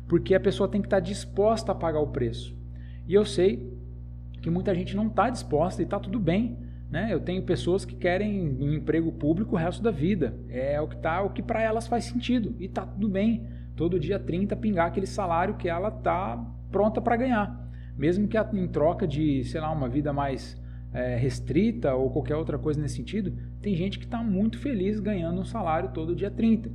porque 0.06 0.34
a 0.34 0.40
pessoa 0.40 0.68
tem 0.68 0.80
que 0.80 0.86
estar 0.86 0.98
tá 0.98 1.00
disposta 1.00 1.72
a 1.72 1.74
pagar 1.74 1.98
o 1.98 2.08
preço. 2.08 2.56
E 3.08 3.14
eu 3.14 3.24
sei 3.24 3.73
que 4.44 4.50
muita 4.50 4.74
gente 4.74 4.94
não 4.94 5.06
está 5.06 5.30
disposta 5.30 5.80
e 5.80 5.86
está 5.86 5.98
tudo 5.98 6.20
bem. 6.20 6.58
Né? 6.90 7.08
Eu 7.10 7.18
tenho 7.18 7.42
pessoas 7.44 7.86
que 7.86 7.96
querem 7.96 8.54
um 8.60 8.74
emprego 8.74 9.10
público 9.10 9.54
o 9.54 9.58
resto 9.58 9.82
da 9.82 9.90
vida. 9.90 10.34
É 10.50 10.78
o 10.78 10.86
que 10.86 10.98
tá, 10.98 11.22
o 11.22 11.30
que 11.30 11.42
para 11.42 11.62
elas 11.62 11.86
faz 11.86 12.04
sentido 12.04 12.54
e 12.58 12.66
está 12.66 12.84
tudo 12.84 13.08
bem. 13.08 13.48
Todo 13.74 13.98
dia 13.98 14.18
30 14.18 14.54
pingar 14.56 14.88
aquele 14.88 15.06
salário 15.06 15.54
que 15.54 15.66
ela 15.66 15.88
está 15.88 16.36
pronta 16.70 17.00
para 17.00 17.16
ganhar. 17.16 17.70
Mesmo 17.96 18.28
que 18.28 18.36
em 18.36 18.68
troca 18.68 19.08
de, 19.08 19.42
sei 19.44 19.62
lá, 19.62 19.70
uma 19.72 19.88
vida 19.88 20.12
mais 20.12 20.60
é, 20.92 21.16
restrita 21.16 21.94
ou 21.94 22.10
qualquer 22.10 22.36
outra 22.36 22.58
coisa 22.58 22.78
nesse 22.78 22.96
sentido, 22.96 23.32
tem 23.62 23.74
gente 23.74 23.98
que 23.98 24.04
está 24.04 24.22
muito 24.22 24.58
feliz 24.58 25.00
ganhando 25.00 25.40
um 25.40 25.44
salário 25.46 25.88
todo 25.94 26.14
dia 26.14 26.30
30. 26.30 26.70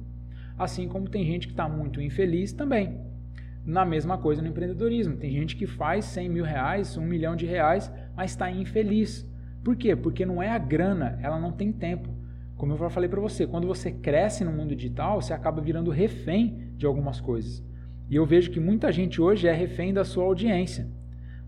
Assim 0.58 0.88
como 0.88 1.08
tem 1.08 1.24
gente 1.24 1.46
que 1.46 1.54
está 1.54 1.70
muito 1.70 2.02
infeliz 2.02 2.52
também 2.52 3.09
na 3.70 3.86
mesma 3.86 4.18
coisa 4.18 4.42
no 4.42 4.48
empreendedorismo. 4.48 5.16
Tem 5.16 5.32
gente 5.32 5.56
que 5.56 5.68
faz 5.68 6.06
100 6.06 6.30
mil 6.30 6.44
reais, 6.44 6.98
1 6.98 7.02
milhão 7.04 7.36
de 7.36 7.46
reais, 7.46 7.92
mas 8.16 8.32
está 8.32 8.50
infeliz. 8.50 9.30
Por 9.64 9.76
quê? 9.76 9.96
Porque 9.96 10.26
não 10.26 10.42
é 10.42 10.50
a 10.50 10.58
grana, 10.58 11.20
ela 11.22 11.40
não 11.40 11.52
tem 11.52 11.72
tempo. 11.72 12.10
Como 12.58 12.74
eu 12.74 12.78
já 12.78 12.90
falei 12.90 13.08
para 13.08 13.22
você, 13.22 13.46
quando 13.46 13.68
você 13.68 13.92
cresce 13.92 14.44
no 14.44 14.52
mundo 14.52 14.76
digital, 14.76 15.22
você 15.22 15.34
acaba 15.34 15.62
virando 15.62 15.92
refém 15.92 16.72
de 16.76 16.88
algumas 16.88 17.22
coisas. 17.22 17.64
E 18.10 18.16
eu 18.16 18.26
vejo 18.26 18.50
que 18.50 18.60
muita 18.60 18.92
gente 18.92 19.22
hoje 19.22 19.48
é 19.48 19.54
refém 19.54 19.94
da 19.94 20.04
sua 20.04 20.24
audiência. 20.24 20.90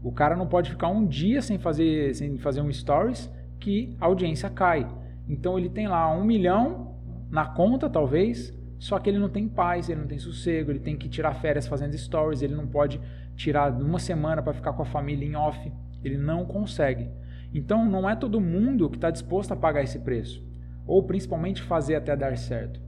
O 0.03 0.11
cara 0.11 0.35
não 0.35 0.45
pode 0.45 0.69
ficar 0.69 0.89
um 0.89 1.05
dia 1.05 1.41
sem 1.41 1.57
fazer, 1.57 2.13
sem 2.13 2.37
fazer 2.37 2.61
um 2.61 2.71
stories 2.71 3.31
que 3.59 3.95
a 3.99 4.05
audiência 4.05 4.49
cai. 4.49 4.87
Então 5.27 5.57
ele 5.57 5.69
tem 5.69 5.87
lá 5.87 6.15
um 6.15 6.23
milhão 6.23 6.95
na 7.31 7.45
conta, 7.45 7.89
talvez, 7.89 8.53
só 8.81 8.97
que 8.97 9.07
ele 9.11 9.19
não 9.19 9.29
tem 9.29 9.47
paz, 9.47 9.89
ele 9.89 9.99
não 9.99 10.07
tem 10.07 10.17
sossego, 10.17 10.71
ele 10.71 10.79
tem 10.79 10.97
que 10.97 11.07
tirar 11.07 11.35
férias 11.35 11.67
fazendo 11.67 11.95
stories, 11.95 12.41
ele 12.41 12.55
não 12.55 12.65
pode 12.65 12.99
tirar 13.35 13.71
uma 13.79 13.99
semana 13.99 14.41
para 14.41 14.53
ficar 14.53 14.73
com 14.73 14.81
a 14.81 14.85
família 14.85 15.23
em 15.23 15.35
off. 15.35 15.71
Ele 16.03 16.17
não 16.17 16.45
consegue. 16.45 17.07
Então 17.53 17.85
não 17.85 18.09
é 18.09 18.15
todo 18.15 18.41
mundo 18.41 18.89
que 18.89 18.97
está 18.97 19.11
disposto 19.11 19.51
a 19.51 19.55
pagar 19.55 19.83
esse 19.83 19.99
preço. 19.99 20.43
Ou 20.87 21.03
principalmente 21.03 21.61
fazer 21.61 21.93
até 21.93 22.15
dar 22.15 22.35
certo. 22.35 22.81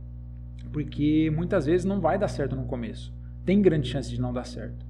Porque 0.72 1.30
muitas 1.30 1.68
vezes 1.68 1.86
não 1.86 2.02
vai 2.02 2.18
dar 2.18 2.28
certo 2.28 2.56
no 2.56 2.66
começo. 2.66 3.14
Tem 3.46 3.62
grande 3.62 3.88
chance 3.88 4.10
de 4.10 4.20
não 4.20 4.34
dar 4.34 4.46
certo. 4.48 4.84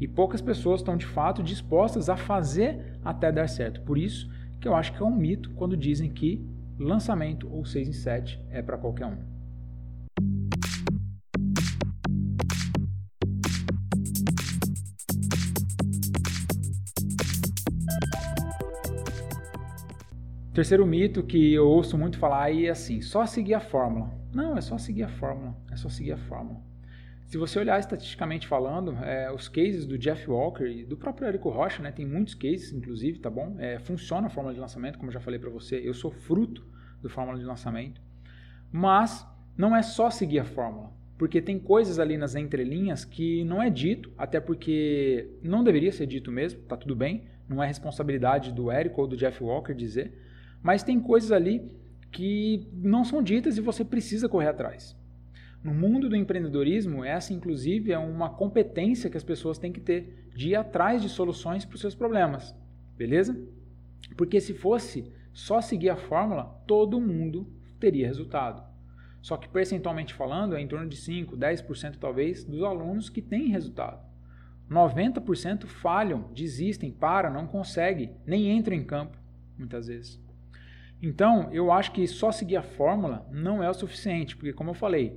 E 0.00 0.08
poucas 0.08 0.40
pessoas 0.40 0.80
estão 0.80 0.96
de 0.96 1.06
fato 1.06 1.40
dispostas 1.40 2.08
a 2.08 2.16
fazer 2.16 2.98
até 3.04 3.30
dar 3.30 3.48
certo. 3.48 3.80
Por 3.82 3.96
isso 3.96 4.28
que 4.60 4.66
eu 4.66 4.74
acho 4.74 4.92
que 4.92 5.00
é 5.00 5.06
um 5.06 5.14
mito 5.14 5.50
quando 5.50 5.76
dizem 5.76 6.10
que 6.10 6.44
lançamento 6.76 7.48
ou 7.48 7.64
6 7.64 7.88
em 7.88 7.92
7 7.92 8.44
é 8.50 8.60
para 8.60 8.76
qualquer 8.76 9.06
um. 9.06 9.27
Terceiro 20.58 20.84
mito 20.84 21.22
que 21.22 21.54
eu 21.54 21.68
ouço 21.68 21.96
muito 21.96 22.18
falar 22.18 22.52
é 22.52 22.68
assim: 22.68 23.00
só 23.00 23.24
seguir 23.24 23.54
a 23.54 23.60
fórmula. 23.60 24.10
Não, 24.34 24.56
é 24.56 24.60
só 24.60 24.76
seguir 24.76 25.04
a 25.04 25.08
fórmula. 25.08 25.56
É 25.70 25.76
só 25.76 25.88
seguir 25.88 26.10
a 26.10 26.16
fórmula. 26.16 26.60
Se 27.26 27.38
você 27.38 27.60
olhar 27.60 27.78
estatisticamente 27.78 28.44
falando, 28.44 28.90
é, 29.04 29.30
os 29.30 29.48
cases 29.48 29.86
do 29.86 29.96
Jeff 29.96 30.28
Walker 30.28 30.64
e 30.64 30.84
do 30.84 30.96
próprio 30.96 31.28
Érico 31.28 31.48
Rocha, 31.48 31.80
né, 31.80 31.92
tem 31.92 32.04
muitos 32.04 32.34
cases, 32.34 32.72
inclusive, 32.72 33.20
tá 33.20 33.30
bom? 33.30 33.54
É, 33.60 33.78
funciona 33.78 34.26
a 34.26 34.30
fórmula 34.30 34.52
de 34.52 34.58
lançamento, 34.58 34.98
como 34.98 35.10
eu 35.10 35.12
já 35.14 35.20
falei 35.20 35.38
para 35.38 35.48
você. 35.48 35.76
Eu 35.76 35.94
sou 35.94 36.10
fruto 36.10 36.66
do 37.00 37.08
fórmula 37.08 37.38
de 37.38 37.44
lançamento. 37.44 38.00
Mas 38.72 39.24
não 39.56 39.76
é 39.76 39.82
só 39.82 40.10
seguir 40.10 40.40
a 40.40 40.44
fórmula, 40.44 40.90
porque 41.16 41.40
tem 41.40 41.60
coisas 41.60 42.00
ali 42.00 42.16
nas 42.16 42.34
entrelinhas 42.34 43.04
que 43.04 43.44
não 43.44 43.62
é 43.62 43.70
dito, 43.70 44.12
até 44.18 44.40
porque 44.40 45.30
não 45.40 45.62
deveria 45.62 45.92
ser 45.92 46.06
dito 46.08 46.32
mesmo, 46.32 46.62
tá 46.62 46.76
tudo 46.76 46.96
bem. 46.96 47.28
Não 47.48 47.62
é 47.62 47.66
responsabilidade 47.68 48.52
do 48.52 48.72
Érico 48.72 49.02
ou 49.02 49.06
do 49.06 49.16
Jeff 49.16 49.40
Walker 49.40 49.72
dizer 49.72 50.26
mas 50.62 50.82
tem 50.82 51.00
coisas 51.00 51.32
ali 51.32 51.70
que 52.10 52.66
não 52.72 53.04
são 53.04 53.22
ditas 53.22 53.56
e 53.56 53.60
você 53.60 53.84
precisa 53.84 54.28
correr 54.28 54.48
atrás. 54.48 54.96
No 55.62 55.74
mundo 55.74 56.08
do 56.08 56.16
empreendedorismo, 56.16 57.04
essa 57.04 57.32
inclusive 57.32 57.92
é 57.92 57.98
uma 57.98 58.30
competência 58.30 59.10
que 59.10 59.16
as 59.16 59.24
pessoas 59.24 59.58
têm 59.58 59.72
que 59.72 59.80
ter 59.80 60.28
de 60.34 60.50
ir 60.50 60.54
atrás 60.54 61.02
de 61.02 61.08
soluções 61.08 61.64
para 61.64 61.74
os 61.74 61.80
seus 61.80 61.94
problemas, 61.94 62.54
beleza? 62.96 63.36
Porque 64.16 64.40
se 64.40 64.54
fosse 64.54 65.12
só 65.32 65.60
seguir 65.60 65.90
a 65.90 65.96
fórmula, 65.96 66.44
todo 66.66 67.00
mundo 67.00 67.46
teria 67.78 68.06
resultado. 68.06 68.62
Só 69.20 69.36
que 69.36 69.48
percentualmente 69.48 70.14
falando, 70.14 70.56
é 70.56 70.60
em 70.60 70.68
torno 70.68 70.88
de 70.88 70.96
5, 70.96 71.36
10% 71.36 71.96
talvez 71.96 72.44
dos 72.44 72.62
alunos 72.62 73.10
que 73.10 73.20
têm 73.20 73.48
resultado. 73.48 74.00
90% 74.70 75.66
falham, 75.66 76.30
desistem, 76.34 76.92
param, 76.92 77.32
não 77.32 77.46
conseguem, 77.46 78.12
nem 78.26 78.56
entram 78.56 78.76
em 78.76 78.84
campo, 78.84 79.18
muitas 79.56 79.88
vezes. 79.88 80.20
Então, 81.00 81.48
eu 81.52 81.70
acho 81.70 81.92
que 81.92 82.06
só 82.06 82.32
seguir 82.32 82.56
a 82.56 82.62
fórmula 82.62 83.26
não 83.30 83.62
é 83.62 83.70
o 83.70 83.74
suficiente, 83.74 84.36
porque 84.36 84.52
como 84.52 84.70
eu 84.70 84.74
falei, 84.74 85.16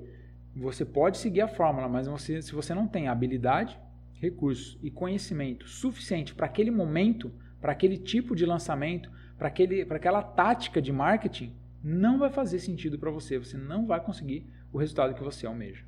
você 0.56 0.86
pode 0.86 1.18
seguir 1.18 1.42
a 1.42 1.48
fórmula, 1.48 1.88
mas 1.88 2.08
você, 2.08 2.42
se 2.42 2.54
você 2.54 2.74
não 2.74 2.88
tem 2.88 3.08
habilidade, 3.08 3.80
recursos 4.14 4.78
e 4.84 4.92
conhecimento 4.92 5.68
suficiente 5.68 6.36
para 6.36 6.46
aquele 6.46 6.70
momento, 6.70 7.32
para 7.60 7.72
aquele 7.72 7.98
tipo 7.98 8.36
de 8.36 8.46
lançamento, 8.46 9.10
para 9.38 9.48
aquela 9.96 10.22
tática 10.22 10.80
de 10.80 10.92
marketing, 10.92 11.56
não 11.84 12.20
vai 12.20 12.30
fazer 12.30 12.60
sentido 12.60 13.00
para 13.00 13.10
você. 13.10 13.40
Você 13.40 13.58
não 13.58 13.88
vai 13.88 14.00
conseguir 14.00 14.46
o 14.72 14.78
resultado 14.78 15.16
que 15.16 15.24
você 15.24 15.48
almeja. 15.48 15.84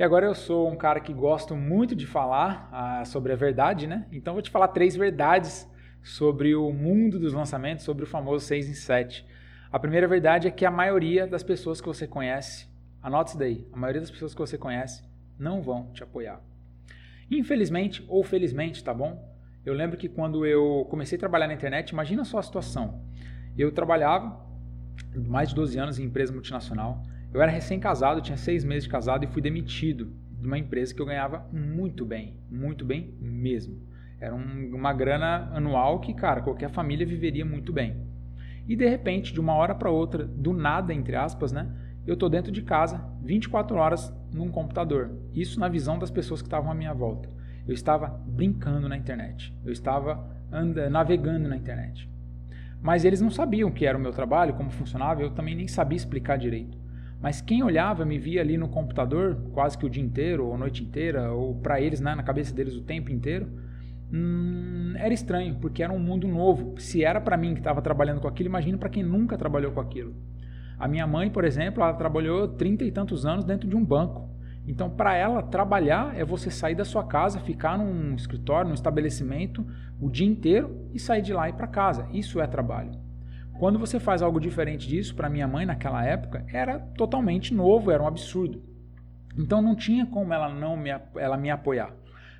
E 0.00 0.02
agora 0.02 0.24
eu 0.24 0.34
sou 0.34 0.66
um 0.66 0.76
cara 0.76 0.98
que 0.98 1.12
gosto 1.12 1.54
muito 1.54 1.94
de 1.94 2.06
falar 2.06 2.70
ah, 2.72 3.04
sobre 3.04 3.34
a 3.34 3.36
verdade, 3.36 3.86
né? 3.86 4.06
Então 4.10 4.32
vou 4.32 4.40
te 4.40 4.48
falar 4.48 4.68
três 4.68 4.96
verdades 4.96 5.70
sobre 6.02 6.54
o 6.54 6.72
mundo 6.72 7.18
dos 7.18 7.34
lançamentos, 7.34 7.84
sobre 7.84 8.04
o 8.04 8.06
famoso 8.06 8.46
6 8.46 8.70
em 8.70 8.72
7. 8.72 9.26
A 9.70 9.78
primeira 9.78 10.08
verdade 10.08 10.48
é 10.48 10.50
que 10.50 10.64
a 10.64 10.70
maioria 10.70 11.26
das 11.26 11.42
pessoas 11.42 11.82
que 11.82 11.86
você 11.86 12.06
conhece, 12.06 12.66
anote 13.02 13.32
isso 13.32 13.38
daí, 13.38 13.68
a 13.70 13.76
maioria 13.76 14.00
das 14.00 14.10
pessoas 14.10 14.32
que 14.32 14.40
você 14.40 14.56
conhece 14.56 15.04
não 15.38 15.60
vão 15.60 15.92
te 15.92 16.02
apoiar. 16.02 16.40
Infelizmente 17.30 18.02
ou 18.08 18.24
felizmente, 18.24 18.82
tá 18.82 18.94
bom? 18.94 19.22
Eu 19.66 19.74
lembro 19.74 19.98
que 19.98 20.08
quando 20.08 20.46
eu 20.46 20.86
comecei 20.88 21.16
a 21.16 21.18
trabalhar 21.18 21.46
na 21.46 21.52
internet, 21.52 21.90
imagina 21.90 22.24
só 22.24 22.38
a 22.38 22.42
situação. 22.42 23.04
Eu 23.54 23.70
trabalhava 23.70 24.40
mais 25.14 25.50
de 25.50 25.54
12 25.56 25.78
anos 25.78 25.98
em 25.98 26.04
empresa 26.04 26.32
multinacional, 26.32 27.02
eu 27.32 27.40
era 27.40 27.50
recém-casado, 27.50 28.20
tinha 28.20 28.36
seis 28.36 28.64
meses 28.64 28.84
de 28.84 28.90
casado 28.90 29.24
e 29.24 29.28
fui 29.28 29.40
demitido 29.40 30.12
de 30.40 30.46
uma 30.46 30.58
empresa 30.58 30.94
que 30.94 31.00
eu 31.00 31.06
ganhava 31.06 31.46
muito 31.52 32.04
bem, 32.04 32.36
muito 32.50 32.84
bem 32.84 33.14
mesmo. 33.20 33.80
Era 34.20 34.34
um, 34.34 34.74
uma 34.74 34.92
grana 34.92 35.50
anual 35.52 36.00
que, 36.00 36.12
cara, 36.12 36.40
qualquer 36.40 36.70
família 36.70 37.06
viveria 37.06 37.44
muito 37.44 37.72
bem. 37.72 37.96
E 38.68 38.76
de 38.76 38.86
repente, 38.86 39.32
de 39.32 39.40
uma 39.40 39.54
hora 39.54 39.74
para 39.74 39.90
outra, 39.90 40.24
do 40.24 40.52
nada, 40.52 40.92
entre 40.92 41.16
aspas, 41.16 41.52
né? 41.52 41.68
eu 42.06 42.14
estou 42.14 42.28
dentro 42.28 42.50
de 42.50 42.62
casa 42.62 43.00
24 43.22 43.76
horas 43.76 44.12
num 44.32 44.48
computador. 44.48 45.10
Isso 45.32 45.60
na 45.60 45.68
visão 45.68 45.98
das 45.98 46.10
pessoas 46.10 46.40
que 46.42 46.48
estavam 46.48 46.70
à 46.70 46.74
minha 46.74 46.92
volta. 46.92 47.28
Eu 47.66 47.74
estava 47.74 48.08
brincando 48.26 48.88
na 48.88 48.96
internet. 48.96 49.54
Eu 49.64 49.72
estava 49.72 50.28
anda, 50.50 50.88
navegando 50.90 51.48
na 51.48 51.56
internet. 51.56 52.10
Mas 52.82 53.04
eles 53.04 53.20
não 53.20 53.30
sabiam 53.30 53.68
o 53.68 53.72
que 53.72 53.84
era 53.84 53.96
o 53.96 54.00
meu 54.00 54.12
trabalho, 54.12 54.54
como 54.54 54.70
funcionava, 54.70 55.22
eu 55.22 55.30
também 55.30 55.54
nem 55.54 55.68
sabia 55.68 55.96
explicar 55.96 56.36
direito. 56.36 56.79
Mas 57.20 57.42
quem 57.42 57.62
olhava, 57.62 58.04
me 58.04 58.18
via 58.18 58.40
ali 58.40 58.56
no 58.56 58.68
computador 58.68 59.36
quase 59.52 59.76
que 59.76 59.84
o 59.84 59.90
dia 59.90 60.02
inteiro, 60.02 60.46
ou 60.46 60.54
a 60.54 60.58
noite 60.58 60.82
inteira, 60.82 61.30
ou 61.32 61.54
para 61.54 61.80
eles, 61.80 62.00
né, 62.00 62.14
na 62.14 62.22
cabeça 62.22 62.54
deles 62.54 62.74
o 62.74 62.80
tempo 62.80 63.10
inteiro, 63.10 63.46
hum, 64.10 64.94
era 64.96 65.12
estranho, 65.12 65.56
porque 65.56 65.82
era 65.82 65.92
um 65.92 65.98
mundo 65.98 66.26
novo. 66.26 66.74
Se 66.78 67.04
era 67.04 67.20
para 67.20 67.36
mim 67.36 67.52
que 67.52 67.60
estava 67.60 67.82
trabalhando 67.82 68.20
com 68.20 68.28
aquilo, 68.28 68.48
imagina 68.48 68.78
para 68.78 68.88
quem 68.88 69.02
nunca 69.02 69.36
trabalhou 69.36 69.72
com 69.72 69.80
aquilo. 69.80 70.14
A 70.78 70.88
minha 70.88 71.06
mãe, 71.06 71.30
por 71.30 71.44
exemplo, 71.44 71.82
ela 71.82 71.92
trabalhou 71.92 72.48
trinta 72.48 72.84
e 72.84 72.90
tantos 72.90 73.26
anos 73.26 73.44
dentro 73.44 73.68
de 73.68 73.76
um 73.76 73.84
banco. 73.84 74.30
Então, 74.66 74.88
para 74.88 75.14
ela, 75.14 75.42
trabalhar 75.42 76.16
é 76.16 76.24
você 76.24 76.50
sair 76.50 76.74
da 76.74 76.86
sua 76.86 77.04
casa, 77.04 77.38
ficar 77.40 77.76
num 77.76 78.14
escritório, 78.14 78.68
num 78.68 78.74
estabelecimento 78.74 79.66
o 80.00 80.08
dia 80.08 80.26
inteiro 80.26 80.88
e 80.94 80.98
sair 80.98 81.20
de 81.20 81.34
lá 81.34 81.50
e 81.50 81.52
para 81.52 81.66
casa. 81.66 82.08
Isso 82.12 82.40
é 82.40 82.46
trabalho. 82.46 83.09
Quando 83.60 83.78
você 83.78 84.00
faz 84.00 84.22
algo 84.22 84.40
diferente 84.40 84.88
disso, 84.88 85.14
para 85.14 85.28
minha 85.28 85.46
mãe 85.46 85.66
naquela 85.66 86.02
época, 86.02 86.46
era 86.50 86.78
totalmente 86.96 87.52
novo, 87.52 87.90
era 87.90 88.02
um 88.02 88.06
absurdo. 88.06 88.62
Então 89.36 89.60
não 89.60 89.76
tinha 89.76 90.06
como 90.06 90.32
ela 90.32 90.48
não 90.48 90.78
me, 90.78 90.88
ela 91.14 91.36
me 91.36 91.50
apoiar. 91.50 91.94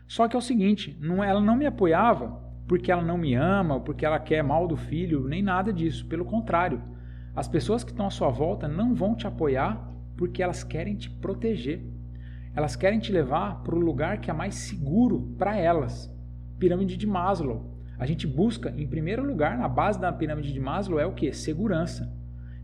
Só 0.08 0.26
que 0.26 0.34
é 0.34 0.38
o 0.38 0.42
seguinte, 0.42 0.96
não, 0.98 1.22
ela 1.22 1.38
não 1.38 1.56
me 1.56 1.66
apoiava 1.66 2.42
porque 2.66 2.90
ela 2.90 3.02
não 3.02 3.18
me 3.18 3.34
ama, 3.34 3.78
porque 3.80 4.06
ela 4.06 4.18
quer 4.18 4.42
mal 4.42 4.66
do 4.66 4.78
filho, 4.78 5.28
nem 5.28 5.42
nada 5.42 5.70
disso. 5.74 6.06
Pelo 6.06 6.24
contrário, 6.24 6.82
as 7.36 7.46
pessoas 7.46 7.84
que 7.84 7.90
estão 7.90 8.06
à 8.06 8.10
sua 8.10 8.30
volta 8.30 8.66
não 8.66 8.94
vão 8.94 9.14
te 9.14 9.26
apoiar 9.26 9.92
porque 10.16 10.42
elas 10.42 10.64
querem 10.64 10.96
te 10.96 11.10
proteger. 11.10 11.84
Elas 12.56 12.76
querem 12.76 12.98
te 12.98 13.12
levar 13.12 13.62
para 13.62 13.74
o 13.74 13.78
lugar 13.78 14.22
que 14.22 14.30
é 14.30 14.32
mais 14.32 14.54
seguro 14.54 15.34
para 15.36 15.54
elas. 15.54 16.10
Pirâmide 16.58 16.96
de 16.96 17.06
Maslow. 17.06 17.78
A 18.00 18.06
gente 18.06 18.26
busca, 18.26 18.72
em 18.78 18.86
primeiro 18.86 19.22
lugar, 19.22 19.58
na 19.58 19.68
base 19.68 20.00
da 20.00 20.10
pirâmide 20.10 20.54
de 20.54 20.58
Maslow, 20.58 20.98
é 20.98 21.04
o 21.04 21.12
que? 21.12 21.30
Segurança. 21.34 22.10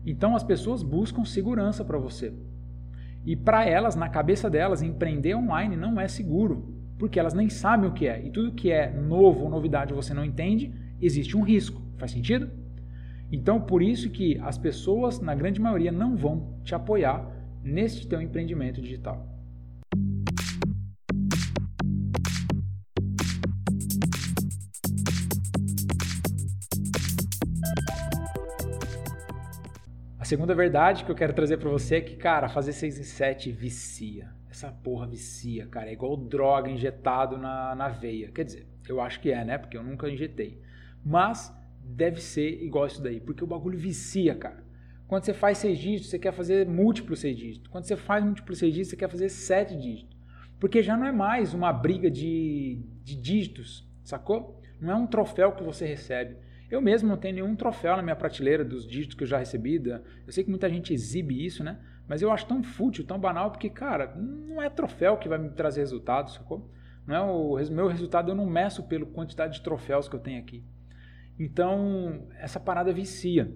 Então 0.03 0.35
as 0.35 0.43
pessoas 0.43 0.81
buscam 0.81 1.23
segurança 1.23 1.85
para 1.85 1.99
você. 1.99 2.33
E 3.23 3.35
para 3.35 3.63
elas, 3.63 3.95
na 3.95 4.09
cabeça 4.09 4.49
delas, 4.49 4.81
empreender 4.81 5.35
online 5.35 5.75
não 5.75 6.01
é 6.01 6.07
seguro, 6.07 6.73
porque 6.97 7.19
elas 7.19 7.35
nem 7.35 7.49
sabem 7.49 7.87
o 7.87 7.93
que 7.93 8.07
é. 8.07 8.25
E 8.25 8.31
tudo 8.31 8.53
que 8.53 8.71
é 8.71 8.91
novo 8.91 9.43
ou 9.43 9.49
novidade 9.49 9.93
você 9.93 10.11
não 10.11 10.25
entende, 10.25 10.73
existe 10.99 11.37
um 11.37 11.43
risco. 11.43 11.83
Faz 11.97 12.09
sentido? 12.09 12.49
Então, 13.31 13.61
por 13.61 13.83
isso 13.83 14.09
que 14.09 14.39
as 14.39 14.57
pessoas, 14.57 15.21
na 15.21 15.35
grande 15.35 15.61
maioria, 15.61 15.91
não 15.91 16.15
vão 16.15 16.55
te 16.63 16.73
apoiar 16.73 17.29
neste 17.61 18.07
teu 18.07 18.19
empreendimento 18.19 18.81
digital. 18.81 19.36
Segunda 30.27 30.53
verdade 30.53 31.05
que 31.05 31.11
eu 31.11 31.15
quero 31.15 31.31
trazer 31.31 31.55
para 31.55 31.69
você 31.69 31.95
é 31.95 32.01
que, 32.01 32.17
cara, 32.17 32.49
fazer 32.49 32.73
6 32.73 32.99
em 32.99 33.03
7 33.03 33.49
vicia. 33.49 34.29
Essa 34.51 34.69
porra 34.69 35.07
vicia, 35.07 35.65
cara. 35.67 35.89
É 35.89 35.93
igual 35.93 36.17
droga 36.17 36.69
injetado 36.69 37.37
na, 37.37 37.73
na 37.73 37.87
veia. 37.87 38.29
Quer 38.29 38.43
dizer, 38.43 38.67
eu 38.89 38.99
acho 38.99 39.21
que 39.21 39.31
é, 39.31 39.45
né? 39.45 39.57
Porque 39.57 39.77
eu 39.77 39.83
nunca 39.83 40.09
injetei. 40.09 40.61
Mas 41.03 41.55
deve 41.81 42.19
ser 42.19 42.61
igual 42.61 42.87
isso 42.87 43.01
daí, 43.01 43.21
porque 43.21 43.41
o 43.41 43.47
bagulho 43.47 43.79
vicia, 43.79 44.35
cara. 44.35 44.65
Quando 45.07 45.23
você 45.23 45.33
faz 45.33 45.59
6 45.59 45.79
dígitos, 45.79 46.09
você 46.09 46.19
quer 46.19 46.33
fazer 46.33 46.67
múltiplos 46.67 47.19
6 47.19 47.37
dígitos. 47.37 47.67
Quando 47.69 47.85
você 47.85 47.95
faz 47.95 48.21
múltiplos 48.21 48.57
6 48.57 48.73
dígitos, 48.73 48.89
você 48.89 48.97
quer 48.97 49.09
fazer 49.09 49.29
7 49.29 49.77
dígitos. 49.77 50.17
Porque 50.59 50.83
já 50.83 50.97
não 50.97 51.07
é 51.07 51.11
mais 51.13 51.53
uma 51.53 51.71
briga 51.71 52.11
de, 52.11 52.81
de 53.01 53.15
dígitos, 53.15 53.87
sacou? 54.03 54.59
Não 54.81 54.91
é 54.91 54.95
um 54.97 55.07
troféu 55.07 55.53
que 55.53 55.63
você 55.63 55.85
recebe 55.85 56.35
eu 56.69 56.81
mesmo 56.81 57.07
não 57.07 57.17
tenho 57.17 57.35
nenhum 57.35 57.55
troféu 57.55 57.95
na 57.95 58.01
minha 58.01 58.15
prateleira 58.15 58.63
dos 58.65 58.85
dígitos 58.85 59.15
que 59.15 59.23
eu 59.23 59.27
já 59.27 59.37
recebi. 59.37 59.81
Eu 59.85 60.31
sei 60.31 60.43
que 60.43 60.49
muita 60.49 60.69
gente 60.69 60.93
exibe 60.93 61.45
isso, 61.45 61.63
né? 61.63 61.79
Mas 62.07 62.21
eu 62.21 62.31
acho 62.31 62.45
tão 62.45 62.63
fútil, 62.63 63.05
tão 63.05 63.19
banal, 63.19 63.51
porque, 63.51 63.69
cara, 63.69 64.15
não 64.15 64.61
é 64.61 64.69
troféu 64.69 65.17
que 65.17 65.29
vai 65.29 65.37
me 65.37 65.49
trazer 65.49 65.81
resultado, 65.81 66.31
sacou? 66.31 66.69
Não 67.05 67.15
é 67.15 67.21
o 67.21 67.71
meu 67.71 67.87
resultado, 67.87 68.31
eu 68.31 68.35
não 68.35 68.45
meço 68.45 68.83
pela 68.83 69.05
quantidade 69.05 69.55
de 69.55 69.61
troféus 69.61 70.09
que 70.09 70.15
eu 70.15 70.19
tenho 70.19 70.39
aqui. 70.39 70.63
Então, 71.39 72.27
essa 72.39 72.59
parada 72.59 72.91
vicia. 72.91 73.53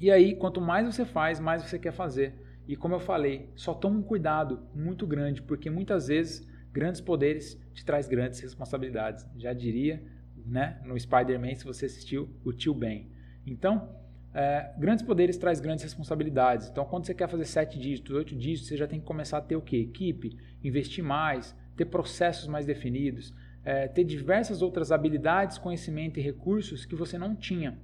E 0.00 0.10
aí, 0.10 0.34
quanto 0.34 0.60
mais 0.60 0.86
você 0.86 1.04
faz, 1.04 1.38
mais 1.38 1.62
você 1.62 1.78
quer 1.78 1.92
fazer. 1.92 2.34
E 2.66 2.74
como 2.74 2.94
eu 2.94 3.00
falei, 3.00 3.50
só 3.54 3.74
toma 3.74 3.98
um 3.98 4.02
cuidado 4.02 4.66
muito 4.74 5.06
grande, 5.06 5.42
porque 5.42 5.68
muitas 5.68 6.08
vezes 6.08 6.48
grandes 6.72 7.00
poderes 7.00 7.60
te 7.72 7.84
traz 7.84 8.08
grandes 8.08 8.40
responsabilidades. 8.40 9.24
Já 9.36 9.52
diria 9.52 10.02
né, 10.44 10.80
no 10.84 10.98
Spider-Man, 10.98 11.54
se 11.54 11.64
você 11.64 11.86
assistiu, 11.86 12.28
o 12.44 12.52
tio 12.52 12.74
Ben. 12.74 13.08
Então, 13.46 13.88
é, 14.34 14.72
grandes 14.78 15.04
poderes 15.04 15.36
traz 15.36 15.60
grandes 15.60 15.84
responsabilidades. 15.84 16.68
Então, 16.68 16.84
quando 16.84 17.06
você 17.06 17.14
quer 17.14 17.28
fazer 17.28 17.44
sete 17.44 17.78
dígitos, 17.78 18.14
oito 18.14 18.34
dígitos, 18.34 18.68
você 18.68 18.76
já 18.76 18.86
tem 18.86 18.98
que 18.98 19.06
começar 19.06 19.38
a 19.38 19.40
ter 19.40 19.56
o 19.56 19.62
quê? 19.62 19.76
Equipe, 19.76 20.36
investir 20.62 21.04
mais, 21.04 21.54
ter 21.76 21.84
processos 21.84 22.48
mais 22.48 22.66
definidos, 22.66 23.32
é, 23.64 23.86
ter 23.88 24.04
diversas 24.04 24.60
outras 24.60 24.90
habilidades, 24.90 25.56
conhecimento 25.56 26.18
e 26.18 26.22
recursos 26.22 26.84
que 26.84 26.94
você 26.94 27.16
não 27.16 27.34
tinha. 27.34 27.78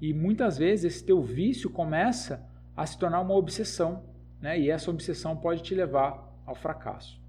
E 0.00 0.14
muitas 0.14 0.56
vezes 0.56 0.86
esse 0.86 1.04
teu 1.04 1.22
vício 1.22 1.68
começa 1.68 2.48
a 2.74 2.86
se 2.86 2.98
tornar 2.98 3.20
uma 3.20 3.34
obsessão, 3.34 4.02
né? 4.40 4.58
E 4.58 4.70
essa 4.70 4.90
obsessão 4.90 5.36
pode 5.36 5.62
te 5.62 5.74
levar 5.74 6.26
ao 6.46 6.54
fracasso. 6.54 7.19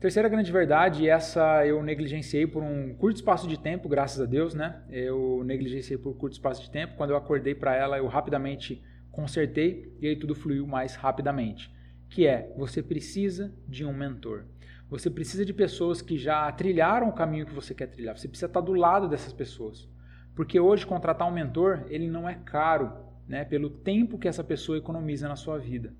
Terceira 0.00 0.30
grande 0.30 0.50
verdade, 0.50 1.06
essa 1.06 1.66
eu 1.66 1.82
negligenciei 1.82 2.46
por 2.46 2.62
um 2.62 2.94
curto 2.94 3.16
espaço 3.16 3.46
de 3.46 3.60
tempo, 3.60 3.86
graças 3.86 4.18
a 4.18 4.24
Deus, 4.24 4.54
né? 4.54 4.82
Eu 4.88 5.42
negligenciei 5.44 5.98
por 5.98 6.08
um 6.08 6.14
curto 6.14 6.32
espaço 6.32 6.62
de 6.62 6.70
tempo. 6.70 6.96
Quando 6.96 7.10
eu 7.10 7.18
acordei 7.18 7.54
para 7.54 7.76
ela, 7.76 7.98
eu 7.98 8.06
rapidamente 8.06 8.82
consertei 9.12 9.94
e 10.00 10.08
aí 10.08 10.16
tudo 10.16 10.34
fluiu 10.34 10.66
mais 10.66 10.94
rapidamente. 10.94 11.70
Que 12.08 12.26
é, 12.26 12.50
você 12.56 12.82
precisa 12.82 13.54
de 13.68 13.84
um 13.84 13.92
mentor. 13.92 14.46
Você 14.88 15.10
precisa 15.10 15.44
de 15.44 15.52
pessoas 15.52 16.00
que 16.00 16.16
já 16.16 16.50
trilharam 16.50 17.10
o 17.10 17.12
caminho 17.12 17.44
que 17.44 17.52
você 17.52 17.74
quer 17.74 17.88
trilhar. 17.88 18.16
Você 18.16 18.26
precisa 18.26 18.46
estar 18.46 18.62
do 18.62 18.72
lado 18.72 19.06
dessas 19.06 19.34
pessoas. 19.34 19.86
Porque 20.34 20.58
hoje 20.58 20.86
contratar 20.86 21.28
um 21.28 21.30
mentor, 21.30 21.84
ele 21.90 22.08
não 22.08 22.26
é 22.26 22.36
caro, 22.36 22.90
né? 23.28 23.44
Pelo 23.44 23.68
tempo 23.68 24.18
que 24.18 24.28
essa 24.28 24.42
pessoa 24.42 24.78
economiza 24.78 25.28
na 25.28 25.36
sua 25.36 25.58
vida. 25.58 25.92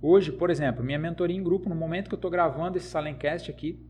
Hoje, 0.00 0.32
por 0.32 0.50
exemplo, 0.50 0.84
minha 0.84 0.98
mentoria 0.98 1.36
em 1.36 1.42
grupo, 1.42 1.68
no 1.68 1.74
momento 1.74 2.08
que 2.08 2.14
eu 2.14 2.18
estou 2.18 2.30
gravando 2.30 2.76
esse 2.76 2.88
Salencast 2.88 3.50
aqui, 3.50 3.80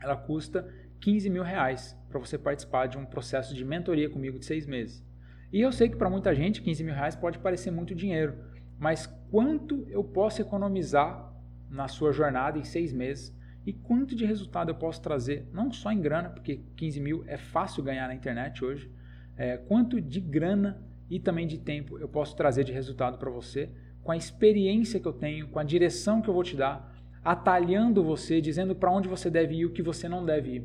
ela 0.00 0.16
custa 0.16 0.68
15 1.00 1.28
mil 1.30 1.42
reais 1.42 1.96
para 2.08 2.18
você 2.18 2.38
participar 2.38 2.86
de 2.86 2.98
um 2.98 3.04
processo 3.04 3.54
de 3.54 3.64
mentoria 3.64 4.08
comigo 4.08 4.38
de 4.38 4.44
seis 4.44 4.66
meses. 4.66 5.04
E 5.52 5.60
eu 5.60 5.72
sei 5.72 5.88
que 5.88 5.96
para 5.96 6.08
muita 6.08 6.34
gente 6.34 6.62
15 6.62 6.84
mil 6.84 6.94
reais 6.94 7.16
pode 7.16 7.38
parecer 7.38 7.70
muito 7.70 7.94
dinheiro, 7.94 8.36
mas 8.78 9.06
quanto 9.30 9.86
eu 9.88 10.04
posso 10.04 10.40
economizar 10.40 11.32
na 11.68 11.88
sua 11.88 12.12
jornada 12.12 12.58
em 12.58 12.64
seis 12.64 12.92
meses 12.92 13.34
e 13.66 13.72
quanto 13.72 14.14
de 14.14 14.24
resultado 14.24 14.70
eu 14.70 14.74
posso 14.74 15.02
trazer, 15.02 15.48
não 15.52 15.72
só 15.72 15.92
em 15.92 16.00
grana, 16.00 16.30
porque 16.30 16.60
15 16.76 17.00
mil 17.00 17.24
é 17.26 17.36
fácil 17.36 17.82
ganhar 17.82 18.06
na 18.06 18.14
internet 18.14 18.64
hoje, 18.64 18.90
é, 19.36 19.56
quanto 19.56 20.00
de 20.00 20.20
grana 20.20 20.82
e 21.08 21.18
também 21.18 21.46
de 21.46 21.58
tempo 21.58 21.98
eu 21.98 22.08
posso 22.08 22.36
trazer 22.36 22.64
de 22.64 22.72
resultado 22.72 23.18
para 23.18 23.30
você 23.30 23.70
com 24.10 24.14
a 24.14 24.16
experiência 24.16 24.98
que 24.98 25.06
eu 25.06 25.12
tenho, 25.12 25.46
com 25.46 25.60
a 25.60 25.62
direção 25.62 26.20
que 26.20 26.28
eu 26.28 26.34
vou 26.34 26.42
te 26.42 26.56
dar, 26.56 26.92
atalhando 27.24 28.02
você, 28.02 28.40
dizendo 28.40 28.74
para 28.74 28.90
onde 28.90 29.06
você 29.06 29.30
deve 29.30 29.54
ir 29.54 29.60
e 29.60 29.66
o 29.66 29.70
que 29.70 29.82
você 29.84 30.08
não 30.08 30.26
deve 30.26 30.56
ir. 30.56 30.64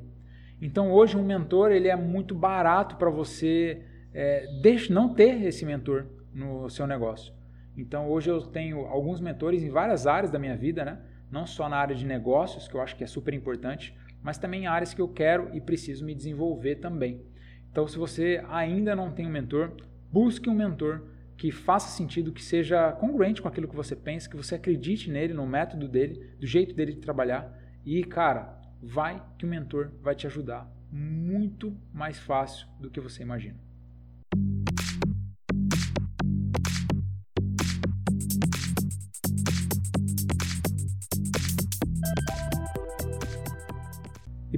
Então 0.59 0.91
hoje 0.91 1.15
um 1.15 1.23
mentor 1.23 1.71
ele 1.71 1.87
é 1.87 1.95
muito 1.95 2.33
barato 2.33 2.95
para 2.95 3.07
você 3.07 3.83
é, 4.11 4.47
não 4.89 5.13
ter 5.13 5.43
esse 5.43 5.63
mentor 5.63 6.07
no 6.33 6.67
seu 6.71 6.87
negócio. 6.87 7.31
Então 7.77 8.09
hoje 8.09 8.31
eu 8.31 8.41
tenho 8.41 8.79
alguns 8.87 9.21
mentores 9.21 9.61
em 9.61 9.69
várias 9.69 10.07
áreas 10.07 10.31
da 10.31 10.39
minha 10.39 10.57
vida, 10.57 10.83
né? 10.83 10.97
não 11.29 11.45
só 11.45 11.69
na 11.69 11.77
área 11.77 11.95
de 11.95 12.03
negócios, 12.03 12.67
que 12.67 12.73
eu 12.73 12.81
acho 12.81 12.95
que 12.95 13.03
é 13.03 13.07
super 13.07 13.35
importante, 13.35 13.95
mas 14.23 14.39
também 14.39 14.63
em 14.63 14.67
áreas 14.67 14.91
que 14.91 15.01
eu 15.01 15.07
quero 15.07 15.51
e 15.53 15.61
preciso 15.61 16.03
me 16.03 16.15
desenvolver 16.15 16.77
também. 16.77 17.21
Então 17.69 17.87
se 17.87 17.95
você 17.95 18.43
ainda 18.49 18.95
não 18.95 19.11
tem 19.11 19.27
um 19.27 19.31
mentor, 19.31 19.71
busque 20.11 20.49
um 20.49 20.55
mentor 20.55 21.13
que 21.37 21.51
faça 21.51 21.89
sentido, 21.89 22.31
que 22.31 22.43
seja 22.43 22.91
congruente 22.93 23.41
com 23.41 23.47
aquilo 23.47 23.67
que 23.67 23.75
você 23.75 23.95
pensa, 23.95 24.29
que 24.29 24.37
você 24.37 24.55
acredite 24.55 25.09
nele, 25.09 25.33
no 25.33 25.45
método 25.45 25.87
dele, 25.87 26.35
do 26.39 26.47
jeito 26.47 26.73
dele 26.75 26.93
de 26.93 26.99
trabalhar. 26.99 27.53
E, 27.85 28.03
cara, 28.03 28.57
vai 28.81 29.21
que 29.37 29.45
o 29.45 29.47
mentor 29.47 29.91
vai 30.01 30.15
te 30.15 30.25
ajudar 30.27 30.69
muito 30.91 31.75
mais 31.93 32.17
fácil 32.17 32.67
do 32.79 32.89
que 32.89 33.01
você 33.01 33.21
imagina. 33.21 33.64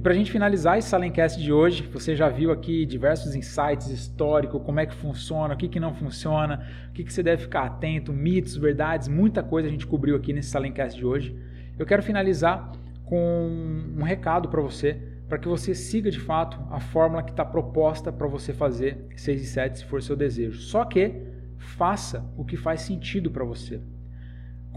Para 0.08 0.14
a 0.14 0.16
gente 0.16 0.32
finalizar 0.32 0.78
esse 0.78 0.88
Salencast 0.88 1.38
de 1.38 1.52
hoje, 1.52 1.82
você 1.82 2.16
já 2.16 2.30
viu 2.30 2.50
aqui 2.50 2.86
diversos 2.86 3.34
insights 3.34 3.88
históricos, 3.88 4.62
como 4.64 4.80
é 4.80 4.86
que 4.86 4.94
funciona, 4.94 5.52
o 5.52 5.56
que, 5.58 5.68
que 5.68 5.78
não 5.78 5.92
funciona, 5.92 6.66
o 6.88 6.92
que, 6.94 7.04
que 7.04 7.12
você 7.12 7.22
deve 7.22 7.42
ficar 7.42 7.64
atento, 7.64 8.10
mitos, 8.10 8.56
verdades, 8.56 9.06
muita 9.06 9.42
coisa 9.42 9.68
a 9.68 9.70
gente 9.70 9.86
cobriu 9.86 10.16
aqui 10.16 10.32
nesse 10.32 10.48
Salencast 10.48 10.96
de 10.96 11.04
hoje. 11.04 11.38
Eu 11.78 11.84
quero 11.84 12.02
finalizar 12.02 12.72
com 13.04 13.50
um 13.98 14.02
recado 14.02 14.48
para 14.48 14.62
você, 14.62 14.94
para 15.28 15.36
que 15.36 15.46
você 15.46 15.74
siga 15.74 16.10
de 16.10 16.20
fato 16.20 16.58
a 16.70 16.80
fórmula 16.80 17.22
que 17.22 17.32
está 17.32 17.44
proposta 17.44 18.10
para 18.10 18.26
você 18.26 18.54
fazer 18.54 19.08
6 19.14 19.42
e 19.42 19.44
7 19.44 19.78
se 19.80 19.84
for 19.84 20.02
seu 20.02 20.16
desejo. 20.16 20.58
Só 20.58 20.86
que 20.86 21.20
faça 21.58 22.24
o 22.34 22.46
que 22.46 22.56
faz 22.56 22.80
sentido 22.80 23.30
para 23.30 23.44
você. 23.44 23.78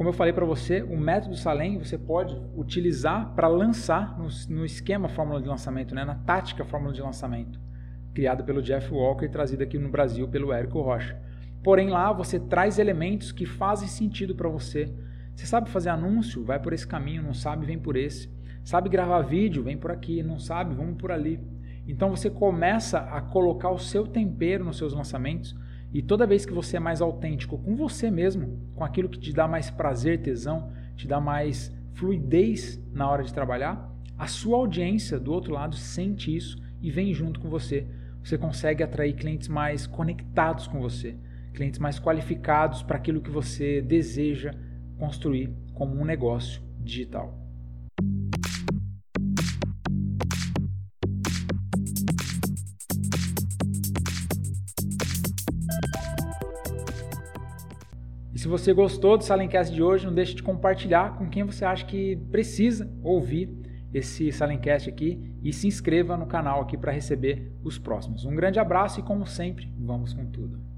Como 0.02 0.10
eu 0.10 0.14
falei 0.14 0.34
para 0.34 0.47
você, 0.47 0.82
o 0.82 0.97
método 0.97 1.36
Salem 1.36 1.78
você 1.78 1.95
pode 1.95 2.36
utilizar 2.58 3.36
para 3.36 3.47
lançar 3.47 4.18
no, 4.18 4.28
no, 4.49 4.66
esquema 4.66 5.08
fórmula 5.08 5.39
de 5.39 5.47
lançamento, 5.47 5.93
né? 5.93 6.04
na 6.04 6.16
tática 6.16 6.66
fórmula 6.66 6.91
de 6.91 7.04
lançamento, 7.04 7.60
criada 8.12 8.43
pelo 8.43 8.64
Jeff 8.64 8.91
Walker 8.91 9.26
e 9.26 9.30
trazida 9.30 9.64
aqui 9.64 9.78
no 9.78 9.89
Brasil 9.89 10.28
pelo 10.28 10.52
Érico 10.52 10.82
Rocha. 10.82 11.22
Porém, 11.64 11.91
lá 11.91 12.12
você 12.12 12.39
traz 12.39 12.80
elementos 12.80 13.32
que 13.32 13.45
fazem 13.45 13.88
sentido 13.88 14.34
para 14.34 14.49
você. 14.49 14.91
Você 15.36 15.45
sabe 15.45 15.70
fazer 15.70 15.89
anúncio? 15.89 16.43
Vai 16.43 16.60
por 16.60 16.74
esse 16.74 16.88
caminho, 16.88 17.22
não 17.22 17.36
sabe? 17.36 17.68
Vem 17.68 17.78
por 17.78 17.95
esse. 17.95 18.28
Sabe 18.64 18.89
gravar 18.89 19.22
vídeo? 19.22 19.62
Vem 19.62 19.78
por 19.78 19.91
aqui, 19.91 20.24
não 20.24 20.39
sabe? 20.39 20.74
Vamos 20.74 20.97
por 20.97 21.12
ali. 21.12 21.39
Então 21.88 22.10
você 22.10 22.28
começa 22.28 23.02
a 23.02 23.22
colocar 23.22 23.70
o 23.70 23.78
seu 23.78 24.08
tempero 24.08 24.66
nos 24.66 24.80
seus 24.80 24.95
lançamentos 24.95 25.56
e 25.94 26.02
toda 26.02 26.28
vez 26.28 26.46
que 26.46 26.54
você 26.54 26.78
é 26.78 26.80
mais 26.80 27.02
autêntico 27.02 27.58
com 27.58 27.76
você 27.76 28.10
mesmo, 28.10 28.60
com 28.76 28.84
aquilo 28.84 29.10
que 29.10 29.20
te 29.20 29.34
dá 29.34 29.48
mais 29.48 29.70
prazer, 29.70 30.22
tesão, 30.22 30.72
te 30.96 31.08
dá 31.08 31.20
mais 31.20 31.76
fluidez 31.94 32.82
na 32.94 33.10
hora 33.10 33.24
de 33.24 33.34
trabalhar, 33.34 33.92
a 34.18 34.28
sua 34.28 34.58
audiência 34.58 35.20
do 35.20 35.34
outro 35.34 35.54
lado 35.54 35.76
sente 35.76 36.34
isso 36.36 36.62
e 36.82 36.89
vem 36.89 37.14
junto 37.14 37.39
com 37.39 37.50
você. 37.50 37.88
Você 38.24 38.38
consegue 38.38 38.84
atrair 38.84 39.14
clientes 39.14 39.48
mais 39.48 39.86
conectados 39.86 40.68
com 40.68 40.80
você, 40.80 41.18
clientes 41.54 41.80
mais 41.80 42.00
qualificados 42.00 42.84
para 42.84 42.98
aquilo 42.98 43.22
que 43.22 43.32
você 43.32 43.82
deseja 43.82 44.54
construir 44.98 45.52
como 45.74 46.00
um 46.00 46.06
negócio 46.06 46.62
digital. 46.80 47.41
Se 58.42 58.48
você 58.48 58.74
gostou 58.74 59.20
do 59.20 59.24
Salencast 59.24 59.72
de 59.72 59.84
hoje, 59.84 60.04
não 60.04 60.16
deixe 60.16 60.34
de 60.34 60.42
compartilhar 60.42 61.16
com 61.16 61.30
quem 61.30 61.44
você 61.44 61.64
acha 61.64 61.86
que 61.86 62.16
precisa 62.32 62.92
ouvir 63.04 63.56
esse 63.94 64.32
Salencast 64.32 64.89
aqui 64.89 65.32
e 65.44 65.54
se 65.54 65.68
inscreva 65.68 66.18
no 66.18 66.26
canal 66.26 66.60
aqui 66.60 66.76
para 66.76 66.92
receber 66.92 67.54
os 67.64 67.78
próximos. 67.78 68.26
Um 68.26 68.34
grande 68.34 68.60
abraço 68.60 69.00
e 69.00 69.04
como 69.04 69.28
sempre, 69.28 69.72
vamos 69.78 70.16
com 70.16 70.26
tudo. 70.26 70.70